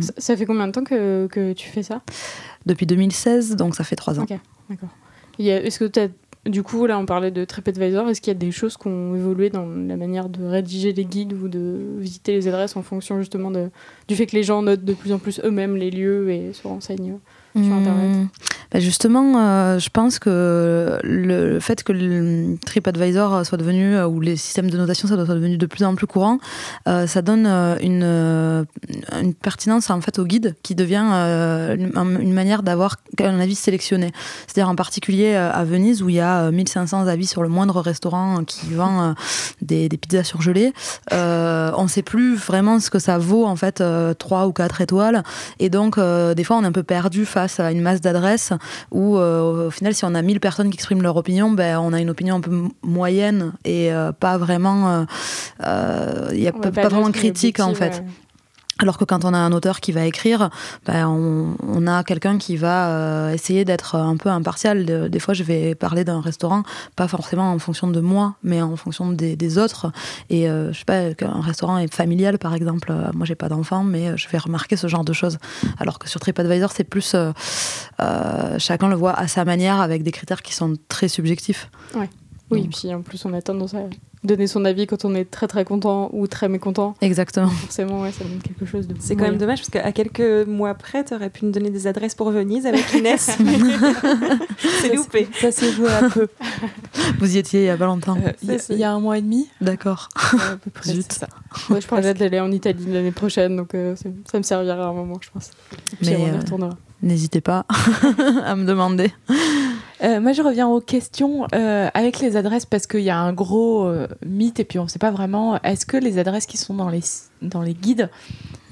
Ça, 0.00 0.12
ça 0.18 0.36
fait 0.36 0.44
combien 0.44 0.66
de 0.66 0.72
temps 0.72 0.84
que, 0.84 1.26
que 1.28 1.54
tu 1.54 1.68
fais 1.68 1.82
ça? 1.82 2.02
Depuis 2.66 2.84
2016, 2.84 3.56
donc 3.56 3.74
ça 3.74 3.84
fait 3.84 3.96
trois 3.96 4.20
ans. 4.20 4.24
Ok, 4.24 4.38
d'accord. 4.68 4.90
Est-ce 5.38 5.78
que 5.78 5.86
tu 5.86 6.00
as 6.00 6.08
du 6.46 6.62
coup, 6.62 6.86
là, 6.86 6.98
on 6.98 7.04
parlait 7.04 7.30
de 7.30 7.44
TripAdvisor. 7.44 8.08
Est-ce 8.08 8.20
qu'il 8.20 8.32
y 8.32 8.36
a 8.36 8.38
des 8.38 8.52
choses 8.52 8.76
qui 8.76 8.86
ont 8.86 9.14
évolué 9.14 9.50
dans 9.50 9.66
la 9.66 9.96
manière 9.96 10.28
de 10.28 10.44
rédiger 10.44 10.92
les 10.92 11.04
guides 11.04 11.34
ou 11.34 11.48
de 11.48 11.96
visiter 11.98 12.32
les 12.32 12.48
adresses 12.48 12.76
en 12.76 12.82
fonction 12.82 13.18
justement 13.18 13.50
de, 13.50 13.70
du 14.06 14.16
fait 14.16 14.26
que 14.26 14.36
les 14.36 14.42
gens 14.42 14.62
notent 14.62 14.84
de 14.84 14.94
plus 14.94 15.12
en 15.12 15.18
plus 15.18 15.40
eux-mêmes 15.44 15.76
les 15.76 15.90
lieux 15.90 16.30
et 16.30 16.52
se 16.52 16.66
renseignent? 16.66 17.18
Sur 17.64 17.74
Internet 17.74 18.08
Mmh. 18.08 18.28
Bah, 18.70 18.80
justement, 18.80 19.38
euh, 19.38 19.78
je 19.78 19.88
pense 19.88 20.18
que 20.18 20.98
le 21.02 21.58
fait 21.58 21.82
que 21.82 21.92
le 21.92 22.56
TripAdvisor 22.66 23.46
soit 23.46 23.56
devenu, 23.56 23.96
euh, 23.96 24.06
ou 24.06 24.20
les 24.20 24.36
systèmes 24.36 24.70
de 24.70 24.76
notation, 24.76 25.08
ça 25.08 25.16
doit 25.16 25.24
soit 25.24 25.34
devenu 25.34 25.56
de 25.56 25.66
plus 25.66 25.84
en 25.84 25.94
plus 25.94 26.06
courant, 26.06 26.38
euh, 26.86 27.06
ça 27.06 27.22
donne 27.22 27.46
euh, 27.46 27.76
une, 27.80 28.04
une 29.22 29.34
pertinence 29.34 29.88
en 29.90 30.00
fait 30.02 30.18
au 30.18 30.24
guide 30.24 30.54
qui 30.62 30.74
devient 30.74 30.98
une, 30.98 31.92
une 32.20 32.32
manière 32.32 32.62
d'avoir 32.62 32.96
un 33.20 33.40
avis 33.40 33.54
sélectionné. 33.54 34.12
C'est-à-dire 34.46 34.68
en 34.68 34.76
particulier 34.76 35.34
à 35.34 35.64
Venise 35.64 36.02
où 36.02 36.08
il 36.08 36.16
y 36.16 36.20
a 36.20 36.44
euh, 36.44 36.50
1500 36.50 37.06
avis 37.06 37.26
sur 37.26 37.42
le 37.42 37.48
moindre 37.48 37.80
restaurant 37.80 38.44
qui 38.44 38.74
vend 38.74 39.14
des, 39.62 39.88
des 39.88 39.96
pizzas 39.96 40.24
surgelées. 40.24 40.72
On 41.10 41.82
ne 41.82 41.88
sait 41.88 42.02
plus 42.02 42.36
vraiment 42.36 42.80
ce 42.80 42.90
que 42.90 42.98
ça 42.98 43.16
vaut 43.18 43.46
en 43.46 43.56
fait, 43.56 43.80
euh, 43.80 44.12
3 44.12 44.46
ou 44.46 44.52
4 44.52 44.82
étoiles. 44.82 45.22
Et 45.58 45.70
donc, 45.70 45.98
des 45.98 46.44
fois, 46.44 46.56
on 46.56 46.64
est 46.64 46.66
un 46.66 46.72
peu 46.72 46.82
perdu 46.82 47.24
face 47.24 47.47
à 47.58 47.72
une 47.72 47.80
masse 47.80 48.00
d'adresses 48.00 48.52
où, 48.90 49.16
euh, 49.16 49.66
au 49.66 49.70
final, 49.70 49.94
si 49.94 50.04
on 50.04 50.14
a 50.14 50.22
1000 50.22 50.40
personnes 50.40 50.70
qui 50.70 50.74
expriment 50.74 51.02
leur 51.02 51.16
opinion, 51.16 51.50
ben, 51.50 51.78
on 51.80 51.92
a 51.92 52.00
une 52.00 52.10
opinion 52.10 52.36
un 52.36 52.40
peu 52.40 52.50
moyenne 52.82 53.52
et 53.64 53.92
euh, 53.92 54.12
pas 54.12 54.38
vraiment. 54.38 55.06
euh, 55.64 56.28
Il 56.32 56.40
n'y 56.40 56.48
a 56.48 56.52
pas, 56.52 56.70
vraiment 56.70 57.10
critique 57.10 57.60
en 57.60 57.74
fait. 57.74 57.94
ouais. 57.94 58.04
Alors 58.80 58.96
que 58.96 59.04
quand 59.04 59.24
on 59.24 59.34
a 59.34 59.38
un 59.38 59.50
auteur 59.50 59.80
qui 59.80 59.90
va 59.90 60.04
écrire, 60.04 60.50
ben 60.86 61.08
on, 61.08 61.56
on 61.66 61.86
a 61.88 62.04
quelqu'un 62.04 62.38
qui 62.38 62.56
va 62.56 62.90
euh, 62.90 63.32
essayer 63.32 63.64
d'être 63.64 63.96
un 63.96 64.16
peu 64.16 64.28
impartial. 64.28 64.84
De- 64.86 65.08
Des 65.08 65.18
fois, 65.18 65.34
je 65.34 65.42
vais 65.42 65.74
parler 65.74 66.04
d'un 66.04 66.20
restaurant, 66.20 66.62
pas 66.94 67.08
forcément 67.08 67.50
en 67.52 67.58
fonction 67.58 67.88
de 67.88 68.00
moi, 68.00 68.36
mais 68.44 68.62
en 68.62 68.76
fonction 68.76 69.10
des, 69.10 69.34
des 69.34 69.58
autres. 69.58 69.90
Et 70.30 70.48
euh, 70.48 70.72
je 70.72 70.78
sais 70.78 70.84
pas, 70.84 71.12
qu'un 71.14 71.40
restaurant 71.40 71.78
est 71.78 71.92
familial, 71.92 72.38
par 72.38 72.54
exemple. 72.54 72.92
euh, 72.92 73.10
Moi, 73.14 73.26
j'ai 73.26 73.34
pas 73.34 73.48
d'enfant, 73.48 73.82
mais 73.82 74.10
euh, 74.10 74.16
je 74.16 74.28
vais 74.28 74.38
remarquer 74.38 74.76
ce 74.76 74.86
genre 74.86 75.04
de 75.04 75.12
choses. 75.12 75.38
Alors 75.78 75.98
que 75.98 76.08
sur 76.08 76.20
TripAdvisor, 76.20 76.70
c'est 76.70 76.84
plus 76.84 77.14
euh, 77.16 77.32
euh, 78.00 78.58
chacun 78.58 78.88
le 78.88 78.94
voit 78.96 79.12
à 79.18 79.26
sa 79.26 79.44
manière, 79.44 79.80
avec 79.80 80.04
des 80.04 80.12
critères 80.12 80.42
qui 80.42 80.54
sont 80.54 80.74
très 80.88 81.08
subjectifs. 81.08 81.68
Oui, 82.50 82.62
Donc. 82.62 82.70
puis 82.76 82.94
en 82.94 83.02
plus, 83.02 83.24
on 83.24 83.32
a 83.34 83.42
tendance 83.42 83.74
à 83.74 83.80
donner 84.24 84.46
son 84.46 84.64
avis 84.64 84.86
quand 84.86 85.04
on 85.04 85.14
est 85.14 85.24
très 85.30 85.46
très 85.46 85.64
content 85.64 86.10
ou 86.12 86.26
très 86.26 86.48
mécontent. 86.48 86.94
Exactement. 87.00 87.48
Forcément, 87.48 88.02
ouais, 88.02 88.12
ça 88.12 88.24
donne 88.24 88.38
quelque 88.40 88.66
chose 88.66 88.86
de. 88.88 88.94
C'est 88.98 89.16
quand 89.16 89.24
même 89.24 89.38
dommage 89.38 89.58
parce 89.60 89.70
qu'à 89.70 89.92
quelques 89.92 90.46
mois 90.48 90.74
près, 90.74 91.04
tu 91.04 91.14
aurais 91.14 91.30
pu 91.30 91.44
nous 91.44 91.50
donner 91.52 91.70
des 91.70 91.86
adresses 91.86 92.14
pour 92.14 92.30
Venise 92.30 92.66
avec 92.66 92.92
Inès. 92.94 93.36
c'est 94.80 94.94
loupé. 94.96 95.28
ça 95.40 95.50
s'est 95.52 95.72
joué 95.72 95.88
à 95.90 96.08
peu. 96.10 96.28
Vous 97.20 97.36
y 97.36 97.38
étiez 97.38 97.62
il 97.62 97.66
y 97.66 97.70
a 97.70 97.76
pas 97.76 97.86
longtemps. 97.86 98.16
Euh, 98.24 98.32
Il 98.42 98.50
y, 98.50 98.54
a- 98.54 98.76
y 98.76 98.84
un 98.84 99.00
mois 99.00 99.18
et 99.18 99.22
demi, 99.22 99.48
D'accord. 99.60 100.08
ouais, 100.32 100.40
à 100.52 100.56
peu 100.56 100.70
près. 100.70 100.90
Zut. 100.92 101.12
ça. 101.12 101.28
Ouais, 101.70 101.80
je 101.80 101.86
projette 101.86 102.18
d'aller 102.18 102.40
en 102.40 102.50
Italie 102.52 102.84
l'année 102.86 103.12
prochaine, 103.12 103.56
donc 103.56 103.74
euh, 103.74 103.96
ça, 103.96 104.08
ça 104.30 104.38
me 104.38 104.42
servira 104.42 104.84
à 104.84 104.88
un 104.88 104.92
moment, 104.92 105.18
je 105.20 105.30
pense. 105.30 105.50
Et 105.92 105.96
puis 105.96 106.10
Mais, 106.10 106.16
on 106.16 106.26
y 106.26 106.30
euh, 106.30 106.38
retournera. 106.38 106.76
N'hésitez 107.02 107.40
pas 107.40 107.64
à 108.44 108.56
me 108.56 108.64
demander. 108.64 109.12
Euh, 110.02 110.20
moi, 110.20 110.32
je 110.32 110.42
reviens 110.42 110.68
aux 110.68 110.80
questions 110.80 111.46
euh, 111.54 111.88
avec 111.94 112.20
les 112.20 112.36
adresses 112.36 112.66
parce 112.66 112.86
qu'il 112.86 113.00
y 113.00 113.10
a 113.10 113.18
un 113.18 113.32
gros 113.32 113.84
euh, 113.86 114.06
mythe 114.24 114.60
et 114.60 114.64
puis 114.64 114.78
on 114.78 114.84
ne 114.84 114.88
sait 114.88 114.98
pas 114.98 115.10
vraiment. 115.10 115.60
Est-ce 115.62 115.86
que 115.86 115.96
les 115.96 116.18
adresses 116.18 116.46
qui 116.46 116.56
sont 116.56 116.74
dans 116.74 116.88
les, 116.88 117.74
guides, 117.74 118.10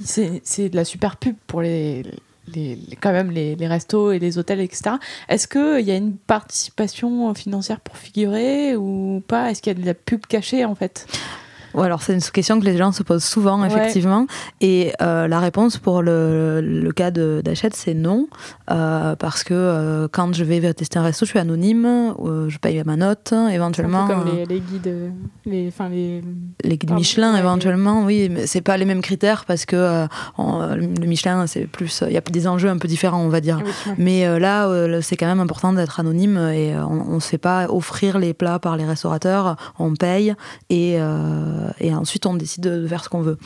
c'est 0.05 0.69
de 0.69 0.77
la 0.77 0.85
super 0.85 1.17
pub 1.17 1.37
pour 1.47 1.63
quand 1.63 3.13
même 3.13 3.31
les, 3.31 3.57
restos 3.67 4.13
et 4.13 4.19
les 4.19 4.39
hôtels, 4.39 4.61
etc. 4.61 4.97
Est-ce 5.29 5.49
qu'il 5.49 5.87
y 5.87 5.91
a 5.91 5.97
une 5.97 6.17
participation 6.17 7.35
financière 7.35 7.81
pour 7.81 7.97
figurer 7.97 8.77
ou 8.77 9.23
pas? 9.27 9.51
Est-ce 9.51 9.63
qu'il 9.63 9.73
y 9.73 9.77
a 9.77 9.81
de 9.81 9.87
la 9.87 9.95
pub 9.95 10.27
cachée 10.27 10.65
en 10.65 10.75
fait? 10.75 11.07
Alors 11.83 12.03
c'est 12.03 12.15
une 12.15 12.21
question 12.21 12.59
que 12.61 12.65
les 12.65 12.77
gens 12.77 12.93
se 12.93 13.03
posent 13.03 13.25
souvent, 13.25 13.61
Ouais. 13.61 13.67
effectivement. 13.69 14.27
Et 14.61 14.93
euh, 15.03 15.29
la 15.29 15.41
réponse 15.41 15.79
pour 15.79 16.03
le, 16.03 16.61
le 16.61 16.93
cas 16.93 17.11
d'Achète, 17.11 17.75
c'est 17.75 17.95
non. 17.95 18.27
Euh, 18.71 19.15
parce 19.17 19.45
que 19.45 19.55
euh, 19.55 20.09
quand 20.11 20.35
je 20.35 20.45
vais 20.45 20.73
tester 20.75 20.99
un 20.99 21.03
resto, 21.03 21.25
je 21.27 21.31
suis 21.31 21.39
anonyme, 21.39 22.15
je 22.49 22.59
paye 22.59 22.83
ma 22.85 22.97
note, 22.97 23.21
C'est 23.29 23.35
un 23.37 23.49
éventuellement. 23.49 24.07
peu 24.07 24.15
comme 24.15 24.25
les, 24.35 24.45
les 24.47 24.61
guides, 24.61 24.93
les, 25.45 25.69
enfin 25.69 25.89
les. 25.89 26.23
les 26.65 26.71
guides 26.77 26.89
Pardon, 26.89 27.01
Michelin, 27.01 27.33
ouais, 27.35 27.39
éventuellement, 27.41 28.05
oui, 28.05 28.29
mais 28.31 28.47
c'est 28.47 28.61
pas 28.61 28.77
les 28.77 28.85
mêmes 28.85 29.03
critères 29.03 29.45
parce 29.47 29.65
que 29.67 30.07
le 30.39 31.07
Michelin, 31.07 31.47
c'est 31.47 31.67
plus. 31.67 32.03
Il 32.07 32.13
y 32.13 32.17
a 32.17 32.21
des 32.21 32.47
enjeux 32.49 32.69
un 32.69 32.79
peu 32.79 32.89
différents, 32.89 33.21
on 33.23 33.29
va 33.29 33.41
dire. 33.41 33.61
Oui. 33.65 33.93
Mais 33.99 34.39
là, 34.39 34.69
c'est 35.03 35.17
quand 35.17 35.27
même 35.27 35.41
important 35.41 35.73
d'être 35.73 36.01
anonyme 36.01 36.37
et 36.53 36.75
on 36.77 37.15
ne 37.15 37.21
se 37.21 37.29
fait 37.29 37.39
pas 37.39 37.67
offrir 37.69 38.19
les 38.19 38.35
plats 38.35 38.59
par 38.59 38.77
les 38.77 38.85
restaurateurs. 38.85 39.57
On 39.79 39.95
paye 39.95 40.35
et, 40.71 40.97
euh, 40.99 41.66
et 41.81 41.95
ensuite 41.95 42.27
on 42.27 42.35
décide 42.35 42.63
de 42.65 42.87
faire 42.87 43.03
ce 43.05 43.09
qu'on 43.09 43.21
veut. 43.23 43.39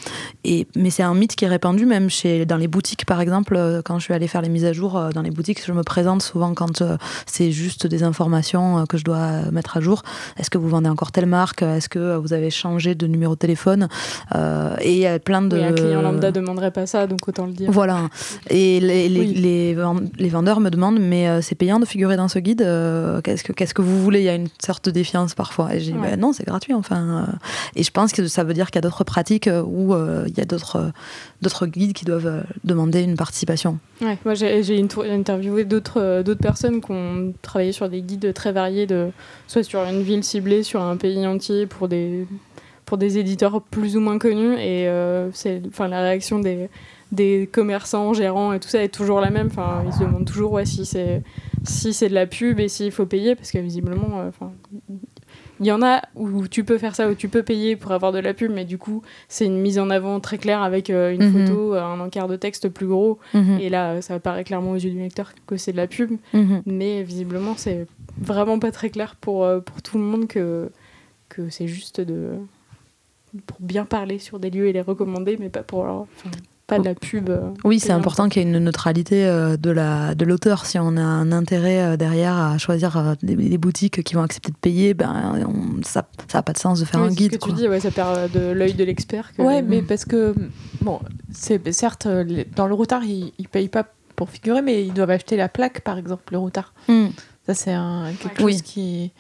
Et, 0.45 0.67
mais 0.77 0.91
c'est 0.91 1.03
un 1.03 1.15
mythe 1.15 1.37
qui 1.37 1.45
est 1.45 1.49
répandu 1.49 1.87
même 1.87 2.09
chez, 2.11 2.47
dans 2.47 2.57
les 2.57 2.69
boutiques, 2.69 3.05
par 3.07 3.21
exemple. 3.21 3.55
euh, 3.57 3.83
Quand 3.85 3.99
je 3.99 4.05
suis 4.05 4.15
allée 4.15 4.29
faire 4.29 4.43
les 4.43 4.49
mises 4.49 4.65
à 4.65 4.73
jour 4.73 4.97
euh, 4.97 5.11
dans 5.11 5.23
les 5.23 5.31
boutiques, 5.31 5.65
je 5.65 5.73
me 5.73 5.83
présente 5.83 6.23
souvent 6.23 6.55
quand 6.55 6.83
euh, 6.83 6.97
c'est 7.27 7.51
juste 7.53 7.87
des 7.87 8.03
informations 8.03 8.79
euh, 8.81 8.85
que 8.85 8.97
je 8.99 9.05
dois 9.05 9.51
mettre 9.53 9.77
à 9.77 9.81
jour. 9.81 10.03
Est-ce 10.39 10.51
que 10.51 10.59
vous 10.59 10.69
vendez 10.69 10.89
encore 10.89 11.13
telle 11.13 11.27
marque? 11.27 11.63
Est-ce 11.63 11.89
que 11.89 12.17
vous 12.17 12.33
avez 12.33 12.51
changé 12.51 12.95
de 12.95 13.07
numéro 13.07 13.35
de 13.35 13.39
téléphone? 13.39 13.89
Euh, 14.35 14.75
Et 14.81 14.93
il 14.93 14.99
y 14.99 15.07
a 15.07 15.19
plein 15.19 15.43
de... 15.43 15.57
Oui, 15.57 15.65
un 15.65 15.73
client 15.73 16.03
lambda 16.03 16.31
demanderait 16.33 16.71
pas 16.71 16.87
ça, 16.87 17.07
donc 17.07 17.27
autant 17.29 17.47
le 17.47 17.53
dire. 17.53 17.71
Voilà. 17.71 18.09
Et 18.49 18.81
les, 18.81 19.09
les, 19.09 19.21
Oui. 19.21 19.35
les, 19.35 19.75
vend- 19.75 19.97
les 20.19 20.29
vendeurs 20.29 20.61
me 20.61 20.71
demandent, 20.71 20.99
mais 21.01 21.29
euh, 21.29 21.41
c'est 21.43 21.55
payant 21.55 21.79
de 21.81 21.85
figurer 21.85 22.17
dans 22.17 22.29
ce 22.29 22.39
guide 22.39 22.63
euh, 22.63 23.21
Qu'est-ce 23.23 23.45
que 23.45 23.53
qu'est-ce 23.53 23.75
que 23.75 23.83
vous 23.83 24.03
voulez? 24.03 24.21
Il 24.21 24.25
y 24.25 24.29
a 24.29 24.35
une 24.35 24.49
sorte 24.65 24.87
de 24.87 24.91
défiance 24.91 25.35
parfois. 25.35 25.75
Et 25.75 25.81
j'ai 25.81 25.91
Ouais. 25.93 26.13
Ben 26.13 26.21
non, 26.21 26.33
c'est 26.33 26.47
gratuit. 26.47 26.73
Enfin, 26.73 27.27
euh. 27.29 27.33
et 27.77 27.83
je 27.83 27.91
pense 27.91 28.10
que 28.13 28.27
ça 28.27 28.45
veut 28.45 28.55
dire 28.55 28.67
qu'il 28.67 28.77
y 28.77 28.79
a 28.79 28.83
d'autres 28.83 29.05
pratiques 29.05 29.47
euh, 29.47 29.63
où 29.63 29.95
euh, 29.95 30.25
il 30.27 30.37
y 30.37 30.41
a 30.41 30.45
d'autres 30.45 30.93
euh, 31.43 31.67
guides 31.67 31.93
qui 31.93 32.05
doivent 32.05 32.27
euh, 32.27 32.43
demander 32.65 33.03
une 33.03 33.17
participation. 33.17 33.79
Ouais, 34.01 34.19
moi 34.25 34.35
j'ai 34.35 34.63
j'ai 34.63 34.81
inter- 34.81 35.11
interviewé 35.11 35.65
d'autres 35.65 36.35
personnes 36.35 36.81
qui 36.81 36.91
ont 36.91 37.33
travaillé 37.43 37.73
sur 37.73 37.89
des 37.89 38.03
guides 38.03 38.33
très 38.35 38.53
variés, 38.53 38.87
soit 39.47 39.63
sur 39.63 39.81
une 39.81 40.03
ville 40.03 40.25
ciblée, 40.25 40.63
sur 40.63 40.83
un 40.83 40.97
pays 40.97 41.27
entier, 41.27 41.67
pour 41.67 41.89
des, 41.89 42.27
éditeurs 43.19 43.63
plus 43.63 43.97
ou 43.97 44.01
moins 44.01 44.19
connus. 44.19 44.57
Et 44.59 44.87
la 44.87 46.01
réaction 46.01 46.41
des, 46.41 47.49
commerçants, 47.53 48.15
gérants 48.15 48.53
et 48.53 48.61
tout 48.61 48.69
ça 48.69 48.83
est 48.83 48.89
toujours 48.89 49.21
la 49.21 49.31
même. 49.31 49.51
Ils 49.87 49.93
se 49.93 50.01
demandent 50.01 50.25
toujours 50.25 50.53
ouais, 50.53 50.65
si 50.65 50.85
c'est 50.85 52.09
de 52.09 52.15
la 52.15 52.27
pub 52.27 52.59
et 52.61 52.69
s'il 52.69 52.93
faut 52.93 53.07
payer, 53.07 53.35
parce 53.35 53.51
que 53.51 53.59
visiblement, 53.59 54.31
il 55.61 55.67
y 55.67 55.73
en 55.73 55.83
a 55.83 56.03
où 56.15 56.49
tu 56.49 56.65
peux 56.65 56.79
faire 56.79 56.97
ça, 56.97 57.09
où 57.09 57.15
tu 57.15 57.29
peux 57.29 57.43
payer 57.43 57.77
pour 57.77 57.93
avoir 57.93 58.13
de 58.13 58.19
la 58.19 58.33
pub, 58.35 58.51
mais 58.51 58.65
du 58.65 58.79
coup, 58.79 59.03
c'est 59.29 59.45
une 59.47 59.59
mise 59.59 59.79
en 59.79 59.91
avant 59.91 60.19
très 60.19 60.39
claire 60.39 60.63
avec 60.63 60.89
euh, 60.91 61.13
une 61.13 61.23
Mhm. 61.25 61.47
photo, 61.47 61.75
euh, 61.75 61.83
un 61.83 62.01
encart 62.01 62.29
de 62.29 62.37
texte 62.37 62.69
plus 62.71 62.87
gros. 62.87 63.19
Et 63.61 63.69
là, 63.69 64.01
ça 64.03 64.15
apparaît 64.15 64.45
clairement 64.45 64.71
aux 64.73 64.77
yeux 64.77 64.91
du 64.91 64.99
lecteur 64.99 65.33
que 65.47 65.57
c'est 65.57 65.73
de 65.73 65.77
la 65.77 65.87
pub, 65.87 66.13
Mhm. 66.33 66.63
mais 66.67 67.03
visiblement, 67.03 67.55
c'est 67.57 67.87
vraiment 68.19 68.59
pas 68.59 68.73
très 68.73 68.91
clair 68.91 69.17
pour, 69.21 69.45
euh, 69.45 69.61
pour 69.61 69.83
tout 69.83 69.99
le 69.99 70.05
monde 70.05 70.27
que, 70.27 70.71
que 71.29 71.51
c'est 71.51 71.69
juste 71.69 72.01
de 72.01 72.31
pour 73.47 73.59
bien 73.61 73.85
parler 73.85 74.19
sur 74.19 74.41
des 74.41 74.51
lieux 74.51 74.67
et 74.67 74.73
les 74.73 74.81
recommander, 74.81 75.37
mais 75.39 75.51
pas 75.51 75.63
pour 75.63 75.85
leur- 75.85 76.01
enfin, 76.17 76.31
pas 76.71 76.79
de 76.79 76.85
la 76.85 76.95
pub. 76.95 77.29
euh, 77.29 77.51
Oui, 77.65 77.79
c'est 77.81 77.93
important 77.93 78.29
qu'il 78.29 78.43
y 78.43 78.45
ait 78.45 78.49
une 78.49 78.59
neutralité 78.65 79.27
euh, 79.27 79.57
de 79.57 79.71
la 79.71 80.15
de 80.15 80.25
l'auteur. 80.25 80.65
Si 80.67 80.79
on 80.79 80.97
a 80.97 81.03
un 81.03 81.33
intérêt 81.33 81.81
euh, 81.83 81.97
derrière 81.97 82.35
à 82.37 82.57
choisir 82.59 83.17
des, 83.23 83.35
des 83.37 83.59
boutiques 83.59 84.03
qui 84.03 84.15
vont 84.15 84.23
accepter 84.23 84.53
de 84.53 84.57
payer, 84.57 84.95
ben 84.95 85.45
on- 85.47 85.83
ça 85.83 86.07
ça 86.29 86.39
a 86.39 86.43
pas 86.43 86.53
de 86.53 86.59
sens 86.59 86.81
de 86.81 86.85
faire 86.85 87.01
Oui, 87.01 87.07
un 87.07 87.11
c'est 87.11 87.17
guide. 87.17 87.33
Ce 87.35 87.39
que 87.39 87.45
quoi. 87.45 87.53
tu 87.55 87.61
dis, 87.61 87.69
ouais, 87.69 87.81
ça 87.81 87.91
perd 87.91 88.31
de 88.33 88.51
l'œil 88.53 88.75
de 88.75 88.85
l'expert. 88.85 89.33
que- 89.37 89.43
Ouais, 89.43 89.63
mais 89.63 89.83
parce 89.83 90.05
que, 90.05 90.35
bon, 90.81 91.01
c'est 91.33 91.73
certes, 91.73 92.09
dans 92.57 92.67
le 92.67 92.75
routard, 92.75 93.05
ils, 93.05 93.33
ils 93.39 93.49
payent 93.49 93.69
pas 93.69 93.85
pour 94.17 94.29
figurer, 94.31 94.63
mais 94.63 94.85
ils 94.87 94.93
doivent 94.93 95.11
acheter 95.11 95.37
la 95.37 95.49
plaque, 95.49 95.81
par 95.81 95.99
exemple, 95.99 96.25
le 96.33 96.39
routard. 96.39 96.73
Mm. 96.89 97.07
Ça, 97.47 97.55
c'est 97.55 97.73
un, 97.73 98.05
quelque 98.21 98.43
Oui. 98.43 98.53
chose 98.53 98.63
qui. 98.63 99.13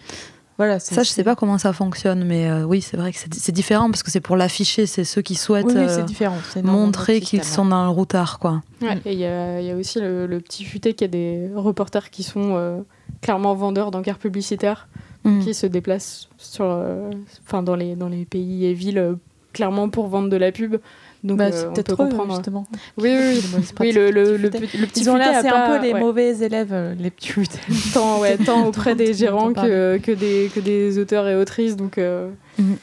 Voilà, 0.60 0.78
Ça, 0.78 1.02
je 1.02 1.08
sais 1.08 1.24
pas 1.24 1.34
comment 1.36 1.56
ça 1.56 1.72
fonctionne, 1.72 2.22
mais 2.24 2.50
euh, 2.50 2.64
oui, 2.64 2.82
c'est 2.82 2.98
vrai 2.98 3.12
que 3.12 3.18
c'est 3.32 3.50
différent 3.52 3.88
parce 3.90 4.02
que 4.02 4.10
c'est 4.10 4.20
pour 4.20 4.36
l'afficher. 4.36 4.84
C'est 4.84 5.04
ceux 5.04 5.22
qui 5.22 5.34
souhaitent 5.34 5.64
Oui, 5.64 5.72
oui, 5.74 5.86
euh, 5.88 6.02
différent. 6.02 6.36
montrer 6.62 7.20
qu'ils 7.22 7.44
sont 7.44 7.64
dans 7.64 7.84
le 7.84 7.90
routard, 7.90 8.38
quoi. 8.38 8.62
Ouais, 8.82 8.98
et 9.06 9.14
il 9.14 9.18
y 9.18 9.24
a, 9.24 9.58
il 9.60 9.66
y 9.66 9.70
a 9.70 9.74
aussi 9.76 10.00
le, 10.00 10.26
le 10.26 10.38
petit 10.40 10.64
futé 10.64 10.92
qui 10.92 11.04
a 11.04 11.08
des 11.08 11.48
reporters 11.54 12.10
qui 12.10 12.22
sont 12.22 12.56
euh, 12.56 12.80
clairement 13.22 13.54
vendeurs 13.54 13.90
d'encarts 13.90 14.18
publicitaires, 14.18 14.86
Mm. 15.24 15.40
qui 15.44 15.52
se 15.52 15.66
déplacent 15.66 16.28
sur, 16.38 16.64
euh, 16.66 17.10
enfin, 17.46 17.62
dans, 17.62 17.76
les, 17.76 17.94
dans 17.94 18.08
les 18.08 18.24
pays 18.24 18.64
et 18.64 18.72
villes 18.72 18.96
euh, 18.98 19.14
clairement 19.52 19.90
pour 19.90 20.08
vendre 20.08 20.30
de 20.30 20.36
la 20.36 20.50
pub. 20.50 20.76
Donc 21.22 21.36
Bah, 21.38 21.44
euh, 21.52 21.68
on 21.70 21.74
peut 21.74 21.82
eux, 21.92 21.96
comprendre. 21.96 22.34
justement. 22.34 22.66
Oui, 22.96 23.10
oui, 23.14 23.40
oui. 23.54 23.64
Oui, 23.80 23.92
le, 23.92 24.10
le, 24.10 24.36
le, 24.38 24.48
petit- 24.50 24.76
le 24.78 24.86
petit 24.86 25.00
Ils 25.02 25.10
ont 25.10 25.16
l'air, 25.16 25.40
c'est 25.42 25.48
un 25.48 25.66
peu 25.78 25.84
les 25.86 25.92
ouais. 25.92 26.00
mauvais 26.00 26.38
élèves, 26.38 26.72
euh, 26.72 26.94
les 26.94 27.10
petits 27.10 27.28
futés. 27.28 27.58
tant, 27.92 28.20
ouais, 28.20 28.38
tant 28.38 28.66
auprès 28.66 28.94
des 28.94 29.12
gérants 29.12 29.52
que, 29.52 29.98
que, 29.98 30.12
des, 30.12 30.50
que 30.54 30.60
des 30.60 30.98
auteurs 30.98 31.28
et 31.28 31.36
autrices. 31.36 31.76
Donc, 31.76 31.98
euh, 31.98 32.30
Mhm. 32.58 32.76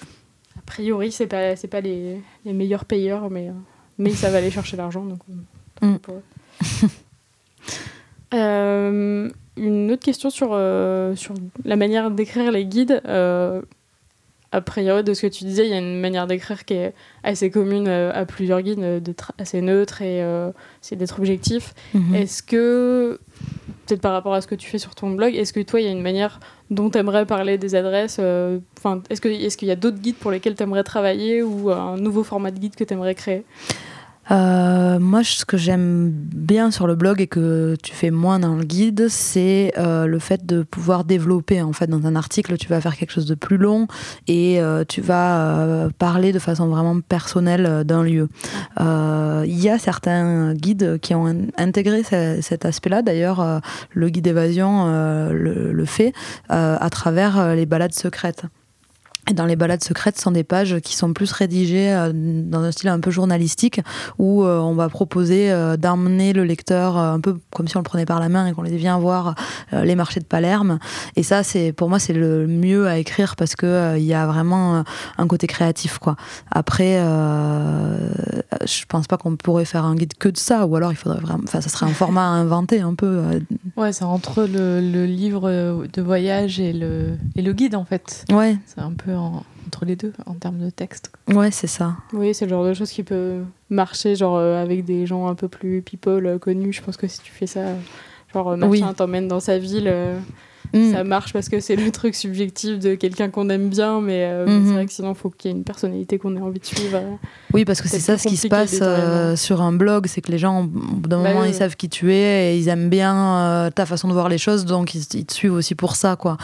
a 0.57 0.61
priori, 0.67 1.11
c'est 1.11 1.25
pas, 1.27 1.55
c'est 1.55 1.67
pas 1.67 1.81
les, 1.81 2.21
les 2.45 2.53
meilleurs 2.53 2.85
payeurs, 2.85 3.29
mais, 3.31 3.47
euh, 3.49 3.53
mais 3.97 4.11
ils 4.11 4.15
savent 4.17 4.35
aller 4.35 4.51
chercher 4.51 4.77
l'argent. 4.77 5.03
Donc, 5.05 5.19
Mhm. 5.81 5.97
pour 5.99 6.15
eux. 6.15 6.21
Euh, 8.33 9.29
une 9.55 9.89
autre 9.91 10.03
question 10.03 10.29
sur, 10.29 10.47
sur 11.15 11.33
la 11.63 11.75
manière 11.77 12.11
d'écrire 12.11 12.51
les 12.51 12.65
guides. 12.65 13.01
A 14.52 14.62
priori, 14.62 15.04
de 15.04 15.14
ce 15.14 15.24
que 15.24 15.28
tu 15.28 15.43
disais, 15.43 15.66
il 15.66 15.72
y 15.72 15.74
a 15.74 15.80
une 15.80 16.00
manière 16.00 16.26
d'écrire 16.26 16.64
qui 16.64 16.76
est 16.76 16.93
assez 17.24 17.52
commune 17.52 17.88
euh, 17.88 18.12
à 18.14 18.26
plusieurs 18.26 18.62
guides, 18.62 18.80
euh, 18.80 19.00
d'être 19.02 19.34
assez 19.38 19.62
neutre 19.62 20.02
et 20.02 20.24
euh, 20.24 20.52
c'est 20.80 20.95
d'être 20.95 21.20
objectif. 21.20 21.74
Mhm. 21.93 22.16
Est-ce 22.16 22.41
que, 22.43 23.20
peut-être 23.86 24.00
par 24.00 24.14
rapport 24.14 24.34
à 24.34 24.39
ce 24.39 24.48
que 24.48 24.56
tu 24.56 24.70
fais 24.70 24.78
sur 24.78 24.95
ton 24.95 25.10
blog, 25.10 25.36
est-ce 25.36 25.52
que 25.52 25.60
toi, 25.60 25.82
il 25.82 25.86
y 25.86 25.89
a 25.89 25.91
une 25.91 26.02
manière 26.02 26.39
dont 26.70 26.89
tu 26.89 26.98
aimerais 26.98 27.26
parler 27.26 27.58
des 27.58 27.76
adresses 27.76 28.20
Enfin, 28.78 29.02
Est-ce 29.10 29.20
qu'il 29.20 29.32
est 29.34 29.56
qu'il 29.58 29.68
y 29.68 29.72
a 29.72 29.76
d'autres 29.76 30.00
guides 30.00 30.16
pour 30.16 30.32
lesquels 30.32 30.56
tu 30.56 30.64
aimerais 30.64 30.84
travailler 30.84 31.43
ou 31.43 31.70
un 31.70 31.98
nouveau 31.98 32.24
format 32.24 32.52
de 32.52 32.60
guide 32.60 32.76
que 32.76 32.86
tu 32.86 32.93
aimerais 32.93 33.16
créer? 33.16 33.43
Euh, 34.30 34.99
moi, 34.99 35.23
ce 35.23 35.45
que 35.45 35.55
j'aime 35.57 36.09
bien 36.11 36.69
sur 36.71 36.86
le 36.86 36.95
blog 36.95 37.21
et 37.21 37.28
que 37.28 37.75
tu 37.82 37.93
fais 37.93 38.11
moins 38.11 38.39
dans 38.39 38.55
le 38.55 38.63
guide, 38.65 39.07
c'est 39.09 39.73
euh, 39.78 40.05
le 40.05 40.19
fait 40.19 40.45
de 40.45 40.63
pouvoir 40.63 41.05
développer. 41.05 41.61
En 41.61 41.71
fait, 41.71 41.88
dans 41.88 42.05
un 42.05 42.15
article, 42.15 42.57
tu 42.57 42.67
vas 42.67 42.82
faire 42.82 42.95
quelque 42.97 43.11
chose 43.11 43.25
de 43.25 43.36
plus 43.36 43.57
long 43.57 43.88
et 44.28 44.59
euh, 44.61 44.84
tu 44.88 45.01
vas 45.01 45.88
parler 45.97 46.34
de 46.34 46.39
façon 46.39 46.67
vraiment 46.67 46.99
personnelle 46.99 47.84
d'un 47.86 48.03
lieu. 48.03 48.28
Il 48.80 49.59
y 49.59 49.69
a 49.69 49.78
certains 49.80 50.53
guides 50.53 50.99
qui 50.99 51.15
ont 51.15 51.28
in- 51.28 51.47
intégré 51.57 52.03
ce- 52.03 52.39
cet 52.41 52.65
aspect-là. 52.65 53.01
D'ailleurs, 53.01 53.61
le 53.93 54.09
guide 54.09 54.28
évasion 54.28 54.86
le, 55.32 55.86
fait 55.86 56.13
à 56.49 56.89
travers 56.89 57.55
les 57.55 57.65
balades 57.65 57.93
secrètes. 57.93 58.43
Dans 59.34 59.45
les 59.45 59.57
balades 59.57 59.84
secrètes, 59.84 60.15
ce 60.17 60.23
sont 60.23 60.32
des 60.32 60.45
pages 60.45 60.80
qui 60.80 60.95
sont 60.95 61.11
plus 61.11 61.32
rédigées 61.34 61.91
euh, 61.91 62.11
dans 62.13 62.61
un 62.61 62.71
style 62.71 62.89
un 62.89 62.99
peu 62.99 63.11
journalistique, 63.11 63.82
où 64.19 64.43
euh, 64.43 64.59
on 64.59 64.73
va 64.73 64.88
proposer 64.88 65.51
euh, 65.51 65.75
d'emmener 65.75 66.32
le 66.32 66.45
lecteur 66.45 66.95
un 66.97 67.19
peu 67.19 67.38
comme 67.51 67.67
si 67.67 67.75
on 67.75 67.82
le 67.82 67.84
prenait 67.84 68.05
par 68.05 68.21
la 68.21 68.30
main 68.30 68.47
et 68.47 68.53
qu'on 68.53 68.61
les 68.61 68.78
vient 68.78 68.97
voir 68.99 69.36
les 69.71 69.95
marchés 69.95 70.19
de 70.19 70.25
Palerme. 70.25 70.80
Et 71.15 71.23
ça, 71.23 71.43
c'est 71.43 71.73
pour 71.73 71.89
moi, 71.89 71.99
c'est 71.99 72.13
le 72.13 72.47
mieux 72.47 72.88
à 72.88 72.97
écrire 72.97 73.36
parce 73.36 73.55
que 73.55 73.97
il 73.97 74.03
y 74.03 74.13
a 74.13 74.25
vraiment 74.28 74.84
un 75.17 75.28
côté 75.28 75.47
créatif, 75.47 75.97
quoi. 75.97 76.15
Après, 76.51 76.97
euh, 76.99 78.09
je 78.65 78.86
pense 78.88 79.07
pas 79.07 79.17
qu'on 79.17 79.36
pourrait 79.36 79.65
faire 79.65 79.86
un 79.86 79.95
guide 79.95 80.13
que 80.17 80.30
de 80.30 80.38
ça, 80.38 80.65
ou 80.65 80.75
alors 80.75 80.91
il 80.91 80.95
faudrait 80.95 81.19
vraiment, 81.19 81.43
enfin, 81.43 81.61
ça 81.61 81.69
serait 81.69 81.86
un 81.86 81.89
format 81.93 82.23
à 82.23 82.30
inventer 82.30 82.82
un 82.82 82.95
peu. 82.95 83.21
Ouais, 83.75 83.91
c'est 83.91 84.05
entre 84.05 84.43
le, 84.43 84.80
le 84.80 85.05
livre 85.05 85.86
de 85.91 86.01
voyage 86.01 86.59
et 86.59 86.73
le, 86.73 87.17
et 87.36 87.41
le 87.41 87.53
guide, 87.53 87.75
en 87.75 87.86
fait. 87.86 88.25
Ouais, 88.32 88.57
C'est 88.65 88.82
un 88.82 88.93
peu 88.93 89.16
en- 89.18 89.43
entre 89.68 89.84
les 89.86 89.95
deux, 89.95 90.13
en 90.26 90.34
termes 90.36 90.59
de 90.59 90.70
texte. 90.70 91.11
ouais, 91.28 91.51
c'est 91.51 91.68
ça. 91.68 91.95
Oui, 92.13 92.34
c'est 92.34 92.45
le 92.45 92.49
genre 92.51 92.65
de 92.65 92.74
choses 92.74 92.91
qui 92.91 93.03
peut 93.03 93.41
marcher, 93.70 94.15
genre 94.15 94.38
euh, 94.38 94.61
avec 94.61 94.86
des 94.86 95.05
gens 95.05 95.28
un 95.28 95.36
peu 95.36 95.47
plus 95.49 95.82
people 95.82 96.26
euh, 96.26 96.39
connus. 96.39 96.72
Je 96.74 96.82
pense 96.82 96.95
que 96.97 97.07
si 97.07 97.20
tu 97.22 97.32
fais 97.32 97.47
ça, 97.47 97.59
euh, 97.59 97.76
genre 98.34 98.55
Oui. 98.61 98.80
machin 98.82 98.93
t'emmène 98.93 99.28
dans 99.28 99.39
sa 99.41 99.57
ville, 99.57 99.88
euh, 99.88 100.18
Mm. 100.74 100.91
ça 100.93 101.03
marche 101.03 101.34
parce 101.34 101.49
que 101.49 101.59
c'est 101.59 101.76
le 101.76 101.91
truc 101.91 102.15
subjectif 102.15 102.80
de 102.80 102.95
quelqu'un 102.95 103.30
qu'on 103.30 103.49
aime 103.49 103.70
bien, 103.70 104.01
mais 104.01 104.26
euh, 104.26 104.45
c'est 104.65 104.74
vrai 104.74 104.86
que 104.86 104.91
sinon, 104.91 105.13
il 105.13 105.18
faut 105.18 105.30
qu'il 105.30 105.51
y 105.51 105.53
ait 105.53 105.57
une 105.57 105.63
personnalité 105.63 106.18
qu'on 106.18 106.36
ait 106.36 106.41
envie 106.41 106.59
de 106.59 106.65
suivre. 106.65 106.97
euh. 106.97 107.15
Oui, 107.53 107.63
parce 107.65 107.82
que 107.82 107.88
C'est 107.88 107.99
ça 107.99 108.18
ce 108.18 108.28
qui 108.28 108.38
se 108.38 108.47
passe 108.47 108.80
euh, 108.82 109.36
sur 109.36 109.61
un 109.61 109.72
blog, 109.72 110.07
c'est 110.07 110.22
que 110.22 110.32
les 110.32 110.38
gens, 110.38 110.63
d'un 110.65 111.22
Bah 111.24 111.30
moment, 111.30 111.41
oui, 111.41 111.49
ils 111.49 111.53
savent 111.53 111.76
qui 111.76 111.89
tu 111.89 112.11
es 112.13 112.53
et 112.53 112.57
ils 112.57 112.68
aiment 112.68 112.89
bien 112.89 113.15
euh, 113.15 113.70
ta 113.72 113.86
façon 113.86 114.07
de 114.07 114.13
voir 114.13 114.30
les 114.30 114.38
choses, 114.38 114.65
donc 114.65 114.93
ils, 114.95 115.03
ils 115.13 115.26
te 115.26 115.34
suivent 115.34 115.53
aussi 115.53 115.76
pour 115.76 115.95
ça, 115.95 116.15
quoi. 116.15 116.38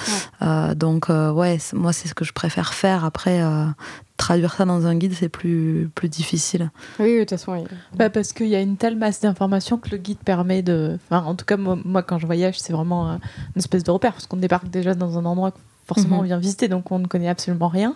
Donc, 0.75 1.09
ouais, 1.09 1.57
moi, 1.73 1.93
c'est 1.93 2.07
ce 2.07 2.13
que 2.13 2.25
je 2.25 2.33
préfère 2.33 2.73
faire. 2.73 3.05
Après, 3.05 3.41
traduire 4.17 4.53
ça 4.53 4.65
dans 4.65 4.85
un 4.85 4.95
guide, 4.95 5.13
c'est 5.13 5.29
plus, 5.29 5.89
plus 5.95 6.07
difficile. 6.09 6.71
Oui, 6.99 7.05
oui, 7.07 7.13
de 7.15 7.19
toute 7.21 7.31
façon, 7.31 7.53
oui. 7.53 7.63
Bah, 7.95 8.09
parce 8.09 8.31
qu'il 8.33 8.47
y 8.47 8.55
a 8.55 8.61
une 8.61 8.77
telle 8.77 8.95
masse 8.97 9.21
d'informations 9.21 9.77
que 9.77 9.89
le 9.89 9.97
guide 9.97 10.19
permet 10.19 10.61
de. 10.61 10.97
Enfin, 11.09 11.23
en 11.25 11.35
tout 11.35 11.45
cas, 11.45 11.57
moi, 11.57 11.77
moi, 11.83 12.03
quand 12.03 12.19
je 12.19 12.25
voyage, 12.25 12.59
c'est 12.59 12.73
vraiment 12.73 13.09
euh, 13.09 13.15
une 13.55 13.59
espèce 13.59 13.83
de 13.83 13.91
repère, 13.91 14.13
parce 14.13 14.27
qu'on 14.27 14.37
débarque 14.37 14.69
déjà 14.69 14.93
dans 14.95 15.17
un 15.17 15.25
endroit 15.25 15.51
que 15.51 15.57
forcément 15.87 16.15
Mhm. 16.17 16.21
on 16.21 16.25
vient 16.25 16.37
visiter, 16.39 16.67
donc 16.69 16.91
on 16.91 16.99
ne 16.99 17.07
connaît 17.07 17.27
absolument 17.27 17.67
rien. 17.67 17.95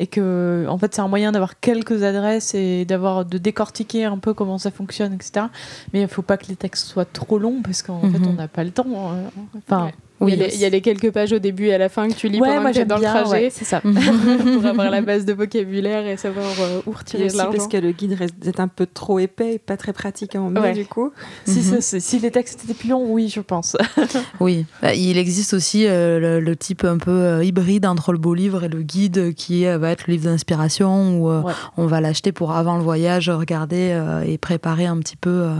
Et 0.00 0.06
que, 0.06 0.64
en 0.68 0.78
fait, 0.78 0.94
c'est 0.94 1.00
un 1.00 1.08
moyen 1.08 1.32
d'avoir 1.32 1.58
quelques 1.58 2.04
adresses 2.04 2.54
et 2.54 2.84
d'avoir 2.84 3.24
de 3.24 3.36
décortiquer 3.36 4.04
un 4.04 4.16
peu 4.18 4.32
comment 4.32 4.56
ça 4.56 4.70
fonctionne, 4.70 5.12
etc. 5.12 5.46
Mais 5.92 5.98
il 5.98 6.02
ne 6.02 6.06
faut 6.06 6.22
pas 6.22 6.36
que 6.36 6.46
les 6.46 6.54
textes 6.56 6.86
soient 6.86 7.04
trop 7.04 7.38
longs, 7.40 7.62
parce 7.62 7.82
qu'en 7.82 8.00
fait, 8.02 8.18
Mhm. 8.20 8.28
on 8.28 8.32
n'a 8.34 8.46
pas 8.46 8.62
le 8.62 8.70
temps. 8.70 8.86
euh, 8.88 9.28
Enfin, 9.56 9.86
Ouais. 9.86 9.94
Il, 10.22 10.30
y 10.30 10.32
a 10.32 10.46
les, 10.48 10.54
il 10.54 10.60
y 10.60 10.64
a 10.64 10.68
les 10.68 10.80
quelques 10.80 11.10
pages 11.12 11.32
au 11.32 11.38
début 11.38 11.66
et 11.66 11.74
à 11.74 11.78
la 11.78 11.88
fin 11.88 12.08
que 12.08 12.14
tu 12.14 12.28
lis 12.28 12.40
ouais, 12.40 12.48
pendant 12.48 12.62
moi 12.62 12.70
que 12.70 12.76
tu 12.76 12.80
es 12.80 12.80
j'aime 12.82 12.88
dans 12.88 12.96
le 12.96 13.02
trajet 13.02 13.30
ouais, 13.44 13.50
c'est 13.52 13.64
ça. 13.64 13.80
pour 13.82 14.66
avoir 14.66 14.90
la 14.90 15.00
base 15.00 15.24
de 15.24 15.32
vocabulaire 15.32 16.06
et 16.06 16.16
savoir 16.16 16.46
euh, 16.60 16.80
où 16.86 16.90
retirer 16.92 17.28
de 17.28 17.36
l'argent. 17.36 17.52
parce 17.52 17.68
que 17.68 17.76
le 17.76 17.92
guide 17.92 18.14
reste 18.14 18.34
est 18.44 18.58
un 18.60 18.68
peu 18.68 18.86
trop 18.86 19.18
épais 19.18 19.54
et 19.54 19.58
pas 19.58 19.76
très 19.76 19.92
pratique 19.92 20.34
à 20.34 20.40
emmener 20.42 20.60
Ouais. 20.60 20.72
du 20.72 20.86
coup. 20.86 21.12
si, 21.44 21.60
Mhm. 21.60 21.80
si 21.80 22.18
les 22.18 22.30
textes 22.30 22.64
étaient 22.64 22.74
plus 22.74 22.88
longs, 22.88 23.06
oui, 23.08 23.28
je 23.28 23.40
pense. 23.40 23.76
Oui, 24.40 24.66
Bah, 24.82 24.94
il 24.94 25.18
existe 25.18 25.54
aussi 25.54 25.86
euh, 25.86 26.18
le, 26.18 26.40
le 26.40 26.56
type 26.56 26.84
un 26.84 26.98
peu 26.98 27.10
euh, 27.10 27.44
hybride 27.44 27.86
entre 27.86 28.12
le 28.12 28.18
beau 28.18 28.34
livre 28.34 28.64
et 28.64 28.68
le 28.68 28.82
guide 28.82 29.34
qui 29.34 29.66
euh, 29.66 29.78
va 29.78 29.90
être 29.90 30.06
le 30.08 30.12
livre 30.14 30.24
d'inspiration 30.24 31.18
où 31.20 31.30
euh, 31.30 31.42
Ouais. 31.42 31.52
on 31.76 31.86
va 31.86 32.00
l'acheter 32.00 32.32
pour 32.32 32.52
avant 32.52 32.76
le 32.76 32.82
voyage 32.82 33.30
regarder 33.30 33.90
euh, 33.92 34.22
et 34.22 34.38
préparer 34.38 34.86
un 34.86 34.98
petit 34.98 35.16
peu. 35.16 35.30
euh, 35.30 35.50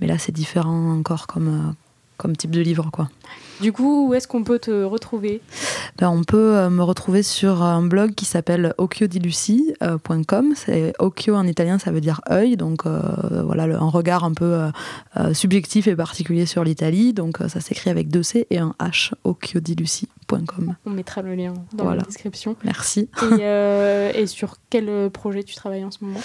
mais 0.00 0.06
là, 0.06 0.14
c'est 0.18 0.32
différent 0.32 0.92
encore 0.98 1.26
comme, 1.26 1.48
euh, 1.48 1.72
comme 2.18 2.36
type 2.36 2.50
de 2.50 2.60
livre. 2.60 2.90
Quoi. 2.92 3.08
Du 3.60 3.72
coup, 3.72 4.08
où 4.08 4.14
est-ce 4.14 4.28
qu'on 4.28 4.44
peut 4.44 4.58
te 4.58 4.84
retrouver? 4.84 5.40
Ben, 5.98 6.10
on 6.10 6.22
peut 6.22 6.56
euh, 6.56 6.70
me 6.70 6.82
retrouver 6.82 7.22
sur 7.22 7.62
un 7.62 7.82
blog 7.82 8.14
qui 8.14 8.24
s'appelle 8.24 8.74
occhiodiluci.com. 8.78 10.52
C'est 10.54 10.92
occhio 10.98 11.34
en 11.34 11.46
italien, 11.46 11.78
ça 11.78 11.90
veut 11.90 12.00
dire 12.00 12.20
œil. 12.30 12.56
Donc 12.56 12.86
euh, 12.86 13.00
voilà, 13.44 13.64
un 13.64 13.88
regard 13.88 14.24
un 14.24 14.34
peu 14.34 14.44
euh, 14.44 14.70
euh, 15.16 15.34
subjectif 15.34 15.88
et 15.88 15.96
particulier 15.96 16.46
sur 16.46 16.62
l'Italie. 16.62 17.14
Donc 17.14 17.40
euh, 17.40 17.48
ça 17.48 17.60
s'écrit 17.60 17.90
avec 17.90 18.08
deux 18.08 18.22
C 18.22 18.46
et 18.50 18.58
un 18.58 18.74
H, 18.78 19.12
On 20.84 20.90
mettra 20.90 21.22
le 21.22 21.34
lien 21.34 21.54
dans 21.72 21.84
Voilà. 21.84 22.00
la 22.00 22.06
description. 22.06 22.56
Merci. 22.64 23.08
Et, 23.22 23.38
euh, 23.40 24.12
et 24.14 24.26
sur 24.26 24.56
quel 24.70 24.88
euh, 24.88 25.08
projet 25.08 25.42
tu 25.42 25.54
travailles 25.54 25.84
en 25.84 25.90
ce 25.90 25.98
moment? 26.02 26.20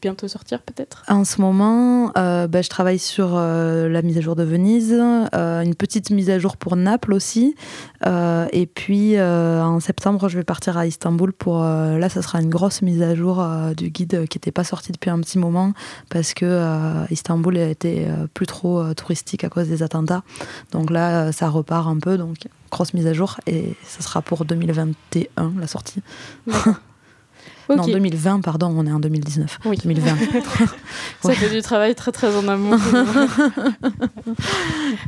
Bientôt 0.00 0.26
sortir 0.28 0.62
peut-être? 0.62 1.02
En 1.08 1.24
ce 1.24 1.40
moment, 1.40 2.12
euh, 2.16 2.46
ben, 2.46 2.62
je 2.62 2.68
travaille 2.70 2.98
sur 2.98 3.32
euh, 3.36 3.88
la 3.88 4.02
mise 4.02 4.16
à 4.18 4.20
jour 4.20 4.36
de 4.36 4.42
Venise, 4.44 4.92
une 4.92 5.74
petite 5.74 6.10
mise 6.10 6.30
à 6.30 6.38
jour 6.38 6.56
pour 6.56 6.76
Naples 6.76 7.12
aussi. 7.12 7.54
Et 8.04 8.66
puis 8.66 9.20
en 9.20 9.80
septembre, 9.80 10.28
je 10.28 10.38
vais 10.38 10.44
partir 10.44 10.76
à 10.78 10.86
Istanbul 10.86 11.32
pour. 11.32 11.60
là, 11.62 12.08
ça 12.08 12.22
sera 12.22 12.40
une 12.40 12.50
grosse 12.50 12.82
mise 12.82 13.02
à 13.02 13.14
jour 13.14 13.44
du 13.76 13.90
guide 13.90 14.26
qui 14.28 14.38
n'était 14.38 14.50
pas 14.52 14.64
sorti 14.64 14.92
depuis 14.92 15.10
un 15.10 15.20
petit 15.20 15.38
moment 15.38 15.72
parce 16.10 16.34
que 16.34 17.04
Istanbul 17.12 17.56
était 17.58 18.08
plus 18.34 18.46
trop 18.46 18.92
touristique 18.94 19.44
à 19.44 19.48
cause 19.48 19.68
des 19.68 19.82
attentats. 19.82 20.22
Donc 20.72 20.90
là, 20.90 21.32
ça 21.32 21.48
repart 21.48 21.86
un 21.86 21.98
peu. 21.98 22.16
Donc 22.18 22.36
grosse 22.72 22.94
mise 22.94 23.06
à 23.06 23.12
jour 23.12 23.38
et 23.46 23.74
ça 23.84 24.00
sera 24.02 24.22
pour 24.22 24.44
2021 24.44 25.52
la 25.60 25.66
sortie. 25.68 26.00
Non, 27.68 27.86
2020, 27.86 28.40
pardon, 28.40 28.74
on 28.76 28.86
est 28.86 28.92
en 28.92 29.00
2019. 29.00 29.60
Oui. 29.64 29.78
2020. 29.82 30.16
ça 31.22 31.32
fait 31.32 31.48
du 31.48 31.62
travail 31.62 31.94
très 31.94 32.12
très 32.12 32.34
en 32.36 32.46
amont. 32.46 32.76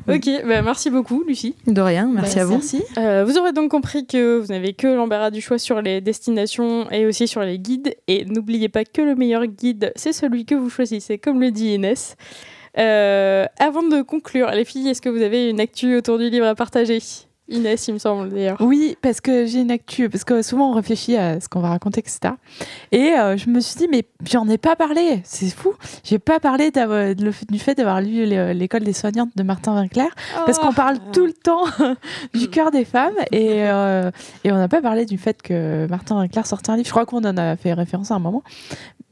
ok, 0.08 0.30
bah, 0.46 0.62
merci 0.62 0.90
beaucoup 0.90 1.24
Lucie. 1.26 1.56
De 1.66 1.80
rien, 1.80 2.08
merci 2.12 2.36
Bah, 2.36 2.42
à 2.42 2.44
vous. 2.44 2.52
Merci. 2.54 2.82
Euh, 2.96 3.24
vous 3.26 3.36
aurez 3.38 3.52
donc 3.52 3.70
compris 3.70 4.06
que 4.06 4.38
vous 4.38 4.46
n'avez 4.46 4.72
que 4.72 4.86
l'embarras 4.86 5.30
du 5.30 5.40
choix 5.40 5.58
sur 5.58 5.82
les 5.82 6.00
destinations 6.00 6.90
et 6.90 7.06
aussi 7.06 7.28
sur 7.28 7.42
les 7.42 7.58
guides. 7.58 7.94
Et 8.08 8.24
n'oubliez 8.24 8.68
pas 8.68 8.84
que 8.84 9.02
le 9.02 9.14
meilleur 9.14 9.46
guide, 9.46 9.92
c'est 9.96 10.12
celui 10.12 10.44
que 10.46 10.54
vous 10.54 10.70
choisissez, 10.70 11.18
comme 11.18 11.40
le 11.40 11.50
dit 11.50 11.74
Inès. 11.74 12.16
Euh, 12.78 13.46
avant 13.58 13.82
de 13.82 14.02
conclure, 14.02 14.50
les 14.50 14.64
filles, 14.64 14.88
est-ce 14.88 15.02
que 15.02 15.08
vous 15.08 15.22
avez 15.22 15.50
une 15.50 15.60
actu 15.60 15.96
autour 15.96 16.18
du 16.18 16.30
livre 16.30 16.46
à 16.46 16.54
partager? 16.54 17.00
Inès, 17.48 17.86
il 17.88 17.94
me 17.94 17.98
semble 17.98 18.30
d'ailleurs. 18.30 18.56
Oui, 18.60 18.96
parce 19.02 19.20
que 19.20 19.44
j'ai 19.44 19.60
une 19.60 19.70
actu, 19.70 20.08
parce 20.08 20.24
que 20.24 20.40
souvent 20.40 20.70
on 20.70 20.74
réfléchit 20.74 21.14
à 21.16 21.40
ce 21.40 21.48
qu'on 21.48 21.60
va 21.60 21.68
raconter, 21.68 22.00
etc. 22.00 22.34
Et 22.90 23.12
euh, 23.18 23.36
je 23.36 23.50
me 23.50 23.60
suis 23.60 23.76
dit, 23.76 23.86
mais 23.90 24.04
j'en 24.26 24.48
ai 24.48 24.56
pas 24.56 24.76
parlé, 24.76 25.20
c'est 25.24 25.50
fou. 25.50 25.74
J'ai 26.04 26.18
pas 26.18 26.40
parlé 26.40 26.70
du 26.70 27.58
fait 27.58 27.74
d'avoir 27.74 28.00
lu 28.00 28.24
l'école 28.24 28.84
des 28.84 28.94
soignantes 28.94 29.30
de 29.36 29.42
Martin 29.42 29.74
Winkler, 29.74 30.08
parce 30.46 30.58
qu'on 30.58 30.72
parle 30.72 30.96
Oh. 30.96 31.10
tout 31.12 31.26
le 31.26 31.32
temps 31.32 31.64
du 32.34 32.48
cœur 32.48 32.70
des 32.70 32.84
femmes, 32.84 33.14
et, 33.32 33.64
euh, 33.68 34.10
et 34.44 34.50
on 34.52 34.56
n'a 34.56 34.68
pas 34.68 34.80
parlé 34.80 35.04
du 35.04 35.18
fait 35.18 35.42
que 35.42 35.86
Martin 35.88 36.16
Winkler 36.18 36.44
sortait 36.44 36.70
un 36.70 36.76
livre. 36.76 36.86
Je 36.86 36.92
crois 36.92 37.04
qu'on 37.04 37.24
en 37.24 37.36
a 37.36 37.56
fait 37.56 37.72
référence 37.74 38.10
à 38.10 38.14
un 38.14 38.20
moment. 38.20 38.42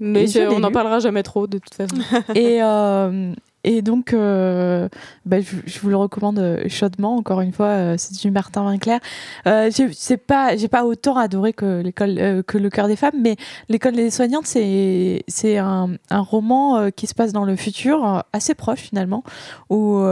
Mais 0.00 0.26
je 0.26 0.40
on 0.40 0.58
n'en 0.60 0.72
parlera 0.72 1.00
jamais 1.00 1.22
trop 1.22 1.46
de 1.46 1.58
toute 1.58 1.74
façon. 1.74 1.96
et, 2.34 2.62
euh, 2.62 3.32
et 3.64 3.82
donc, 3.82 4.12
euh, 4.12 4.88
bah, 5.24 5.38
je, 5.40 5.80
vous 5.80 5.88
le 5.88 5.96
recommande 5.96 6.38
euh, 6.38 6.68
chaudement. 6.68 7.16
Encore 7.16 7.40
une 7.40 7.52
fois, 7.52 7.66
euh, 7.66 7.94
c'est 7.96 8.20
du 8.20 8.30
Martin 8.30 8.64
Winkler. 8.64 8.98
Euh, 9.46 9.70
c'est 9.92 10.16
pas, 10.16 10.56
j'ai 10.56 10.68
pas 10.68 10.84
autant 10.84 11.16
adoré 11.16 11.52
que 11.52 11.80
l'école, 11.80 12.42
que 12.44 12.58
le 12.58 12.70
cœur 12.70 12.88
des 12.88 12.96
femmes, 12.96 13.20
mais 13.20 13.36
l'école 13.68 13.94
des 13.94 14.10
soignantes, 14.10 14.46
c'est, 14.46 15.24
c'est 15.28 15.58
un, 15.58 15.96
roman 16.10 16.90
qui 16.90 17.06
se 17.06 17.14
passe 17.14 17.32
dans 17.32 17.44
le 17.44 17.56
futur, 17.56 18.24
assez 18.32 18.54
proche 18.54 18.80
finalement, 18.80 19.22
où 19.70 20.02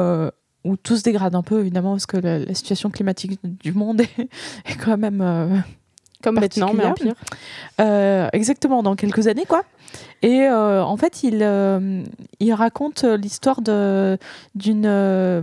où 0.63 0.77
tout 0.77 0.97
se 0.97 1.03
dégrade 1.03 1.35
un 1.35 1.43
peu 1.43 1.61
évidemment 1.61 1.93
parce 1.93 2.05
que 2.07 2.19
la, 2.19 2.55
situation 2.55 2.91
climatique 2.91 3.41
du 3.43 3.73
monde 3.73 4.01
est, 4.67 4.77
quand 4.83 4.99
même 4.99 5.63
Comme 6.23 6.39
maintenant, 6.39 6.73
mais 6.75 6.85
en 6.85 6.93
pire. 6.93 7.15
euh, 7.81 8.29
exactement, 8.33 8.83
dans 8.83 8.95
quelques 8.97 9.27
années, 9.27 9.47
quoi. 9.47 9.63
Et 10.23 10.43
euh, 10.43 10.83
en 10.85 10.97
fait, 10.97 11.23
il, 11.23 11.39
euh, 11.43 12.03
il 12.41 12.53
raconte 12.53 13.05
l'histoire 13.05 13.63
de, 13.63 14.19
d'une, 14.55 14.85
euh, 14.87 15.43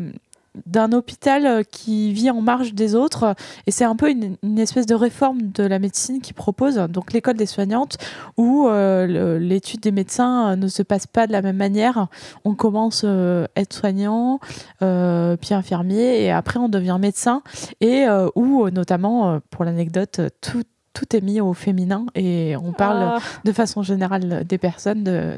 d'un 0.66 0.92
hôpital 0.92 1.46
euh, 1.46 1.64
qui 1.64 2.12
vit 2.14 2.30
en 2.30 2.42
marge 2.42 2.74
des 2.74 2.96
autres. 2.96 3.36
Et 3.68 3.72
c'est 3.72 3.86
un 3.86 3.96
peu 3.96 4.10
une, 4.10 4.38
une 4.44 4.60
espèce 4.60 4.86
de 4.86 4.96
réforme 4.96 5.52
de 5.54 5.64
la 5.64 5.80
médecine 5.80 6.22
qu'il 6.22 6.34
propose. 6.36 6.76
Donc, 6.90 7.14
l'école 7.14 7.36
des 7.36 7.46
soignantes, 7.46 7.98
où 8.38 8.68
euh, 8.68 9.40
l'étude 9.40 9.82
des 9.82 9.92
médecins 9.92 10.52
euh, 10.52 10.56
ne 10.56 10.68
se 10.68 10.84
passe 10.84 11.08
pas 11.08 11.28
de 11.28 11.32
la 11.32 11.42
même 11.42 11.58
manière. 11.58 12.08
On 12.46 12.56
commence 12.56 13.04
euh, 13.06 13.46
être 13.56 13.74
soignant, 13.74 14.40
euh, 14.82 15.36
puis 15.38 15.54
infirmier, 15.54 16.24
et 16.24 16.32
après, 16.32 16.60
on 16.60 16.70
devient 16.70 16.98
médecin. 17.00 17.42
Et 17.82 18.06
où, 18.36 18.70
notamment, 18.70 19.40
pour 19.52 19.66
l'anecdote, 19.66 20.22
tout 20.42 20.64
tout 20.94 21.16
est 21.16 21.22
mis 21.22 21.40
au 21.42 21.54
féminin 21.54 22.08
et 22.16 22.56
on 22.58 22.72
parle 22.74 23.04
Ah, 23.04 23.20
de 23.46 23.52
façon 23.52 23.84
générale 23.84 24.44
des 24.46 24.58
personnes 24.58 25.04
de- 25.04 25.38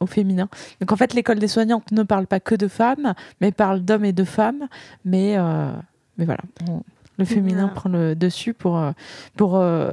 au 0.00 0.06
féminin. 0.06 0.48
Donc 0.80 0.92
en 0.92 0.96
fait, 0.96 1.14
l'école 1.14 1.38
des 1.38 1.48
soignantes 1.48 1.90
ne 1.92 2.02
parle 2.02 2.26
pas 2.26 2.40
que 2.40 2.54
de 2.54 2.68
femmes, 2.68 3.14
mais 3.40 3.52
parle 3.52 3.80
d'hommes 3.80 4.04
et 4.04 4.12
de 4.12 4.24
femmes. 4.24 4.68
Mais, 5.04 5.36
euh, 5.36 5.70
mais 6.16 6.24
voilà, 6.24 6.40
on- 6.68 6.82
le 7.18 7.24
féminin 7.24 7.68
Ah. 7.70 7.74
prend 7.74 7.88
le 7.90 8.14
dessus 8.14 8.54
pour, 8.54 8.78
euh, 8.78 8.92
pour 9.36 9.56
euh, 9.56 9.90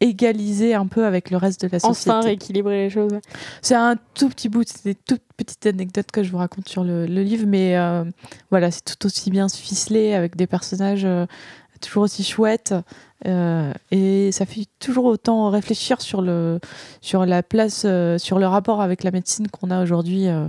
égaliser 0.00 0.74
un 0.74 0.86
peu 0.86 1.04
avec 1.04 1.30
le 1.30 1.36
reste 1.36 1.62
de 1.62 1.68
la 1.70 1.78
société. 1.80 2.10
enfin 2.10 2.20
rééquilibrer 2.26 2.84
les 2.84 2.90
choses. 2.90 3.12
C'est 3.60 3.74
un 3.74 3.96
tout 4.14 4.28
petit 4.28 4.48
bout, 4.48 4.62
c'est 4.66 4.84
des 4.84 4.94
toutes 4.94 5.22
petites 5.36 5.66
anecdotes 5.66 6.10
que 6.10 6.22
je 6.22 6.30
vous 6.30 6.38
raconte 6.38 6.68
sur 6.68 6.84
le, 6.84 7.06
le 7.06 7.22
livre, 7.22 7.44
mais 7.46 7.76
euh, 7.76 8.04
voilà, 8.50 8.70
c'est 8.70 8.84
tout 8.84 9.04
aussi 9.06 9.30
bien 9.30 9.48
ficelé 9.48 10.14
avec 10.14 10.36
des 10.36 10.46
personnages 10.46 11.06
toujours 11.80 12.04
aussi 12.04 12.22
chouettes. 12.24 12.74
Euh, 13.26 13.72
et 13.90 14.32
ça 14.32 14.46
fait 14.46 14.66
toujours 14.78 15.04
autant 15.04 15.50
réfléchir 15.50 16.00
sur, 16.00 16.22
le, 16.22 16.58
sur 17.00 17.26
la 17.26 17.42
place, 17.42 17.84
euh, 17.86 18.18
sur 18.18 18.38
le 18.38 18.46
rapport 18.46 18.80
avec 18.80 19.04
la 19.04 19.10
médecine 19.10 19.48
qu'on 19.48 19.70
a 19.70 19.82
aujourd'hui 19.82 20.28
euh, 20.28 20.46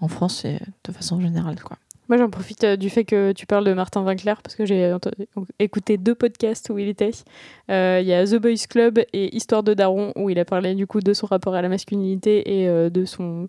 en 0.00 0.08
France 0.08 0.44
et 0.44 0.58
de 0.84 0.92
façon 0.92 1.20
générale. 1.20 1.60
Quoi. 1.62 1.76
Moi, 2.08 2.16
j'en 2.16 2.30
profite 2.30 2.64
du 2.64 2.88
fait 2.88 3.04
que 3.04 3.32
tu 3.32 3.44
parles 3.46 3.66
de 3.66 3.74
Martin 3.74 4.02
Winkler 4.02 4.34
parce 4.42 4.54
que 4.54 4.64
j'ai 4.64 4.96
écouté 5.58 5.98
deux 5.98 6.14
podcasts 6.14 6.70
où 6.70 6.78
il 6.78 6.88
était. 6.88 7.10
Il 7.68 8.06
y 8.06 8.14
a 8.14 8.24
The 8.24 8.36
Boys 8.36 8.66
Club 8.66 9.00
et 9.12 9.36
Histoire 9.36 9.62
de 9.62 9.74
Daron 9.74 10.12
où 10.16 10.30
il 10.30 10.38
a 10.38 10.46
parlé 10.46 10.74
du 10.74 10.86
coup 10.86 11.00
de 11.00 11.12
son 11.12 11.26
rapport 11.26 11.54
à 11.54 11.60
la 11.60 11.68
masculinité 11.68 12.62
et 12.62 12.90
de 12.90 13.04
son 13.04 13.48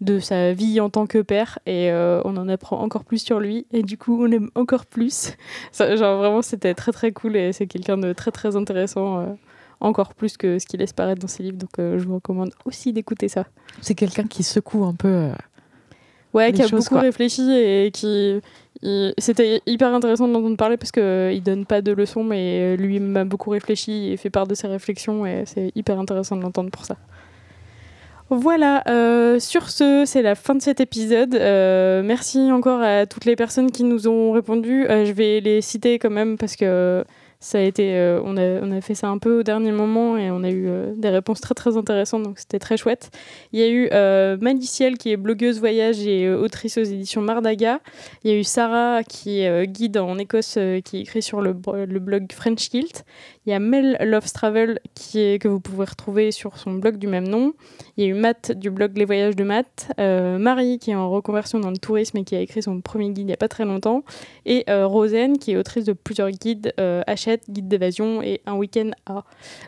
de 0.00 0.18
sa 0.18 0.52
vie 0.52 0.78
en 0.80 0.90
tant 0.90 1.06
que 1.06 1.22
père 1.22 1.58
et 1.64 1.90
euh, 1.90 2.20
on 2.24 2.36
en 2.36 2.48
apprend 2.48 2.80
encore 2.82 3.04
plus 3.04 3.18
sur 3.18 3.40
lui 3.40 3.66
et 3.72 3.82
du 3.82 3.96
coup 3.96 4.22
on 4.24 4.30
aime 4.30 4.50
encore 4.54 4.84
plus 4.84 5.32
Ça, 5.72 5.96
genre 5.96 6.18
vraiment 6.18 6.42
c'était 6.42 6.74
très 6.74 6.92
très 6.92 7.12
cool 7.12 7.34
et 7.36 7.52
c'est 7.54 7.66
quelqu'un 7.66 7.96
de 7.96 8.12
très 8.12 8.30
très 8.30 8.56
intéressant 8.56 9.20
euh, 9.20 9.26
encore 9.80 10.12
plus 10.14 10.36
que 10.36 10.58
ce 10.58 10.66
qu'il 10.66 10.80
laisse 10.80 10.92
paraître 10.92 11.20
dans 11.22 11.28
ses 11.28 11.42
livres 11.44 11.56
donc 11.56 11.70
euh, 11.78 11.98
je 11.98 12.04
vous 12.04 12.16
recommande 12.16 12.50
aussi 12.66 12.92
d'écouter 12.92 13.28
ça 13.28 13.46
C'est 13.80 13.94
quelqu'un 13.94 14.24
qui 14.24 14.42
secoue 14.42 14.84
un 14.84 14.94
peu. 14.94 15.28
Ouais, 16.34 16.52
qui 16.52 16.60
a 16.62 16.68
choses, 16.68 16.80
beaucoup 16.84 16.96
quoi. 16.96 17.00
réfléchi 17.00 17.50
et 17.50 17.90
qui. 17.90 18.40
il- 18.82 19.14
C'était 19.16 19.62
hyper 19.64 19.94
intéressant 19.94 20.28
de 20.28 20.34
l'entendre 20.34 20.56
parler 20.58 20.76
parce 20.76 20.92
qu'il 20.92 21.42
donne 21.42 21.64
pas 21.64 21.80
de 21.80 21.92
leçons, 21.92 22.22
mais 22.24 22.76
lui 22.76 23.00
m'a 23.00 23.24
beaucoup 23.24 23.48
réfléchi 23.48 24.12
et 24.12 24.18
fait 24.18 24.28
part 24.28 24.46
de 24.46 24.54
ses 24.54 24.66
réflexions 24.66 25.24
et 25.24 25.44
c'est 25.46 25.72
hyper 25.74 25.98
intéressant 25.98 26.36
de 26.36 26.42
l'entendre 26.42 26.70
pour 26.70 26.84
ça. 26.84 26.96
Voilà, 28.28 28.82
euh, 28.88 29.38
sur 29.38 29.70
ce, 29.70 30.02
c'est 30.04 30.22
la 30.22 30.34
fin 30.34 30.56
de 30.56 30.60
cet 30.62 30.80
épisode. 30.80 31.36
Euh, 31.36 32.02
merci 32.02 32.50
encore 32.50 32.80
à 32.82 33.06
toutes 33.06 33.24
les 33.24 33.36
personnes 33.36 33.70
qui 33.70 33.84
nous 33.84 34.08
ont 34.08 34.32
répondu. 34.32 34.84
Euh, 34.88 35.04
je 35.04 35.12
vais 35.12 35.38
les 35.38 35.60
citer 35.60 36.00
quand 36.00 36.10
même 36.10 36.36
parce 36.36 36.56
que 36.56 37.04
ça 37.40 37.58
a 37.58 37.60
été, 37.60 37.94
euh, 37.96 38.20
on, 38.24 38.36
a, 38.36 38.60
on 38.62 38.72
a 38.72 38.80
fait 38.80 38.94
ça 38.94 39.08
un 39.08 39.18
peu 39.18 39.40
au 39.40 39.42
dernier 39.42 39.72
moment 39.72 40.16
et 40.16 40.30
on 40.30 40.42
a 40.42 40.50
eu 40.50 40.68
euh, 40.68 40.94
des 40.96 41.10
réponses 41.10 41.40
très 41.40 41.54
très 41.54 41.76
intéressantes, 41.76 42.22
donc 42.22 42.38
c'était 42.38 42.58
très 42.58 42.76
chouette. 42.76 43.10
Il 43.52 43.60
y 43.60 43.62
a 43.62 43.68
eu 43.68 43.88
euh, 43.92 44.36
qui 44.98 45.12
est 45.12 45.16
blogueuse 45.16 45.58
voyage 45.58 46.06
et 46.06 46.24
euh, 46.24 46.38
autrice 46.38 46.78
aux 46.78 46.82
éditions 46.82 47.20
Mardaga. 47.20 47.80
Il 48.24 48.30
y 48.30 48.34
a 48.34 48.38
eu 48.38 48.44
Sarah 48.44 49.02
qui 49.04 49.40
est 49.40 49.66
guide 49.66 49.98
en 49.98 50.18
Écosse 50.18 50.58
qui 50.84 50.98
écrit 50.98 51.22
sur 51.22 51.40
le, 51.40 51.52
blog 51.52 52.32
French 52.32 52.68
Kilt. 52.70 53.04
Il 53.44 53.50
y 53.50 53.52
a 53.52 53.58
Mel 53.58 53.96
Loves 54.00 54.32
Travel 54.32 54.80
qui 54.94 55.20
est, 55.20 55.38
que 55.40 55.48
vous 55.48 55.60
pouvez 55.60 55.84
retrouver 55.84 56.32
sur 56.32 56.56
son 56.58 56.74
blog 56.74 56.96
du 56.96 57.06
même 57.06 57.28
nom. 57.28 57.52
Il 57.96 58.04
y 58.04 58.06
a 58.06 58.10
eu 58.10 58.14
Matt 58.14 58.52
du 58.52 58.70
blog 58.70 58.96
Les 58.96 59.04
Voyages 59.04 59.36
de 59.36 59.44
Matt. 59.44 59.92
Marie 59.98 60.78
qui 60.78 60.90
est 60.90 60.94
en 60.94 61.10
reconversion 61.10 61.60
dans 61.60 61.70
le 61.70 61.78
tourisme 61.78 62.18
et 62.18 62.24
qui 62.24 62.34
a 62.34 62.40
écrit 62.40 62.62
son 62.62 62.80
premier 62.80 63.10
guide 63.10 63.18
il 63.18 63.26
n'y 63.26 63.32
a 63.32 63.38
pas 63.38 63.48
très 63.48 63.64
longtemps. 63.64 64.04
Et 64.44 64.64
Rosen 64.68 65.38
qui 65.38 65.52
est 65.52 65.56
autrice 65.56 65.84
de 65.84 65.92
plusieurs 65.92 66.30
guides 66.30 66.72
euh, 66.78 67.02
Hachette, 67.26 67.42
Guide 67.50 67.66
d'évasion 67.66 68.22
et 68.22 68.40
Un 68.46 68.54
week-end 68.54 68.90
à. 69.06 69.24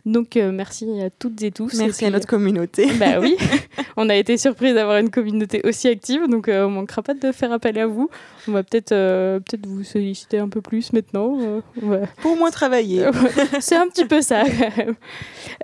Donc 0.06 0.36
euh, 0.36 0.52
merci 0.52 1.00
à 1.02 1.10
toutes 1.10 1.42
et 1.42 1.50
tous. 1.50 1.74
Merci 1.74 2.04
Et 2.04 2.06
à 2.06 2.10
notre 2.10 2.26
communauté. 2.28 2.86
bah 3.00 3.18
oui, 3.20 3.36
on 3.96 4.08
a 4.08 4.14
été 4.14 4.36
surpris 4.36 4.72
d'avoir 4.74 4.98
une 4.98 5.10
communauté 5.10 5.60
aussi 5.64 5.88
active, 5.88 6.28
donc 6.28 6.48
euh, 6.48 6.66
on 6.66 6.70
manquera 6.70 7.02
pas 7.02 7.14
de 7.14 7.32
faire 7.32 7.50
appel 7.52 7.78
à 7.78 7.86
vous. 7.88 8.08
On 8.46 8.52
va 8.52 8.62
peut-être 8.62 8.92
euh, 8.92 9.40
peut-être 9.40 9.66
vous 9.66 9.82
solliciter 9.82 10.38
un 10.38 10.48
peu 10.48 10.60
plus 10.60 10.92
maintenant. 10.92 11.36
euh, 11.40 11.60
va- 11.82 12.06
Pour 12.22 12.36
moins 12.36 12.50
travailler. 12.50 13.04
C'est 13.60 13.76
un 13.76 13.88
petit 13.88 14.04
peu 14.04 14.22
ça. 14.22 14.44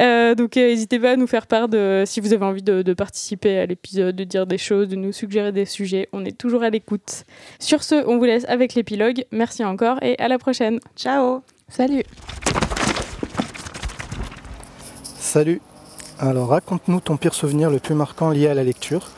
Euh, 0.01 0.35
donc 0.35 0.57
euh, 0.57 0.67
n'hésitez 0.69 0.99
pas 0.99 1.13
à 1.13 1.17
nous 1.17 1.27
faire 1.29 1.47
part 1.47 1.69
de 1.69 2.03
si 2.07 2.21
vous 2.21 2.33
avez 2.33 2.45
envie 2.45 2.63
de, 2.63 2.83
de 2.83 2.93
participer 2.95 3.59
à 3.61 3.67
l'épisode, 3.67 4.17
de 4.17 4.25
dire 4.25 4.47
des 4.47 4.59
choses, 4.59 4.89
de 4.89 4.97
nous 4.97 5.13
suggérer 5.13 5.53
des 5.53 5.65
sujets. 5.65 6.09
On 6.13 6.25
est 6.25 6.37
toujours 6.37 6.63
à 6.65 6.71
l'écoute. 6.71 7.25
Sur 7.61 7.85
ce, 7.85 8.05
on 8.07 8.19
vous 8.19 8.25
laisse 8.25 8.45
avec 8.49 8.75
l'épilogue. 8.75 9.25
Merci 9.31 9.63
encore 9.65 10.03
et 10.03 10.19
à 10.19 10.27
la 10.29 10.39
prochaine. 10.39 10.81
Ciao 10.97 11.43
Salut 11.77 12.05
Salut. 15.18 15.61
Alors 16.20 16.51
raconte-nous 16.51 17.01
ton 17.01 17.16
pire 17.16 17.35
souvenir 17.35 17.68
le 17.68 17.81
plus 17.81 17.97
marquant 17.97 18.31
lié 18.31 18.47
à 18.47 18.55
la 18.55 18.62
lecture. 18.62 19.09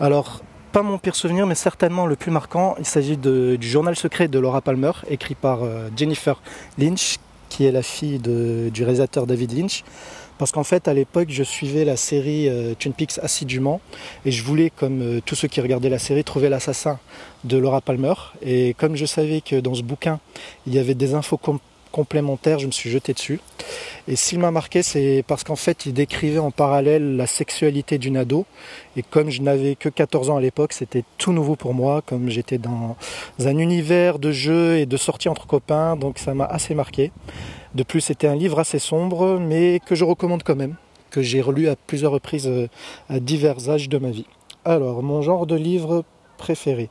Alors 0.00 0.40
pas 0.72 0.80
mon 0.80 0.96
pire 0.96 1.14
souvenir 1.14 1.46
mais 1.46 1.54
certainement 1.54 2.06
le 2.06 2.16
plus 2.16 2.30
marquant. 2.30 2.76
Il 2.78 2.86
s'agit 2.86 3.18
du 3.18 3.58
journal 3.60 3.94
secret 3.94 4.26
de 4.26 4.38
Laura 4.38 4.62
Palmer 4.62 4.92
écrit 5.10 5.34
par 5.34 5.64
euh, 5.64 5.90
Jennifer 5.94 6.40
Lynch 6.78 7.18
qui 7.50 7.66
est 7.66 7.72
la 7.72 7.82
fille 7.82 8.18
du 8.18 8.82
réalisateur 8.84 9.26
David 9.26 9.52
Lynch. 9.52 9.84
Parce 10.38 10.52
qu'en 10.52 10.64
fait 10.64 10.88
à 10.88 10.94
l'époque 10.94 11.28
je 11.28 11.42
suivais 11.42 11.84
la 11.84 11.96
série 11.98 12.48
euh, 12.48 12.72
Twin 12.78 12.94
Peaks 12.94 13.18
assidûment 13.22 13.82
et 14.24 14.30
je 14.30 14.42
voulais 14.44 14.70
comme 14.70 15.02
euh, 15.02 15.20
tous 15.20 15.34
ceux 15.34 15.48
qui 15.48 15.60
regardaient 15.60 15.90
la 15.90 15.98
série 15.98 16.24
trouver 16.24 16.48
l'assassin 16.48 16.98
de 17.44 17.58
Laura 17.58 17.82
Palmer. 17.82 18.14
Et 18.40 18.72
comme 18.78 18.96
je 18.96 19.04
savais 19.04 19.42
que 19.42 19.56
dans 19.60 19.74
ce 19.74 19.82
bouquin 19.82 20.20
il 20.66 20.74
y 20.74 20.78
avait 20.78 20.94
des 20.94 21.12
infos 21.12 21.36
com- 21.36 21.58
complémentaires 21.90 22.58
je 22.58 22.66
me 22.66 22.72
suis 22.72 22.90
jeté 22.90 23.12
dessus. 23.12 23.40
Et 24.06 24.16
s'il 24.16 24.38
m'a 24.38 24.50
marqué, 24.50 24.82
c'est 24.82 25.22
parce 25.26 25.44
qu'en 25.44 25.56
fait, 25.56 25.86
il 25.86 25.92
décrivait 25.92 26.38
en 26.38 26.50
parallèle 26.50 27.16
la 27.16 27.26
sexualité 27.26 27.98
d'une 27.98 28.16
ado. 28.16 28.46
Et 28.96 29.02
comme 29.02 29.30
je 29.30 29.42
n'avais 29.42 29.74
que 29.74 29.88
14 29.88 30.30
ans 30.30 30.36
à 30.36 30.40
l'époque, 30.40 30.72
c'était 30.72 31.04
tout 31.18 31.32
nouveau 31.32 31.56
pour 31.56 31.74
moi, 31.74 32.02
comme 32.04 32.30
j'étais 32.30 32.58
dans 32.58 32.96
un 33.38 33.58
univers 33.58 34.18
de 34.18 34.32
jeux 34.32 34.78
et 34.78 34.86
de 34.86 34.96
sorties 34.96 35.28
entre 35.28 35.46
copains, 35.46 35.96
donc 35.96 36.18
ça 36.18 36.34
m'a 36.34 36.46
assez 36.46 36.74
marqué. 36.74 37.12
De 37.74 37.82
plus, 37.82 38.00
c'était 38.00 38.26
un 38.26 38.36
livre 38.36 38.58
assez 38.58 38.78
sombre, 38.78 39.38
mais 39.38 39.80
que 39.84 39.94
je 39.94 40.04
recommande 40.04 40.42
quand 40.42 40.56
même, 40.56 40.76
que 41.10 41.20
j'ai 41.20 41.40
relu 41.40 41.68
à 41.68 41.76
plusieurs 41.76 42.12
reprises 42.12 42.46
euh, 42.46 42.68
à 43.08 43.20
divers 43.20 43.68
âges 43.68 43.88
de 43.88 43.98
ma 43.98 44.10
vie. 44.10 44.26
Alors, 44.64 45.02
mon 45.02 45.22
genre 45.22 45.46
de 45.46 45.54
livre 45.54 46.04
préféré, 46.38 46.88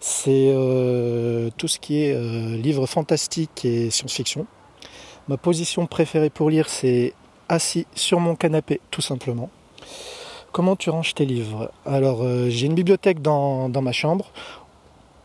c'est 0.00 0.52
euh, 0.54 1.50
tout 1.56 1.68
ce 1.68 1.78
qui 1.78 2.02
est 2.02 2.14
euh, 2.14 2.56
livre 2.56 2.86
fantastique 2.86 3.64
et 3.64 3.90
science-fiction. 3.90 4.46
Ma 5.28 5.36
position 5.36 5.86
préférée 5.86 6.30
pour 6.30 6.50
lire, 6.50 6.68
c'est 6.68 7.14
assis 7.48 7.86
sur 7.94 8.20
mon 8.20 8.36
canapé, 8.36 8.80
tout 8.90 9.00
simplement. 9.00 9.50
Comment 10.52 10.76
tu 10.76 10.90
ranges 10.90 11.14
tes 11.14 11.26
livres? 11.26 11.70
Alors, 11.84 12.22
euh, 12.22 12.48
j'ai 12.48 12.66
une 12.66 12.74
bibliothèque 12.74 13.20
dans, 13.22 13.68
ma 13.68 13.92
chambre 13.92 14.30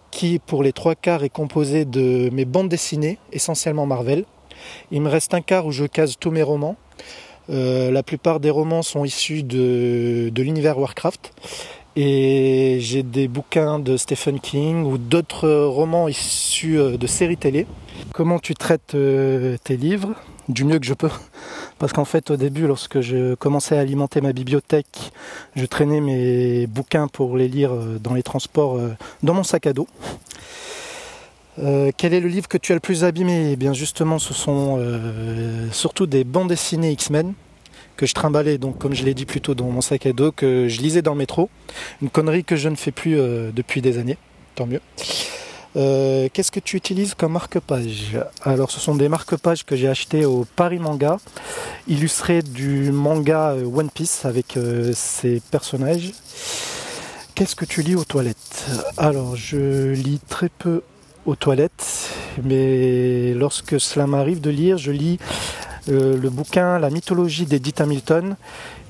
qui 0.10 0.40
pour 0.40 0.62
les 0.62 0.74
trois 0.74 0.96
quarts 0.96 1.24
est 1.24 1.30
composé 1.30 1.86
de 1.86 2.30
mes 2.34 2.46
bandes 2.46 2.70
dessinées, 2.70 3.18
essentiellement 3.32 3.86
Marvel. 3.86 4.26
Il 4.92 5.02
me 5.02 5.10
reste 5.10 5.34
un 5.34 5.42
quart 5.42 5.66
où 5.66 5.72
je 5.72 5.86
case 5.86 6.16
tous 6.20 6.32
mes 6.32 6.44
romans. 6.44 6.76
La 7.48 8.04
plupart 8.04 8.40
des 8.40 8.50
romans 8.50 8.82
sont 8.82 9.04
issus 9.04 9.44
de, 9.44 10.30
de 10.34 10.42
l'univers 10.42 10.78
Warcraft. 10.78 11.34
Et 11.96 12.78
j'ai 12.80 13.04
des 13.04 13.28
bouquins 13.28 13.80
de 13.80 13.98
Stephen 13.98 14.40
King 14.40 14.84
ou 14.84 14.98
d'autres 14.98 15.50
romans 15.50 16.08
issus 16.08 16.80
euh, 16.80 16.98
de 16.98 17.08
séries 17.08 17.38
télé. 17.38 17.68
Comment 18.14 18.40
tu 18.40 18.54
traites 18.56 18.96
euh, 18.96 19.58
tes 19.64 19.78
livres? 19.78 20.14
Du 20.48 20.64
mieux 20.64 20.80
que 20.80 20.86
je 20.86 20.94
peux. 20.94 21.10
Parce 21.80 21.94
qu'en 21.94 22.06
fait, 22.06 22.32
au 22.32 22.38
début, 22.38 22.68
lorsque 22.68 23.02
je 23.02 23.36
commençais 23.36 23.78
à 23.78 23.82
alimenter 23.82 24.22
ma 24.22 24.34
bibliothèque, 24.34 25.12
je 25.56 25.66
traînais 25.66 26.02
mes 26.02 26.68
bouquins 26.68 27.08
pour 27.08 27.36
les 27.38 27.48
lire 27.48 27.72
dans 28.00 28.14
les 28.14 28.24
transports 28.24 28.80
dans 29.24 29.34
mon 29.34 29.44
sac 29.44 29.66
à 29.66 29.74
dos. 29.74 29.88
Euh, 31.60 31.92
quel 31.96 32.14
est 32.14 32.20
le 32.20 32.30
livre 32.30 32.48
que 32.48 32.58
tu 32.58 32.72
as 32.72 32.76
le 32.76 32.82
plus 32.82 33.04
abîmé? 33.04 33.52
Eh 33.52 33.56
bien 33.56 33.74
justement 33.74 34.20
ce 34.20 34.34
sont 34.34 34.78
euh, 34.80 35.70
surtout 35.72 36.06
des 36.06 36.24
bandes 36.24 36.50
dessinées 36.50 36.92
X-Men 36.92 37.34
que 38.02 38.08
je 38.08 38.16
trimballais 38.16 38.58
donc 38.58 38.80
comme 38.80 38.96
je 38.96 39.06
l'ai 39.06 39.14
dit 39.14 39.28
plus 39.28 39.42
tôt 39.42 39.54
dans 39.54 39.70
mon 39.70 39.82
sac 39.82 40.08
à 40.08 40.12
dos, 40.12 40.32
que 40.32 40.68
je 40.68 40.82
lisais 40.82 41.04
dans 41.04 41.12
le 41.12 41.20
métro. 41.20 41.52
Une 42.02 42.10
connerie 42.10 42.44
que 42.44 42.56
je 42.56 42.68
ne 42.68 42.76
fais 42.76 42.90
plus 42.90 43.20
euh, 43.20 43.52
depuis 43.54 43.80
des 43.84 44.00
années, 44.00 44.18
tant 44.56 44.66
mieux. 44.66 44.82
Qu'est-ce 45.76 46.50
que 46.52 46.60
tu 46.60 46.78
utilises 46.78 47.14
comme 47.14 47.34
marque-page? 47.34 48.18
Alors 48.42 48.72
ce 48.72 48.80
sont 48.80 48.96
des 48.96 49.08
marque-pages 49.08 49.64
que 49.64 49.76
j'ai 49.76 49.88
achetés 49.88 50.26
au 50.26 50.48
Paris 50.56 50.80
Manga, 50.80 51.18
illustrés 51.88 52.42
du 52.42 52.92
manga 52.92 53.54
One 53.54 53.92
Piece 53.92 54.26
avec 54.26 54.58
ses 54.94 55.42
personnages. 55.52 56.12
Qu'est-ce 57.36 57.56
que 57.56 57.66
tu 57.66 57.84
lis 57.84 57.96
aux 57.96 58.04
toilettes? 58.04 58.66
Alors 58.98 59.36
je 59.36 59.92
lis 59.92 60.20
très 60.28 60.50
peu 60.50 60.82
aux 61.26 61.36
toilettes, 61.36 62.10
mais 62.44 63.34
lorsque 63.36 63.80
cela 63.80 64.08
m'arrive 64.08 64.42
de 64.42 64.50
lire, 64.50 64.78
je 64.78 64.92
lis 64.92 65.20
euh, 65.22 65.71
le 65.88 66.30
bouquin 66.30 66.80
La 66.80 66.90
mythologie 66.90 67.46
d'Edith 67.46 67.82
Hamilton, 67.82 68.36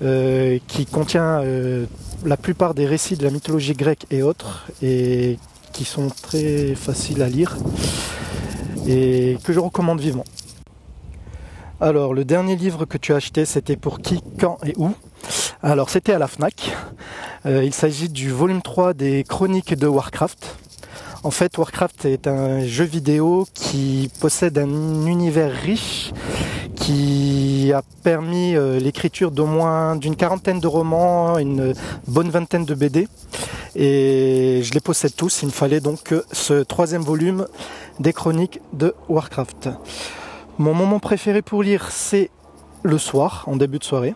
euh, 0.02 0.60
qui 0.68 0.86
contient 0.86 1.42
euh, 1.42 1.86
la 2.26 2.38
plupart 2.38 2.74
des 2.74 2.86
récits 2.86 3.16
de 3.16 3.24
la 3.24 3.30
mythologie 3.30 3.74
grecque 3.74 4.06
et 4.12 4.24
autres, 4.24 4.68
et 4.82 5.38
qui 5.74 5.86
sont 5.86 6.08
très 6.10 6.76
faciles 6.76 7.22
à 7.22 7.30
lire, 7.30 7.58
et 8.88 9.38
que 9.44 9.54
je 9.54 9.60
recommande 9.60 10.00
vivement. 10.00 10.26
Alors, 11.80 12.14
le 12.14 12.26
dernier 12.26 12.56
livre 12.56 12.86
que 12.86 12.98
tu 12.98 13.14
as 13.14 13.18
acheté, 13.18 13.46
c'était 13.46 13.78
pour 13.78 14.00
qui, 14.00 14.22
quand 14.40 14.58
et 14.66 14.74
où? 14.78 14.92
Alors, 15.64 15.90
c'était 15.90 16.14
à 16.14 16.20
la 16.20 16.28
FNAC. 16.28 16.76
il 17.46 17.74
s'agit 17.74 18.10
du 18.10 18.32
volume 18.32 18.62
3 18.62 18.94
des 18.94 19.24
chroniques 19.24 19.74
de 19.74 19.88
Warcraft. 19.88 20.58
En 21.24 21.30
fait, 21.30 21.56
Warcraft 21.56 22.06
est 22.06 22.26
un 22.26 22.66
jeu 22.66 22.84
vidéo 22.84 23.46
qui 23.54 24.10
possède 24.20 24.58
un 24.58 25.06
univers 25.06 25.52
riche 25.52 26.12
qui 26.76 27.72
a 27.76 27.84
permis 28.02 28.56
euh, 28.56 28.80
l'écriture 28.80 29.30
d'au 29.30 29.46
moins 29.46 29.96
d'une 29.96 30.16
quarantaine 30.16 30.60
de 30.60 30.66
romans, 30.66 31.38
une 31.38 31.76
bonne 32.08 32.32
vingtaine 32.32 32.66
de 32.66 32.74
BD. 32.74 33.08
Et 33.76 34.62
je 34.64 34.74
les 34.74 34.80
possède 34.80 35.16
tous. 35.16 35.44
Il 35.44 35.48
me 35.48 35.52
fallait 35.52 35.80
donc 35.80 36.12
ce 36.32 36.64
troisième 36.64 37.04
volume 37.04 37.46
des 38.00 38.14
chroniques 38.14 38.60
de 38.74 38.96
Warcraft. 39.08 39.70
Mon 40.58 40.74
moment 40.74 41.00
préféré 41.00 41.44
pour 41.44 41.62
lire, 41.62 41.92
c'est 41.92 42.32
le 42.82 42.98
soir, 42.98 43.44
en 43.46 43.58
début 43.58 43.78
de 43.78 43.84
soirée. 43.84 44.16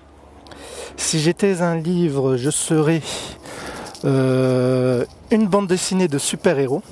Si 0.98 1.20
j'étais 1.20 1.62
un 1.62 1.76
livre, 1.76 2.36
je 2.36 2.50
serais 2.50 3.04
euh, 4.06 5.06
une 5.32 5.48
bande 5.48 5.68
dessinée 5.68 6.08
de 6.08 6.18
super-héros. 6.18 6.84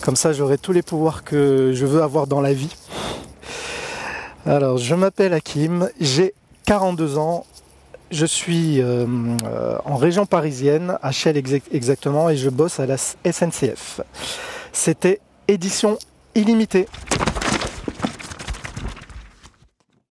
Comme 0.00 0.16
ça, 0.16 0.32
j'aurai 0.32 0.58
tous 0.58 0.72
les 0.72 0.82
pouvoirs 0.82 1.24
que 1.24 1.72
je 1.74 1.84
veux 1.86 2.02
avoir 2.02 2.26
dans 2.26 2.40
la 2.40 2.52
vie. 2.52 2.74
Alors, 4.46 4.78
je 4.78 4.94
m'appelle 4.94 5.32
Hakim, 5.32 5.88
j'ai 6.00 6.34
42 6.66 7.18
ans, 7.18 7.44
je 8.12 8.26
suis 8.26 8.80
euh, 8.80 9.06
euh, 9.44 9.78
en 9.84 9.96
région 9.96 10.26
parisienne, 10.26 10.98
à 11.02 11.10
Chelles 11.10 11.42
exactement, 11.72 12.30
et 12.30 12.36
je 12.36 12.48
bosse 12.48 12.78
à 12.78 12.86
la 12.86 12.96
SNCF. 12.96 14.00
C'était 14.72 15.20
édition 15.48 15.98
illimitée. 16.36 16.86